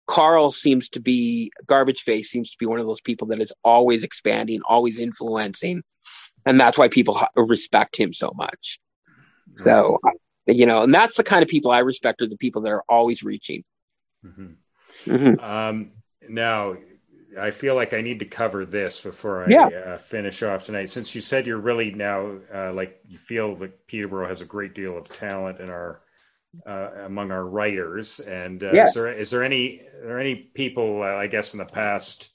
Carl 0.07 0.51
seems 0.51 0.87
to 0.89 0.99
be 0.99 1.51
garbage 1.65 2.01
face 2.01 2.29
seems 2.29 2.51
to 2.51 2.57
be 2.59 2.65
one 2.65 2.79
of 2.79 2.85
those 2.85 3.01
people 3.01 3.27
that 3.27 3.41
is 3.41 3.51
always 3.63 4.03
expanding, 4.03 4.61
always 4.67 4.97
influencing, 4.97 5.83
and 6.45 6.61
that's 6.61 6.77
why 6.77 6.87
people 6.87 7.19
respect 7.35 7.97
him 7.97 8.13
so 8.13 8.31
much. 8.35 8.79
So, 9.55 9.99
you 10.45 10.65
know, 10.65 10.83
and 10.83 10.93
that's 10.93 11.17
the 11.17 11.23
kind 11.23 11.43
of 11.43 11.49
people 11.49 11.71
I 11.71 11.79
respect 11.79 12.21
are 12.21 12.27
the 12.27 12.37
people 12.37 12.61
that 12.61 12.71
are 12.71 12.83
always 12.87 13.23
reaching. 13.23 13.63
Mhm. 14.25 14.55
Mhm. 15.05 15.43
Um, 15.43 15.91
now, 16.29 16.75
I 17.39 17.51
feel 17.51 17.75
like 17.75 17.93
I 17.93 18.01
need 18.01 18.19
to 18.19 18.25
cover 18.25 18.65
this 18.65 19.01
before 19.01 19.43
I 19.45 19.49
Yeah. 19.49 19.67
uh, 19.67 19.97
finish 19.99 20.41
off 20.43 20.65
tonight. 20.65 20.89
Since 20.89 21.13
you 21.13 21.21
said 21.21 21.45
you're 21.45 21.59
really 21.59 21.91
now 21.91 22.39
uh, 22.53 22.73
like 22.73 22.99
you 23.07 23.17
feel 23.17 23.55
that 23.57 23.85
Peterborough 23.87 24.27
has 24.27 24.41
a 24.41 24.45
great 24.45 24.73
deal 24.73 24.97
of 24.97 25.07
talent 25.09 25.59
in 25.59 25.69
our 25.69 26.01
uh, 26.65 26.89
among 27.05 27.29
our 27.31 27.45
writers, 27.45 28.19
and 28.21 28.63
uh, 28.63 28.71
Yes. 28.73 28.95
is 28.95 29.03
there 29.03 29.11
is 29.11 29.29
there 29.29 29.43
any 29.43 29.81
are 30.01 30.07
there 30.07 30.19
any 30.19 30.35
people 30.35 31.03
uh, 31.03 31.07
I 31.15 31.27
guess 31.27 31.53
in 31.53 31.59
the 31.59 31.65
past, 31.65 32.31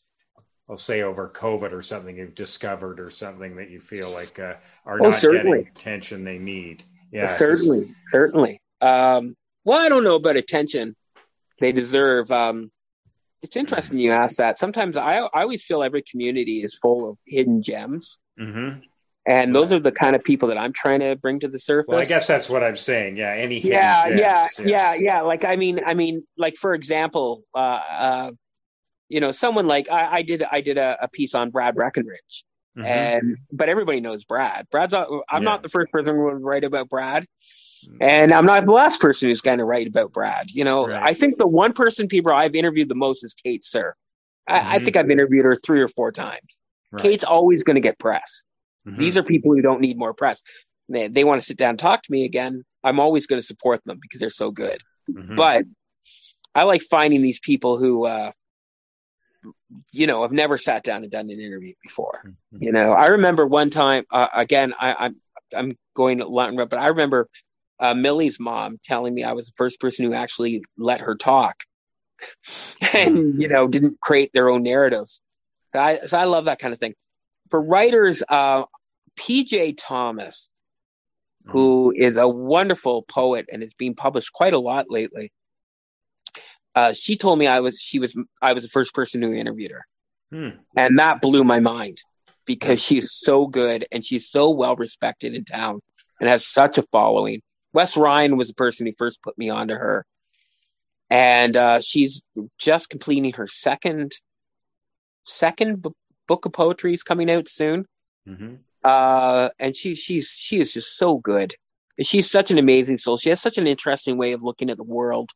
I'll 0.69 0.77
say 0.77 1.03
over 1.03 1.29
COVID 1.29 1.73
or 1.73 1.83
something 1.83 2.17
you've 2.17 2.35
discovered 2.37 3.01
or 3.01 3.11
something 3.11 3.57
that 3.57 3.71
you 3.71 3.81
feel 3.81 4.11
like 4.11 4.39
uh, 4.39 4.55
are 4.87 5.01
Oh, 5.01 5.09
not 5.09 5.15
certainly. 5.15 5.59
getting 5.59 5.73
attention 5.77 6.25
they 6.25 6.39
need? 6.39 6.85
Yeah, 7.11 7.27
certainly, 7.27 7.91
certainly. 8.11 8.61
Um, 8.81 9.37
well, 9.65 9.81
I 9.81 9.89
don't 9.89 10.05
know 10.05 10.17
about 10.17 10.37
attention 10.37 10.95
they 11.63 11.73
deserve. 11.73 12.31
Um, 12.31 12.71
it's 13.41 13.57
interesting 13.57 13.99
you 13.99 14.13
ask 14.13 14.37
that. 14.37 14.59
Sometimes 14.59 14.97
I, 14.97 15.19
I 15.21 15.43
always 15.43 15.63
feel 15.63 15.83
every 15.83 16.03
community 16.03 16.63
is 16.63 16.77
full 16.77 17.09
of 17.09 17.17
hidden 17.27 17.63
gems, 17.63 18.19
hmm 18.39 18.71
and 19.25 19.55
those 19.55 19.73
are 19.73 19.79
the 19.79 19.93
kind 19.93 20.17
of 20.17 20.25
people 20.25 20.49
that 20.49 20.59
I'm 20.59 20.73
trying 20.73 20.99
to 20.99 21.15
bring 21.15 21.39
to 21.41 21.49
the 21.49 21.59
surface. 21.59 21.87
Well, 21.89 22.01
I 22.01 22.05
guess 22.05 22.27
that's 22.27 22.51
what 22.51 22.65
I'm 22.65 22.77
saying. 22.77 23.17
Yeah, 23.17 23.33
any 23.33 23.61
hidden 23.61 23.79
yeah, 23.79 24.09
gems, 24.09 24.21
yeah, 24.21 24.49
yeah, 24.65 24.95
yeah. 24.95 25.21
Like 25.21 25.45
I 25.45 25.55
mean, 25.55 25.81
I 25.87 25.95
mean, 25.95 26.27
like 26.37 26.57
for 26.57 26.75
example, 26.75 27.45
uh, 27.55 27.59
uh, 27.59 28.31
you 29.09 29.21
know, 29.21 29.31
someone 29.31 29.69
like 29.69 29.89
I, 29.89 30.17
I 30.19 30.23
did, 30.23 30.43
I 30.51 30.61
did 30.61 30.77
a, 30.77 30.99
a 31.03 31.09
piece 31.09 31.35
on 31.37 31.51
Brad 31.51 31.77
Breckenridge, 31.77 32.45
Mhm. 32.77 32.85
and 32.85 33.37
but 33.53 33.69
everybody 33.69 34.01
knows 34.01 34.25
Brad. 34.25 34.67
Brad's. 34.73 34.93
Not, 34.93 35.09
I'm 35.31 35.43
Yeah. 35.43 35.51
not 35.51 35.63
the 35.63 35.69
first 35.69 35.93
person 35.93 36.17
who 36.17 36.25
would 36.25 36.43
write 36.43 36.65
about 36.65 36.89
Brad, 36.89 37.27
and 38.01 38.33
I'm 38.33 38.47
not 38.47 38.65
the 38.67 38.73
last 38.73 39.01
person 39.01 39.29
who's 39.29 39.41
going 39.41 39.59
to 39.59 39.65
write 39.65 39.87
about 39.87 40.13
Brad. 40.13 40.51
You 40.51 40.65
know, 40.65 40.87
Right. 40.87 41.03
I 41.03 41.15
think 41.15 41.39
the 41.39 41.47
one 41.47 41.73
person 41.73 42.09
people 42.09 42.33
I've 42.33 42.55
interviewed 42.55 42.89
the 42.89 42.95
most 42.95 43.25
is 43.25 43.35
Kate 43.35 43.63
Suhr. 43.63 43.93
I, 44.49 44.77
I 44.77 44.79
Mhm. 44.79 44.85
think 44.85 44.97
I've 44.97 45.11
interviewed 45.11 45.45
her 45.45 45.55
three 45.57 45.81
or 45.81 45.89
four 45.89 46.13
times. 46.13 46.61
Right. 46.91 47.03
Kate's 47.03 47.25
always 47.25 47.63
going 47.65 47.77
to 47.77 47.81
get 47.81 47.99
press. 47.99 48.43
Mhm. 48.87 48.99
These 48.99 49.17
are 49.17 49.23
people 49.23 49.53
who 49.55 49.63
don't 49.63 49.81
need 49.81 49.97
more 49.97 50.13
press. 50.15 50.43
They, 50.89 51.09
they 51.09 51.25
want 51.25 51.41
to 51.41 51.47
sit 51.47 51.57
down 51.57 51.71
and 51.71 51.79
talk 51.79 52.03
to 52.03 52.13
me 52.13 52.25
again. 52.25 52.65
I'm 52.85 52.99
always 53.01 53.27
going 53.27 53.41
to 53.41 53.47
support 53.47 53.83
them 53.85 53.99
because 54.03 54.21
they're 54.21 54.31
so 54.31 54.51
good. 54.51 54.83
Mhm. 55.11 55.37
But 55.37 55.65
I 56.55 56.65
like 56.65 56.83
finding 56.83 57.23
these 57.23 57.39
people 57.41 57.79
who, 57.79 58.05
uh, 58.07 58.33
you 59.91 60.07
know, 60.07 60.23
have 60.23 60.33
never 60.33 60.59
sat 60.59 60.85
down 60.85 61.03
and 61.03 61.11
done 61.11 61.31
an 61.31 61.41
interview 61.41 61.73
before. 61.83 62.23
Mhm. 62.53 62.63
You 62.63 62.73
know, 62.73 62.93
I 62.93 63.07
remember 63.07 63.47
one 63.47 63.71
time. 63.71 64.05
Uh, 64.11 64.29
again, 64.35 64.75
I, 64.79 64.95
I'm 65.07 65.17
I'm 65.55 65.77
going 65.95 66.19
to 66.19 66.27
Latin, 66.27 66.57
but 66.57 66.75
I 66.79 66.89
remember 66.89 67.29
uh, 67.83 67.93
Millie's 67.95 68.41
mom 68.41 68.79
telling 68.83 69.13
me 69.13 69.25
I 69.25 69.33
was 69.33 69.47
the 69.49 69.55
first 69.57 69.81
person 69.81 70.07
who 70.07 70.15
actually 70.15 70.65
let 70.79 71.01
her 71.03 71.15
talk, 71.15 71.65
and 72.95 73.41
you 73.41 73.49
know, 73.49 73.69
didn't 73.69 74.01
create 74.01 74.31
their 74.33 74.49
own 74.49 74.63
narrative. 74.63 75.09
I, 75.75 76.01
so 76.05 76.19
I 76.19 76.25
love 76.25 76.47
that 76.47 76.59
kind 76.59 76.73
of 76.73 76.81
thing. 76.81 76.95
For 77.51 77.61
writers, 77.61 78.23
uh, 78.29 78.65
P.J. 79.17 79.73
Thomas, 79.73 80.49
who 81.47 81.93
is 81.97 82.17
a 82.17 82.29
wonderful 82.29 83.03
poet 83.03 83.47
and 83.53 83.63
is 83.63 83.75
being 83.77 83.95
published 83.95 84.33
quite 84.33 84.55
a 84.55 84.59
lot 84.59 84.87
lately. 84.89 85.33
Uh, 86.75 86.93
she 86.93 87.17
told 87.17 87.39
me 87.39 87.47
I 87.47 87.61
was 87.61 87.79
she 87.79 87.99
was 87.99 88.17
I 88.41 88.53
was 88.53 88.63
the 88.63 88.71
first 88.71 88.95
person 88.95 89.21
who 89.21 89.35
interviewed 89.35 89.73
her, 89.73 89.87
Hmm. 90.31 90.61
and 90.77 90.99
that 90.99 91.21
blew 91.21 91.45
my 91.45 91.61
mind 91.61 91.99
because 92.47 92.81
she's 92.81 93.13
so 93.13 93.47
good 93.47 93.87
and 93.93 94.05
she's 94.05 94.31
so 94.31 94.51
well 94.51 94.77
respected 94.77 95.35
in 95.35 95.45
town 95.45 95.81
and 96.21 96.31
has 96.31 96.47
such 96.47 96.79
a 96.79 96.83
following. 96.93 97.43
Wes 97.73 97.97
Ryan 97.97 98.37
was 98.37 98.49
the 98.49 98.55
person 98.55 98.87
who 98.87 98.93
first 98.99 99.23
put 99.23 99.37
me 99.39 99.49
onto 99.51 99.75
her, 99.75 100.05
and 101.11 101.57
uh, 101.57 101.81
she's 101.81 102.23
just 102.59 102.91
completing 102.91 103.33
her 103.35 103.49
second 103.49 104.17
second 105.25 105.83
bu- 105.83 105.93
book 106.27 106.45
of 106.47 106.53
poetry 106.53 106.93
is 106.93 107.03
coming 107.03 107.31
out 107.31 107.49
soon. 107.49 107.87
Mhm. 108.29 108.59
uh 108.85 109.51
and 109.59 109.77
she 109.77 109.95
she's 109.95 110.31
she 110.31 110.61
is 110.61 110.73
just 110.73 110.97
so 110.97 111.19
good. 111.19 111.55
And 111.99 112.07
she's 112.07 112.31
such 112.31 112.51
an 112.51 112.59
amazing 112.59 112.99
soul. 112.99 113.19
She 113.19 113.31
has 113.31 113.41
such 113.41 113.59
an 113.59 113.67
interesting 113.67 114.17
way 114.19 114.33
of 114.33 114.43
looking 114.43 114.71
at 114.71 114.77
the 114.77 114.83
world. 114.85 115.31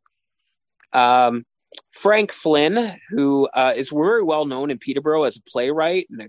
Um 0.92 1.44
frank 1.92 2.32
flynn 2.32 2.96
who 3.10 3.48
uh 3.54 3.74
is 3.76 3.90
very 3.90 4.22
well 4.22 4.46
known 4.46 4.70
in 4.70 4.78
peterborough 4.78 5.24
as 5.24 5.36
a 5.36 5.42
playwright 5.42 6.06
and 6.10 6.22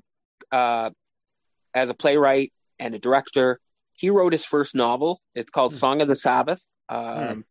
a, 0.51 0.55
uh 0.55 0.89
as 1.73 1.89
a 1.89 1.93
playwright 1.95 2.51
and 2.79 2.93
a 2.95 2.99
director 2.99 3.59
he 3.97 4.09
wrote 4.09 4.31
his 4.31 4.45
first 4.45 4.73
novel. 4.75 5.19
It's 5.35 5.51
called 5.51 5.73
Hmm. 5.73 5.77
song 5.79 6.01
of 6.01 6.07
the 6.07 6.15
sabbath. 6.15 6.61
Um 6.87 7.43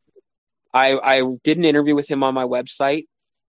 i 0.73 0.99
i 1.03 1.23
did 1.45 1.59
an 1.59 1.65
interview 1.65 1.95
with 1.95 2.09
him 2.09 2.23
on 2.23 2.33
my 2.35 2.45
website. 2.45 3.05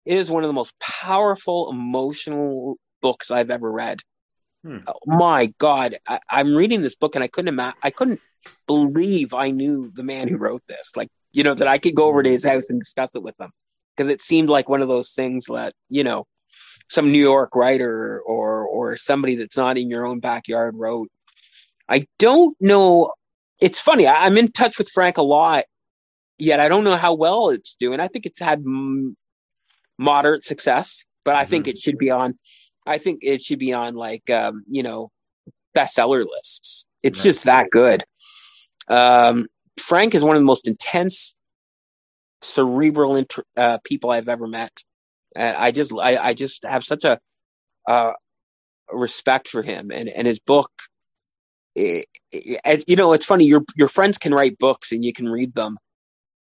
It 0.05 0.17
is 0.19 0.31
one 0.31 0.43
of 0.45 0.49
the 0.49 0.53
most 0.53 0.75
powerful 0.81 1.71
emotional 1.71 2.77
books 3.03 3.31
i've 3.31 3.51
ever 3.51 3.71
read. 3.71 4.01
Hmm. 4.65 4.79
oh 4.89 4.95
my 5.07 5.53
god. 5.59 5.97
I, 6.09 6.19
i'm 6.29 6.55
reading 6.57 6.83
this 6.83 6.97
book 6.97 7.15
and 7.15 7.23
i 7.23 7.29
couldn't 7.29 7.49
ima- 7.55 7.75
i 7.83 7.91
couldn't 7.91 8.21
believe 8.67 9.35
i 9.35 9.51
knew 9.51 9.91
the 9.95 10.03
man 10.05 10.29
who 10.29 10.37
wrote 10.37 10.63
this. 10.69 10.93
Like 10.97 11.09
you 11.33 11.43
know 11.45 11.55
that 11.55 11.69
i 11.69 11.79
could 11.79 11.95
go 11.95 12.07
over 12.07 12.23
to 12.23 12.31
his 12.31 12.45
house 12.45 12.71
and 12.71 12.81
discuss 12.81 13.11
it 13.15 13.23
with 13.23 13.39
him. 13.41 13.51
Because 13.97 14.11
it 14.13 14.21
seemed 14.23 14.49
like 14.49 14.69
one 14.69 14.83
of 14.83 14.89
those 14.89 15.13
things 15.13 15.47
that 15.47 15.73
you 15.89 16.05
know 16.05 16.27
some 16.89 17.11
new 17.11 17.23
york 17.33 17.55
writer 17.57 18.21
or 18.25 18.65
or 18.65 18.97
somebody 18.97 19.35
that's 19.37 19.57
not 19.57 19.77
in 19.77 19.91
your 19.91 20.07
own 20.07 20.21
backyard 20.21 20.75
wrote 20.77 21.09
i 21.89 22.07
don't 22.19 22.57
know 22.61 23.13
it's 23.61 23.81
funny 23.81 24.07
I, 24.07 24.27
i'm 24.27 24.39
in 24.39 24.53
touch 24.53 24.79
with 24.79 24.91
frank 24.91 25.19
a 25.19 25.23
lot 25.23 25.65
yet 26.39 26.61
i 26.61 26.69
don't 26.69 26.85
know 26.85 26.97
how 26.97 27.15
well 27.15 27.51
it's 27.51 27.77
doing. 27.81 28.01
I 28.01 28.09
think 28.09 28.27
it's 28.27 28.41
had 28.41 28.65
mm, 28.65 29.15
moderate 29.99 30.47
success 30.47 31.05
but 31.25 31.37
i 31.37 31.45
think 31.45 31.67
Mhm. 31.67 31.71
it 31.71 31.79
should 31.79 31.99
be 31.99 32.11
on 32.11 32.39
i 32.87 32.99
think 32.99 33.21
it 33.23 33.43
should 33.43 33.59
be 33.61 33.73
on 33.75 33.95
like 33.97 34.31
um 34.31 34.65
you 34.71 34.83
know 34.83 35.11
bestseller 35.77 36.25
lists. 36.29 36.87
It's 37.03 37.21
Right. 37.21 37.25
just 37.25 37.45
that 37.45 37.71
good. 37.71 38.05
Um 38.89 39.47
frank 39.81 40.15
is 40.15 40.25
one 40.25 40.37
of 40.37 40.41
the 40.41 40.47
most 40.47 40.67
intense 40.69 41.35
cerebral 42.43 43.17
int- 43.17 43.35
uh, 43.57 43.79
people 43.85 44.11
i've 44.11 44.29
ever 44.29 44.47
met. 44.47 44.73
And 45.37 45.57
i 45.57 45.71
just 45.73 45.93
i, 45.95 46.17
I 46.19 46.35
just 46.35 46.65
have 46.65 46.85
such 46.85 47.05
a 47.05 47.21
uh 47.89 48.13
respect 48.93 49.49
for 49.49 49.63
him. 49.63 49.91
And 49.93 50.09
and 50.09 50.27
his 50.27 50.41
book 50.41 50.71
it, 51.77 52.07
it, 52.33 52.85
you 52.89 52.97
know 52.97 53.13
it's 53.13 53.25
funny 53.27 53.45
your 53.45 53.63
your 53.77 53.89
friends 53.89 54.17
can 54.19 54.33
write 54.33 54.59
books 54.59 54.93
and 54.93 55.05
you 55.05 55.13
can 55.13 55.29
read 55.29 55.55
them 55.55 55.77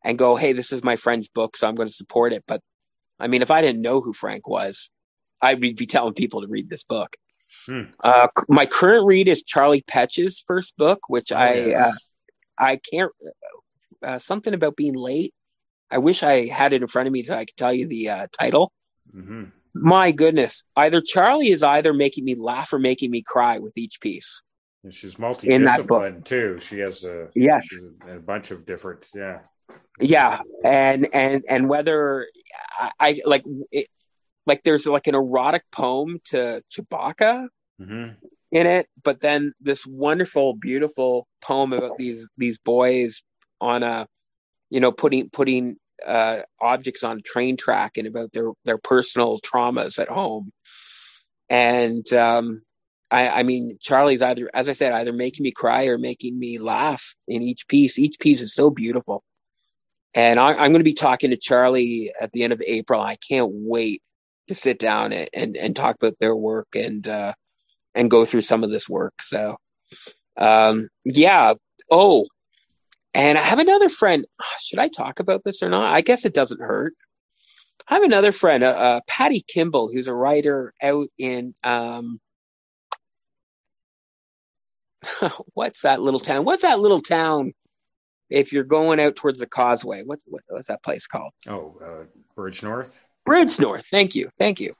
and 0.04 0.18
go 0.18 0.34
hey 0.36 0.52
this 0.52 0.72
is 0.72 0.82
my 0.82 0.96
friend's 0.96 1.28
book 1.28 1.56
so 1.56 1.68
i'm 1.68 1.76
going 1.76 1.88
to 1.88 1.94
support 1.94 2.32
it 2.32 2.42
but 2.46 2.60
i 3.20 3.28
mean 3.28 3.40
if 3.40 3.50
i 3.50 3.60
didn't 3.60 3.80
know 3.80 4.00
who 4.00 4.12
frank 4.12 4.48
was 4.48 4.90
i'd 5.40 5.60
be 5.60 5.74
telling 5.86 6.12
people 6.12 6.40
to 6.42 6.48
read 6.48 6.68
this 6.68 6.84
book 6.84 7.16
Hmm. 7.66 7.82
uh, 8.02 8.28
my 8.48 8.64
current 8.64 9.06
read 9.06 9.28
is 9.28 9.42
charlie 9.42 9.82
petch's 9.82 10.42
first 10.46 10.74
book 10.78 11.00
which 11.08 11.30
Oh, 11.30 11.36
i 11.36 11.52
yes. 11.52 11.86
uh, 11.86 11.92
i 12.58 12.76
can't 12.76 13.12
uh, 14.02 14.18
something 14.18 14.54
about 14.54 14.74
being 14.74 14.94
late 14.94 15.32
i 15.90 15.98
wish 15.98 16.22
i 16.22 16.46
had 16.46 16.72
it 16.72 16.80
in 16.82 16.88
front 16.88 17.06
of 17.08 17.12
me 17.12 17.22
so 17.22 17.36
i 17.36 17.44
could 17.44 17.56
tell 17.56 17.72
you 17.72 17.86
the 17.86 18.08
uh, 18.08 18.26
title 18.40 18.72
Mhm. 19.14 19.52
my 19.74 20.10
goodness 20.12 20.64
either 20.76 21.02
charlie 21.02 21.50
is 21.50 21.62
either 21.62 21.92
making 21.92 22.24
me 22.24 22.34
laugh 22.34 22.72
or 22.72 22.78
making 22.78 23.10
me 23.10 23.22
cry 23.22 23.58
with 23.58 23.76
each 23.76 24.00
piece 24.00 24.42
And 24.84 24.92
she's 24.92 25.16
In 25.44 25.64
that 25.64 25.86
book. 25.86 26.02
multidisciplined 26.02 26.24
too. 26.24 26.58
She 26.60 26.78
has 26.80 27.04
a 27.04 27.28
yes 27.34 27.68
a, 28.06 28.16
a 28.16 28.20
bunch 28.20 28.50
of 28.50 28.66
different. 28.66 29.06
Yeah. 29.14 29.40
yeah 30.00 30.40
and 30.64 31.08
and 31.14 31.44
and 31.48 31.68
whether 31.68 32.26
i, 32.78 32.90
I 32.98 33.20
like 33.24 33.44
it, 33.70 33.86
like 34.46 34.62
there's 34.64 34.86
like 34.86 35.06
an 35.06 35.14
erotic 35.14 35.62
poem 35.70 36.20
to 36.26 36.62
chewbacca 36.70 37.48
hmm 37.78 38.08
in 38.50 38.66
it 38.66 38.86
but 39.02 39.20
then 39.20 39.52
this 39.60 39.86
wonderful 39.86 40.54
beautiful 40.54 41.26
poem 41.40 41.72
about 41.72 41.96
these 41.96 42.28
these 42.36 42.58
boys 42.58 43.22
on 43.60 43.82
a 43.82 44.06
you 44.70 44.80
know 44.80 44.92
putting 44.92 45.30
putting 45.30 45.76
uh 46.06 46.40
objects 46.60 47.02
on 47.02 47.18
a 47.18 47.22
train 47.22 47.56
track 47.56 47.96
and 47.96 48.06
about 48.06 48.32
their 48.32 48.50
their 48.64 48.78
personal 48.78 49.38
traumas 49.40 49.98
at 49.98 50.08
home 50.08 50.52
and 51.48 52.12
um 52.12 52.62
I, 53.12 53.40
I 53.40 53.42
mean, 53.42 53.76
Charlie's 53.78 54.22
either, 54.22 54.50
as 54.54 54.70
I 54.70 54.72
said, 54.72 54.92
either 54.92 55.12
making 55.12 55.44
me 55.44 55.50
cry 55.50 55.84
or 55.84 55.98
making 55.98 56.38
me 56.38 56.58
laugh 56.58 57.14
in 57.28 57.42
each 57.42 57.68
piece. 57.68 57.98
Each 57.98 58.18
piece 58.18 58.40
is 58.40 58.54
so 58.54 58.70
beautiful. 58.70 59.22
And 60.14 60.40
I, 60.40 60.52
am 60.52 60.72
going 60.72 60.80
to 60.80 60.82
be 60.82 60.94
talking 60.94 61.30
to 61.30 61.36
Charlie 61.36 62.10
at 62.18 62.32
the 62.32 62.42
end 62.42 62.54
of 62.54 62.62
April. 62.66 63.02
I 63.02 63.16
can't 63.16 63.50
wait 63.52 64.02
to 64.48 64.54
sit 64.54 64.78
down 64.78 65.12
and, 65.12 65.28
and, 65.34 65.56
and 65.58 65.76
talk 65.76 65.96
about 65.96 66.18
their 66.20 66.34
work 66.34 66.68
and, 66.74 67.06
uh, 67.06 67.34
and 67.94 68.10
go 68.10 68.24
through 68.24 68.40
some 68.40 68.64
of 68.64 68.70
this 68.70 68.88
work. 68.88 69.20
So, 69.20 69.56
um, 70.38 70.88
yeah. 71.04 71.54
Oh, 71.90 72.26
and 73.12 73.36
I 73.36 73.42
have 73.42 73.58
another 73.58 73.90
friend. 73.90 74.24
Should 74.62 74.78
I 74.78 74.88
talk 74.88 75.20
about 75.20 75.44
this 75.44 75.62
or 75.62 75.68
not? 75.68 75.92
I 75.92 76.00
guess 76.00 76.24
it 76.24 76.32
doesn't 76.32 76.62
hurt. 76.62 76.94
I 77.88 77.94
have 77.94 78.04
another 78.04 78.32
friend, 78.32 78.64
uh, 78.64 78.68
uh, 78.68 79.00
Patty 79.06 79.44
Kimball, 79.46 79.92
who's 79.92 80.08
a 80.08 80.14
writer 80.14 80.72
out 80.82 81.08
in 81.18 81.54
um, 81.62 82.20
what's 85.54 85.82
that 85.82 86.00
little 86.00 86.20
town? 86.20 86.44
What's 86.44 86.62
that 86.62 86.80
little 86.80 87.00
town? 87.00 87.52
If 88.30 88.52
you're 88.52 88.64
going 88.64 88.98
out 88.98 89.16
towards 89.16 89.40
the 89.40 89.46
causeway, 89.46 90.02
what's 90.04 90.22
what, 90.26 90.42
what's 90.48 90.68
that 90.68 90.82
place 90.82 91.06
called? 91.06 91.32
Oh, 91.46 91.78
uh, 91.84 92.04
Bridgenorth. 92.36 92.96
Bridge 93.24 93.60
North. 93.60 93.86
Thank 93.90 94.14
you, 94.14 94.30
thank 94.38 94.60
you. 94.60 94.74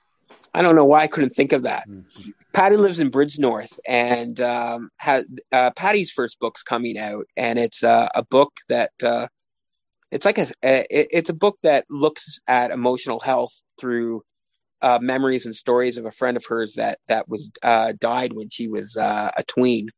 I 0.53 0.61
don't 0.61 0.75
know 0.75 0.85
why 0.85 1.01
I 1.01 1.07
couldn't 1.07 1.31
think 1.31 1.51
of 1.51 1.63
that. 1.63 1.87
Mm-hmm. 1.87 2.29
Patty 2.51 2.77
lives 2.77 2.99
in 2.99 3.09
Bridgenorth, 3.09 3.79
and 3.87 4.39
um, 4.41 4.89
had 4.97 5.25
uh, 5.51 5.71
Patty's 5.71 6.11
first 6.11 6.39
book's 6.39 6.63
coming 6.63 6.97
out, 6.97 7.25
and 7.35 7.57
it's 7.57 7.83
uh, 7.83 8.09
a 8.13 8.23
book 8.23 8.53
that 8.69 8.91
uh, 9.03 9.27
it's 10.11 10.25
like 10.25 10.37
a, 10.37 10.47
a, 10.63 10.85
it's 10.89 11.31
a 11.31 11.33
book 11.33 11.57
that 11.63 11.85
looks 11.89 12.39
at 12.47 12.69
emotional 12.69 13.19
health 13.19 13.53
through 13.79 14.21
uh, 14.83 14.99
memories 15.01 15.45
and 15.45 15.55
stories 15.55 15.97
of 15.97 16.05
a 16.05 16.11
friend 16.11 16.37
of 16.37 16.45
hers 16.45 16.75
that 16.75 16.99
that 17.07 17.27
was 17.27 17.51
uh, 17.63 17.93
died 17.99 18.33
when 18.33 18.49
she 18.49 18.67
was 18.67 18.95
uh, 18.95 19.31
a 19.35 19.43
tween. 19.43 19.89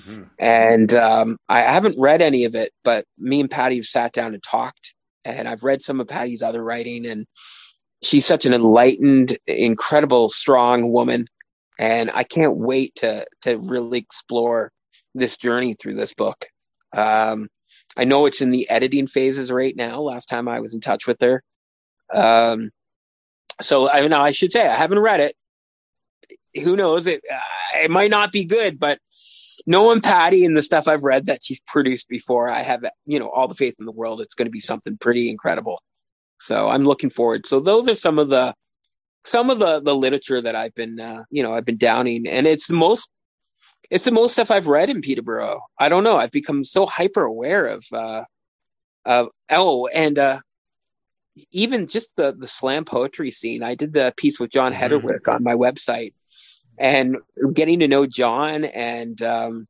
Mm-hmm. 0.00 0.22
And 0.38 0.94
um, 0.94 1.36
I 1.48 1.60
haven't 1.60 1.98
read 1.98 2.22
any 2.22 2.44
of 2.44 2.54
it, 2.54 2.72
but 2.84 3.04
me 3.18 3.40
and 3.40 3.50
Patty 3.50 3.76
have 3.76 3.86
sat 3.86 4.12
down 4.12 4.34
and 4.34 4.42
talked, 4.42 4.94
and 5.24 5.48
I've 5.48 5.62
read 5.62 5.82
some 5.82 6.00
of 6.00 6.08
Patty's 6.08 6.42
other 6.42 6.62
writing, 6.62 7.06
and 7.06 7.26
she's 8.02 8.26
such 8.26 8.46
an 8.46 8.54
enlightened, 8.54 9.38
incredible, 9.46 10.28
strong 10.28 10.92
woman, 10.92 11.28
and 11.78 12.10
I 12.12 12.24
can't 12.24 12.56
wait 12.56 12.94
to 12.96 13.26
to 13.42 13.58
really 13.58 13.98
explore 13.98 14.72
this 15.14 15.36
journey 15.36 15.74
through 15.74 15.94
this 15.94 16.14
book. 16.14 16.46
Um, 16.96 17.48
I 17.96 18.04
know 18.04 18.26
it's 18.26 18.40
in 18.40 18.50
the 18.50 18.68
editing 18.70 19.06
phases 19.06 19.52
right 19.52 19.76
now. 19.76 20.00
Last 20.00 20.26
time 20.26 20.48
I 20.48 20.60
was 20.60 20.74
in 20.74 20.80
touch 20.80 21.06
with 21.06 21.20
her, 21.20 21.42
um, 22.12 22.70
so 23.60 23.90
I 23.90 24.00
mean, 24.00 24.12
I 24.12 24.32
should 24.32 24.52
say 24.52 24.66
I 24.66 24.74
haven't 24.74 24.98
read 24.98 25.20
it. 25.20 25.36
Who 26.62 26.76
knows? 26.76 27.06
It 27.06 27.22
uh, 27.30 27.38
it 27.78 27.90
might 27.90 28.10
not 28.10 28.32
be 28.32 28.44
good, 28.44 28.78
but 28.78 28.98
knowing 29.66 30.00
Patty 30.00 30.44
and 30.44 30.56
the 30.56 30.62
stuff 30.62 30.88
I've 30.88 31.04
read 31.04 31.26
that 31.26 31.44
she's 31.44 31.60
produced 31.60 32.08
before, 32.08 32.48
I 32.48 32.60
have 32.60 32.84
you 33.06 33.18
know 33.18 33.28
all 33.28 33.48
the 33.48 33.54
faith 33.54 33.74
in 33.78 33.86
the 33.86 33.92
world. 33.92 34.20
It's 34.20 34.34
going 34.34 34.46
to 34.46 34.50
be 34.50 34.60
something 34.60 34.98
pretty 34.98 35.30
incredible. 35.30 35.82
So 36.38 36.68
I'm 36.68 36.84
looking 36.84 37.10
forward. 37.10 37.46
So 37.46 37.60
those 37.60 37.88
are 37.88 37.94
some 37.94 38.18
of 38.18 38.28
the 38.28 38.54
some 39.24 39.50
of 39.50 39.58
the 39.58 39.80
the 39.80 39.94
literature 39.94 40.42
that 40.42 40.56
I've 40.56 40.74
been 40.74 40.98
uh, 40.98 41.24
you 41.30 41.42
know 41.42 41.54
I've 41.54 41.64
been 41.64 41.78
downing, 41.78 42.26
and 42.26 42.46
it's 42.46 42.66
the 42.66 42.74
most 42.74 43.08
it's 43.90 44.04
the 44.04 44.10
most 44.10 44.32
stuff 44.32 44.50
I've 44.50 44.68
read 44.68 44.90
in 44.90 45.02
Peterborough. 45.02 45.60
I 45.78 45.88
don't 45.88 46.04
know. 46.04 46.16
I've 46.16 46.30
become 46.30 46.64
so 46.64 46.86
hyper 46.86 47.22
aware 47.22 47.66
of 47.66 47.84
uh, 47.92 48.24
of 49.04 49.28
oh, 49.50 49.86
and 49.88 50.18
uh, 50.18 50.40
even 51.50 51.86
just 51.86 52.16
the 52.16 52.34
the 52.36 52.48
slam 52.48 52.84
poetry 52.84 53.30
scene. 53.30 53.62
I 53.62 53.74
did 53.74 53.92
the 53.92 54.12
piece 54.16 54.40
with 54.40 54.50
John 54.50 54.72
mm-hmm. 54.72 54.82
Hedderwick 54.82 55.28
on 55.28 55.42
my 55.42 55.54
website, 55.54 56.14
and 56.78 57.16
getting 57.52 57.80
to 57.80 57.88
know 57.88 58.06
John 58.06 58.64
and 58.64 59.20
um, 59.22 59.68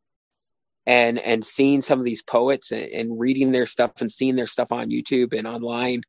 and 0.86 1.18
and 1.18 1.44
seeing 1.44 1.82
some 1.82 1.98
of 1.98 2.04
these 2.04 2.22
poets 2.22 2.70
and, 2.72 2.82
and 2.82 3.20
reading 3.20 3.52
their 3.52 3.66
stuff 3.66 3.92
and 4.00 4.10
seeing 4.10 4.36
their 4.36 4.46
stuff 4.46 4.72
on 4.72 4.90
YouTube 4.90 5.36
and 5.36 5.46
online 5.46 6.02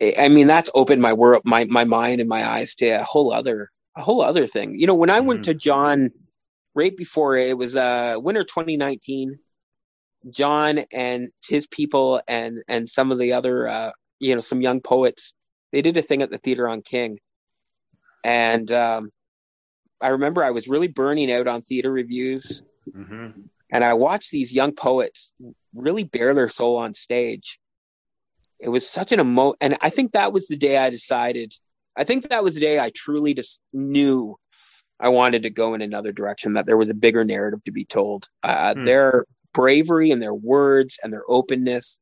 I 0.00 0.28
mean, 0.28 0.46
that's 0.46 0.70
opened 0.74 1.02
my 1.02 1.12
world, 1.12 1.42
my 1.44 1.66
my 1.66 1.84
mind 1.84 2.20
and 2.20 2.28
my 2.28 2.48
eyes 2.48 2.74
to 2.76 2.88
a 2.88 3.04
whole 3.04 3.32
other 3.32 3.70
a 3.96 4.02
whole 4.02 4.22
other 4.22 4.46
thing. 4.46 4.78
You 4.78 4.86
know, 4.86 4.94
when 4.94 5.10
I 5.10 5.18
mm-hmm. 5.18 5.26
went 5.26 5.44
to 5.44 5.54
John 5.54 6.10
right 6.74 6.96
before 6.96 7.36
it 7.36 7.56
was 7.56 7.76
uh 7.76 8.16
winter 8.16 8.44
2019, 8.44 9.38
John 10.30 10.78
and 10.90 11.28
his 11.46 11.66
people 11.66 12.22
and 12.26 12.62
and 12.66 12.88
some 12.88 13.12
of 13.12 13.18
the 13.18 13.34
other 13.34 13.68
uh 13.68 13.92
you 14.18 14.34
know 14.34 14.40
some 14.40 14.62
young 14.62 14.80
poets 14.80 15.34
they 15.72 15.82
did 15.82 15.96
a 15.96 16.02
thing 16.02 16.22
at 16.22 16.30
the 16.30 16.38
theater 16.38 16.66
on 16.66 16.82
King, 16.82 17.18
and 18.24 18.72
um, 18.72 19.10
I 20.00 20.08
remember 20.08 20.42
I 20.42 20.50
was 20.50 20.68
really 20.68 20.88
burning 20.88 21.30
out 21.30 21.46
on 21.46 21.62
theater 21.62 21.90
reviews, 21.90 22.62
mm-hmm. 22.88 23.42
and 23.70 23.84
I 23.84 23.94
watched 23.94 24.30
these 24.30 24.52
young 24.52 24.72
poets 24.72 25.32
really 25.74 26.04
bare 26.04 26.34
their 26.34 26.48
soul 26.48 26.76
on 26.76 26.94
stage 26.94 27.58
it 28.60 28.68
was 28.68 28.88
such 28.88 29.10
an 29.10 29.20
emo 29.20 29.54
and 29.60 29.76
i 29.80 29.90
think 29.90 30.12
that 30.12 30.32
was 30.32 30.46
the 30.46 30.56
day 30.56 30.76
i 30.76 30.90
decided 30.90 31.54
i 31.96 32.04
think 32.04 32.28
that 32.28 32.44
was 32.44 32.54
the 32.54 32.60
day 32.60 32.78
i 32.78 32.90
truly 32.90 33.34
just 33.34 33.60
knew 33.72 34.36
i 35.00 35.08
wanted 35.08 35.42
to 35.42 35.50
go 35.50 35.74
in 35.74 35.82
another 35.82 36.12
direction 36.12 36.54
that 36.54 36.66
there 36.66 36.76
was 36.76 36.90
a 36.90 36.94
bigger 36.94 37.24
narrative 37.24 37.64
to 37.64 37.72
be 37.72 37.84
told 37.84 38.28
uh, 38.42 38.74
hmm. 38.74 38.84
their 38.84 39.24
bravery 39.52 40.10
and 40.10 40.22
their 40.22 40.34
words 40.34 40.98
and 41.02 41.12
their 41.12 41.24
openness 41.28 41.98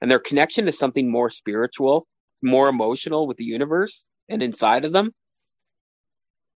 and 0.00 0.10
their 0.10 0.18
connection 0.18 0.64
to 0.64 0.72
something 0.72 1.10
more 1.10 1.30
spiritual 1.30 2.06
more 2.42 2.68
emotional 2.68 3.26
with 3.26 3.36
the 3.36 3.44
universe 3.44 4.04
and 4.28 4.42
inside 4.42 4.84
of 4.84 4.92
them 4.92 5.12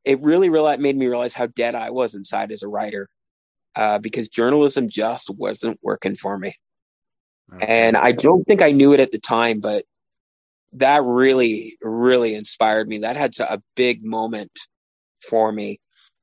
it 0.07 0.23
really 0.23 0.49
really 0.49 0.77
made 0.79 0.97
me 0.97 1.07
realize 1.07 1.35
how 1.35 1.47
dead 1.47 1.75
i 1.75 1.91
was 1.91 2.15
inside 2.15 2.51
as 2.53 2.63
a 2.63 2.69
writer 2.69 3.09
uh, 3.75 3.99
because 3.99 4.31
journalism 4.31 4.89
just 4.89 5.29
wasn't 5.29 5.79
working 5.83 6.17
for 6.17 6.39
me 6.39 6.55
and 7.61 7.97
I 7.97 8.13
don't 8.13 8.45
think 8.45 8.63
I 8.63 8.73
knew 8.73 8.93
it 8.93 9.01
at 9.01 9.13
the 9.13 9.19
time, 9.19 9.61
but 9.61 9.85
that 10.75 11.03
really, 11.05 11.79
really 11.81 12.35
inspired 12.35 12.89
me. 12.89 12.99
That 12.99 13.17
had 13.17 13.39
a 13.41 13.63
big 13.77 14.05
moment 14.05 14.53
for 15.29 15.53
me. 15.53 15.81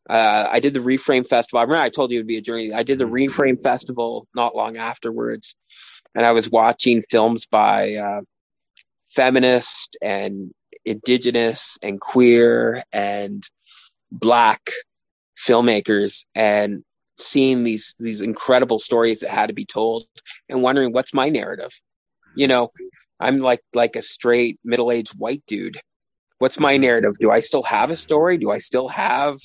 Uh, 0.09 0.47
I 0.51 0.59
did 0.59 0.73
the 0.73 0.81
Reframe 0.81 1.27
Festival. 1.27 1.59
I 1.59 1.63
remember 1.63 1.81
I 1.81 1.89
told 1.89 2.11
you 2.11 2.19
it 2.19 2.21
would 2.21 2.27
be 2.27 2.37
a 2.37 2.41
journey. 2.41 2.73
I 2.73 2.83
did 2.83 2.99
the 2.99 3.05
mm-hmm. 3.05 3.13
Reframe 3.13 3.63
Festival 3.63 4.27
not 4.35 4.55
long 4.55 4.75
afterwards, 4.75 5.55
and 6.13 6.25
I 6.25 6.31
was 6.31 6.49
watching 6.49 7.03
films 7.09 7.45
by 7.45 7.95
uh, 7.95 8.21
feminist 9.15 9.95
and 10.01 10.51
indigenous 10.83 11.77
and 11.81 12.01
queer 12.01 12.83
and 12.91 13.47
black 14.13 14.69
filmmakers, 15.37 16.25
and 16.35 16.83
seeing 17.17 17.63
these 17.63 17.93
these 17.99 18.21
incredible 18.21 18.79
stories 18.79 19.19
that 19.19 19.29
had 19.29 19.47
to 19.47 19.53
be 19.53 19.65
told 19.65 20.05
and 20.49 20.61
wondering 20.61 20.93
what's 20.93 21.13
my 21.13 21.29
narrative? 21.29 21.71
You 22.35 22.47
know 22.47 22.71
i'm 23.19 23.39
like 23.39 23.61
like 23.73 23.95
a 23.95 24.01
straight 24.01 24.59
middle-aged 24.63 25.17
white 25.17 25.43
dude. 25.47 25.79
What's 26.39 26.59
my 26.59 26.77
narrative? 26.77 27.17
Do 27.19 27.31
i 27.31 27.39
still 27.39 27.63
have 27.63 27.91
a 27.91 27.95
story? 27.95 28.37
Do 28.37 28.51
i 28.51 28.57
still 28.57 28.89
have 28.89 29.39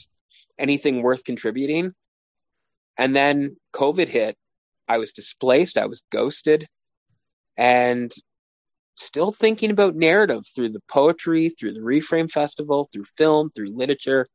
anything 0.59 1.03
worth 1.03 1.25
contributing? 1.25 1.95
And 2.97 3.15
then 3.15 3.57
covid 3.73 4.09
hit. 4.09 4.37
I 4.89 4.99
was 4.99 5.13
displaced. 5.13 5.77
I 5.77 5.87
was 5.87 6.03
ghosted. 6.11 6.67
And 7.57 8.13
still 8.97 9.33
thinking 9.33 9.71
about 9.71 9.95
narrative 9.95 10.45
through 10.55 10.71
the 10.71 10.83
poetry 10.91 11.51
through 11.51 11.75
the 11.75 11.81
reframe 11.81 12.31
festival 12.31 12.89
through 12.93 13.05
film 13.17 13.51
through 13.55 13.77
literature 13.77 14.27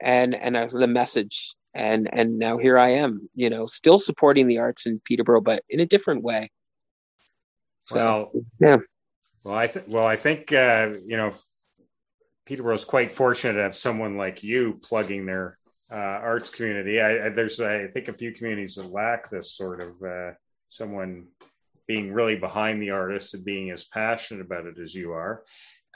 and 0.00 0.34
and 0.34 0.70
the 0.70 0.86
message 0.86 1.54
and 1.74 2.08
and 2.12 2.38
now 2.38 2.58
here 2.58 2.78
I 2.78 2.90
am, 2.90 3.28
you 3.34 3.50
know, 3.50 3.66
still 3.66 3.98
supporting 3.98 4.46
the 4.46 4.58
arts 4.58 4.86
in 4.86 5.00
Peterborough, 5.04 5.40
but 5.40 5.62
in 5.68 5.80
a 5.80 5.86
different 5.86 6.22
way. 6.22 6.50
So, 7.86 7.96
well, 7.96 8.32
yeah. 8.60 8.76
Well, 9.44 9.54
I 9.54 9.68
think 9.68 9.86
well, 9.88 10.06
I 10.06 10.16
think 10.16 10.52
uh, 10.52 10.94
you 11.06 11.16
know, 11.16 11.32
Peterborough 12.46 12.74
is 12.74 12.84
quite 12.84 13.14
fortunate 13.14 13.54
to 13.54 13.62
have 13.62 13.76
someone 13.76 14.16
like 14.16 14.42
you 14.42 14.80
plugging 14.82 15.24
their 15.24 15.58
uh, 15.90 15.94
arts 15.94 16.50
community. 16.50 17.00
I, 17.00 17.26
I, 17.26 17.28
there's 17.30 17.60
I 17.60 17.86
think 17.88 18.08
a 18.08 18.12
few 18.12 18.32
communities 18.32 18.74
that 18.74 18.90
lack 18.90 19.30
this 19.30 19.56
sort 19.56 19.80
of 19.80 20.02
uh, 20.02 20.32
someone 20.68 21.28
being 21.86 22.12
really 22.12 22.36
behind 22.36 22.82
the 22.82 22.90
artist 22.90 23.34
and 23.34 23.44
being 23.44 23.70
as 23.70 23.84
passionate 23.84 24.44
about 24.44 24.66
it 24.66 24.78
as 24.78 24.94
you 24.94 25.12
are. 25.12 25.44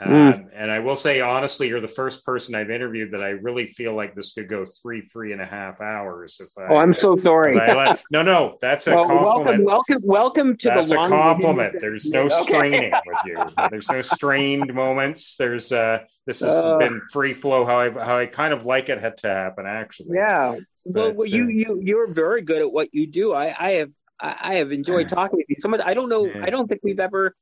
Mm. 0.01 0.35
Um, 0.35 0.51
and 0.55 0.71
I 0.71 0.79
will 0.79 0.97
say 0.97 1.21
honestly, 1.21 1.69
you're 1.69 1.81
the 1.81 1.87
first 1.87 2.25
person 2.25 2.55
I've 2.55 2.71
interviewed 2.71 3.13
that 3.13 3.23
I 3.23 3.31
really 3.31 3.67
feel 3.67 3.95
like 3.95 4.15
this 4.15 4.33
could 4.33 4.49
go 4.49 4.65
three, 4.65 5.03
three 5.03 5.33
and 5.33 5.41
a 5.41 5.47
half 5.47 5.81
hours. 5.81 6.41
If 6.41 6.49
I, 6.59 6.73
oh, 6.73 6.77
I'm 6.77 6.93
so 6.93 7.15
sorry. 7.15 7.57
let, 7.57 8.03
no, 8.11 8.23
no, 8.23 8.59
that's 8.61 8.87
a 8.87 8.95
well, 8.95 9.07
compliment. 9.07 9.65
Welcome, 9.65 9.65
welcome, 9.65 10.03
welcome 10.03 10.57
to 10.57 10.69
that's 10.69 10.89
the. 10.89 10.97
That's 10.97 11.07
a 11.07 11.11
compliment. 11.11 11.77
There's 11.81 12.11
no 12.11 12.23
okay. 12.25 12.43
straining 12.43 12.93
with 13.07 13.19
you. 13.27 13.39
There's 13.71 13.89
no 13.89 14.03
strained 14.03 14.73
moments. 14.73 15.37
There's 15.37 15.73
uh, 15.73 16.01
this 16.27 16.41
has 16.41 16.51
uh, 16.51 16.79
been 16.79 17.03
free 17.13 17.35
flow. 17.35 17.65
How 17.65 17.79
I 17.79 17.91
how 17.91 18.19
I 18.19 18.27
kind 18.27 18.55
of 18.55 18.65
like 18.65 18.89
it 18.89 18.99
had 18.99 19.19
to 19.19 19.29
happen 19.29 19.67
actually. 19.67 20.17
Yeah. 20.17 20.57
But, 20.87 21.15
well, 21.15 21.29
you 21.29 21.45
uh, 21.45 21.49
you 21.49 21.81
you're 21.83 22.07
very 22.09 22.43
good 22.43 22.63
at 22.63 22.73
what 22.73 22.93
you 22.93 23.07
do. 23.07 23.35
I 23.35 23.55
I 23.59 23.71
have 23.73 23.91
I 24.19 24.55
have 24.55 24.73
enjoyed 24.73 25.09
talking 25.09 25.37
with 25.37 25.47
you. 25.49 25.57
Someone 25.59 25.81
I 25.83 25.95
don't 25.95 26.09
know. 26.09 26.31
I 26.43 26.51
don't 26.51 26.67
think 26.67 26.81
we've 26.83 27.01
ever 27.01 27.37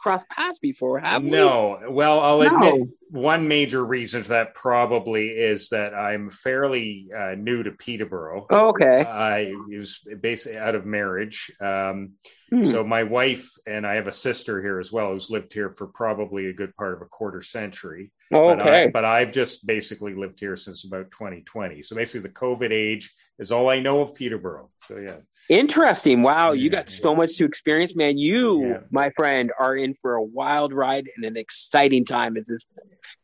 crossed 0.00 0.28
paths 0.28 0.58
before, 0.58 0.98
have 1.00 1.22
we? 1.22 1.30
No. 1.30 1.80
Well, 1.88 2.20
I'll 2.20 2.42
admit. 2.42 2.88
One 3.14 3.46
major 3.46 3.86
reason 3.86 4.24
for 4.24 4.30
that 4.30 4.54
probably 4.56 5.28
is 5.28 5.68
that 5.68 5.94
I'm 5.94 6.28
fairly 6.30 7.08
uh, 7.16 7.36
new 7.38 7.62
to 7.62 7.70
Peterborough. 7.70 8.44
Oh, 8.50 8.70
okay. 8.70 9.04
I 9.04 9.54
was 9.68 10.00
basically 10.20 10.58
out 10.58 10.74
of 10.74 10.84
marriage. 10.84 11.50
Um, 11.60 12.14
Hmm. 12.50 12.64
So 12.64 12.84
my 12.84 13.02
wife 13.02 13.50
and 13.66 13.86
I 13.86 13.94
have 13.94 14.06
a 14.06 14.12
sister 14.12 14.62
here 14.62 14.78
as 14.78 14.92
well 14.92 15.12
who's 15.12 15.30
lived 15.30 15.52
here 15.52 15.70
for 15.70 15.86
probably 15.88 16.46
a 16.46 16.52
good 16.52 16.76
part 16.76 16.94
of 16.94 17.02
a 17.02 17.06
quarter 17.06 17.42
century. 17.42 18.12
Oh, 18.32 18.54
But, 18.54 18.60
okay. 18.60 18.84
I, 18.84 18.88
but 18.88 19.04
I've 19.04 19.32
just 19.32 19.66
basically 19.66 20.14
lived 20.14 20.38
here 20.38 20.54
since 20.54 20.84
about 20.84 21.10
2020. 21.10 21.82
So 21.82 21.96
basically, 21.96 22.28
the 22.28 22.34
COVID 22.34 22.70
age 22.70 23.12
is 23.38 23.50
all 23.50 23.70
I 23.70 23.80
know 23.80 24.02
of 24.02 24.14
Peterborough. 24.14 24.70
So 24.82 24.98
yeah, 24.98 25.16
Interesting. 25.48 26.22
Wow, 26.22 26.52
you 26.52 26.64
Yeah, 26.64 26.70
got 26.78 26.90
so 26.90 27.14
much 27.14 27.36
to 27.38 27.44
experience, 27.44 27.96
man. 27.96 28.18
You, 28.18 28.68
Yeah. 28.68 28.78
my 28.90 29.10
friend, 29.16 29.50
are 29.58 29.74
in 29.76 29.94
for 30.00 30.14
a 30.14 30.22
wild 30.22 30.72
ride 30.72 31.08
and 31.16 31.24
an 31.24 31.36
exciting 31.36 32.04
time 32.04 32.36
as 32.36 32.46
this 32.46 32.62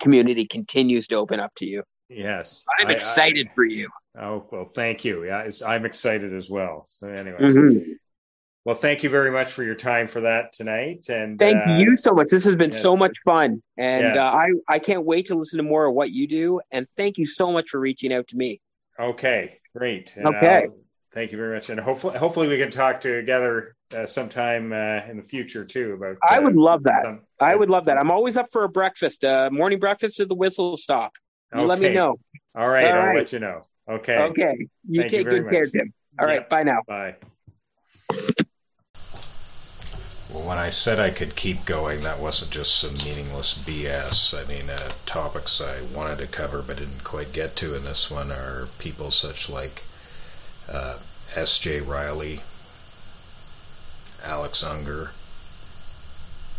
community 0.05 0.46
continues 0.46 1.07
to 1.09 1.14
open 1.16 1.38
up 1.40 1.53
to 1.57 1.66
you. 1.66 1.82
yes, 2.09 2.64
I'm 2.80 2.88
I- 2.88 2.90
I- 2.90 2.94
excited 2.94 3.48
for 3.55 3.64
you. 3.64 3.88
oh 4.18 4.46
well, 4.51 4.64
thank 4.74 5.05
you. 5.05 5.24
Yeah, 5.24 5.48
I'm 5.66 5.84
excited 5.84 6.34
as 6.34 6.51
well. 6.51 6.86
So 6.98 7.07
anyway, 7.09 7.38
Mhm. 7.38 7.96
well, 8.64 8.74
thank 8.76 9.03
you 9.05 9.11
very 9.11 9.30
much 9.30 9.53
for 9.53 9.62
your 9.62 9.76
time 9.76 10.09
for 10.09 10.20
that 10.22 10.53
tonight. 10.53 11.09
And 11.09 11.38
Thank 11.38 11.64
uh, 11.66 11.76
you 11.78 11.96
so 11.96 12.12
much. 12.12 12.26
This 12.30 12.44
has 12.44 12.57
been 12.57 12.72
yes. 12.72 12.82
so 12.82 12.96
much 12.96 13.16
fun, 13.24 13.62
and 13.78 14.03
Yes. 14.03 14.16
uh, 14.16 14.20
I 14.32 14.48
I 14.68 14.78
can't 14.80 15.05
wait 15.05 15.26
to 15.26 15.34
listen 15.36 15.59
to 15.59 15.62
more 15.62 15.86
of 15.86 15.94
what 15.94 16.11
you 16.11 16.26
do. 16.26 16.61
And 16.72 16.86
thank 16.96 17.16
you 17.16 17.26
so 17.26 17.53
much 17.53 17.68
for 17.70 17.78
reaching 17.78 18.12
out 18.12 18.26
to 18.28 18.36
me. 18.36 18.61
Okay, 18.98 19.59
great. 19.76 20.12
And, 20.16 20.26
Okay. 20.26 20.64
uh, 20.66 20.70
thank 21.12 21.32
you 21.32 21.38
very 21.38 21.54
much, 21.54 21.70
and 21.70 21.78
hopefully, 21.80 22.16
hopefully, 22.18 22.48
we 22.48 22.58
can 22.58 22.70
talk 22.70 23.00
together 23.00 23.74
uh, 23.94 24.06
sometime 24.06 24.72
uh, 24.72 25.00
in 25.11 25.16
the 25.16 25.22
future 25.22 25.64
too. 25.64 25.94
About 25.94 26.16
I 26.28 26.38
uh, 26.38 26.42
would 26.42 26.56
love 26.56 26.82
that. 26.84 27.04
some- 27.04 27.22
I 27.40 27.54
would 27.54 27.70
love 27.70 27.86
that. 27.86 27.96
I'm 27.98 28.11
always 28.11 28.36
up 28.36 28.52
for 28.52 28.64
a 28.64 28.68
breakfast, 28.68 29.24
uh, 29.24 29.48
morning 29.52 29.78
breakfast 29.78 30.20
at 30.20 30.28
the 30.28 30.34
Whistle 30.34 30.76
Stop. 30.76 31.12
You 31.54 31.62
let 31.62 31.80
me 31.80 31.92
know. 31.92 32.16
All 32.54 32.68
right, 32.68 32.86
All 32.86 32.92
I'll 33.00 33.06
right. 33.08 33.16
let 33.16 33.32
you 33.32 33.38
know. 33.40 33.62
Okay. 33.88 34.18
Okay. 34.18 34.68
You 34.88 35.00
Thank 35.00 35.11
take 35.11 35.24
very 35.26 35.40
good 35.40 35.50
care, 35.50 35.64
much. 35.64 35.72
Tim. 35.72 35.92
All 36.20 36.26
right. 36.26 36.34
Yep. 36.34 36.48
Bye 36.50 36.62
now. 36.62 36.82
Bye. 36.86 37.16
Well, 40.32 40.46
when 40.46 40.58
I 40.58 40.70
said 40.70 41.00
I 41.00 41.11
could 41.11 41.34
keep 41.34 41.64
going, 41.64 42.02
that 42.02 42.20
wasn't 42.20 42.52
just 42.52 42.78
some 42.78 42.94
meaningless 43.04 43.58
BS. 43.58 44.32
I 44.40 44.46
mean, 44.46 44.70
uh, 44.70 44.90
topics 45.04 45.61
I 45.61 45.82
wanted 45.92 46.18
to 46.18 46.28
cover 46.28 46.62
but 46.62 46.76
didn't 46.76 47.02
quite 47.02 47.32
get 47.32 47.56
to 47.56 47.74
in 47.74 47.82
this 47.82 48.11
one 48.12 48.30
are 48.30 48.68
people 48.78 49.11
such 49.11 49.50
like 49.50 49.82
uh, 50.71 50.99
S.J. 51.35 51.81
Riley, 51.81 52.43
Alex 54.23 54.62
Unger, 54.62 55.12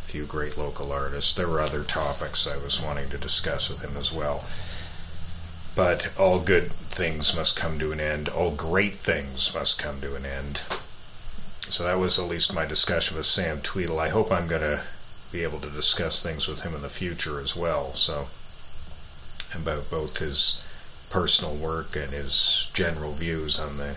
a 0.03 0.07
few 0.07 0.25
great 0.25 0.57
local 0.57 0.91
artists. 0.91 1.33
There 1.33 1.47
were 1.47 1.61
other 1.61 1.83
topics 1.83 2.47
I 2.47 2.57
was 2.57 2.81
wanting 2.81 3.09
to 3.09 3.17
discuss 3.17 3.69
with 3.69 3.81
him 3.81 3.97
as 3.97 4.11
well. 4.11 4.45
But 5.75 6.09
all 6.17 6.39
good 6.39 6.73
things 6.91 7.33
must 7.33 7.55
come 7.55 7.79
to 7.79 7.91
an 7.91 7.99
end. 7.99 8.27
All 8.27 8.51
great 8.51 8.99
things 8.99 9.53
must 9.53 9.79
come 9.79 10.01
to 10.01 10.15
an 10.15 10.25
end. 10.25 10.61
So 11.69 11.85
that 11.85 11.99
was 11.99 12.19
at 12.19 12.27
least 12.27 12.53
my 12.53 12.65
discussion 12.65 13.15
with 13.15 13.25
Sam 13.25 13.61
Tweedle. 13.61 13.99
I 13.99 14.09
hope 14.09 14.31
I'm 14.31 14.47
going 14.47 14.61
to 14.61 14.81
be 15.31 15.43
able 15.43 15.59
to 15.61 15.69
discuss 15.69 16.21
things 16.21 16.47
with 16.47 16.63
him 16.63 16.75
in 16.75 16.81
the 16.81 16.89
future 16.89 17.39
as 17.39 17.55
well. 17.55 17.93
So 17.93 18.27
about 19.55 19.89
both 19.89 20.17
his 20.17 20.61
personal 21.11 21.55
work 21.55 21.95
and 21.95 22.11
his 22.13 22.69
general 22.73 23.11
views 23.11 23.59
on 23.59 23.77
the 23.77 23.95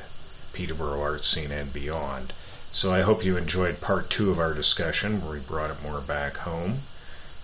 Peterborough 0.53 1.01
art 1.01 1.25
scene 1.25 1.53
and 1.53 1.73
beyond. 1.73 2.33
So 2.73 2.93
I 2.93 3.03
hope 3.03 3.25
you 3.25 3.37
enjoyed 3.37 3.81
part 3.81 4.11
two 4.11 4.31
of 4.31 4.41
our 4.41 4.53
discussion 4.53 5.23
where 5.23 5.35
we 5.35 5.39
brought 5.41 5.71
it 5.71 5.83
more 5.83 6.01
back 6.01 6.39
home. 6.39 6.79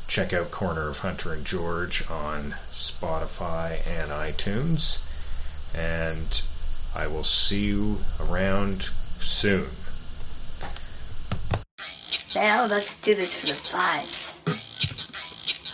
Check 0.09 0.33
out 0.33 0.51
Corner 0.51 0.89
of 0.89 0.99
Hunter 0.99 1.33
and 1.33 1.45
George 1.45 2.05
on 2.11 2.57
Spotify 2.73 3.87
and 3.87 4.11
iTunes. 4.11 4.99
And 5.73 6.43
I 6.97 7.07
will 7.07 7.23
see 7.23 7.67
you 7.67 7.99
around 8.19 8.91
soon. 9.21 9.69
Now 12.35 12.67
let's 12.67 13.01
do 13.01 13.15
this 13.15 13.41
for 13.41 13.47
the 13.47 13.53
vibes. 13.53 14.27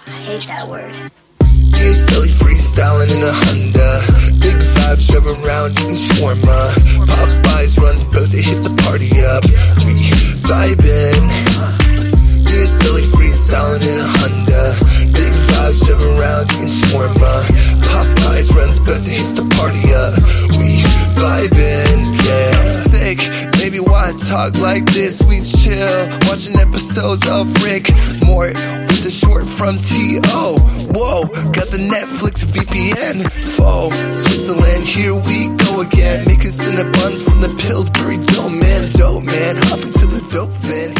I 0.06 0.10
hate 0.10 0.46
that 0.48 0.68
word. 0.68 1.10
Yeah, 1.76 1.94
silly 1.94 2.28
freestyling 2.30 3.10
in 3.12 3.22
a 3.22 3.32
Honda. 3.32 3.90
Big 4.40 4.56
vibes 4.56 5.06
driving 5.10 5.44
around 5.44 5.72
eating 5.78 5.96
shawarma. 5.96 6.58
Popeyes 7.06 7.78
runs 7.78 8.02
about 8.02 8.30
to 8.30 8.40
hit 8.40 8.62
the 8.64 8.74
party 8.84 9.10
up. 9.22 9.44
We 9.84 9.94
vibing. 10.48 11.22
Yeah, 12.48 12.66
silly 12.80 13.02
freestyling 13.02 13.82
in 13.82 13.98
a 14.00 14.08
Honda. 14.18 14.62
Big 15.12 15.32
vibes 15.48 15.84
driving 15.84 16.18
around 16.18 16.52
eating 16.52 16.72
shawarma. 16.72 17.34
Popeyes 17.84 18.54
runs 18.54 18.78
about 18.78 19.02
to 19.04 19.10
hit 19.10 19.36
the 19.36 19.46
party 19.56 19.84
up. 19.92 20.14
We 20.58 20.82
vibing. 21.20 21.98
Yeah, 22.26 22.56
sick. 22.90 23.45
Maybe 23.66 23.80
why 23.80 24.12
talk 24.28 24.56
like 24.60 24.84
this? 24.92 25.20
We 25.24 25.42
chill, 25.42 26.08
watching 26.28 26.54
episodes 26.54 27.26
of 27.26 27.52
Rick 27.64 27.90
Mort 28.24 28.54
with 28.86 29.02
the 29.02 29.10
short 29.10 29.44
from 29.44 29.78
T.O. 29.78 30.58
Whoa, 30.94 31.26
got 31.50 31.66
the 31.74 31.78
Netflix 31.78 32.44
VPN. 32.44 33.28
Faux, 33.56 33.96
Switzerland, 34.22 34.84
here 34.84 35.16
we 35.16 35.48
go 35.56 35.80
again. 35.80 36.24
Making 36.26 36.52
cinnabons 36.52 37.24
from 37.24 37.40
the 37.40 37.52
Pillsbury 37.58 38.18
Dough, 38.18 38.50
man. 38.50 38.88
Dope, 38.92 39.24
man. 39.24 39.56
Hop 39.56 39.80
into 39.80 40.06
the 40.06 40.24
dope 40.30 40.50
van. 40.62 40.94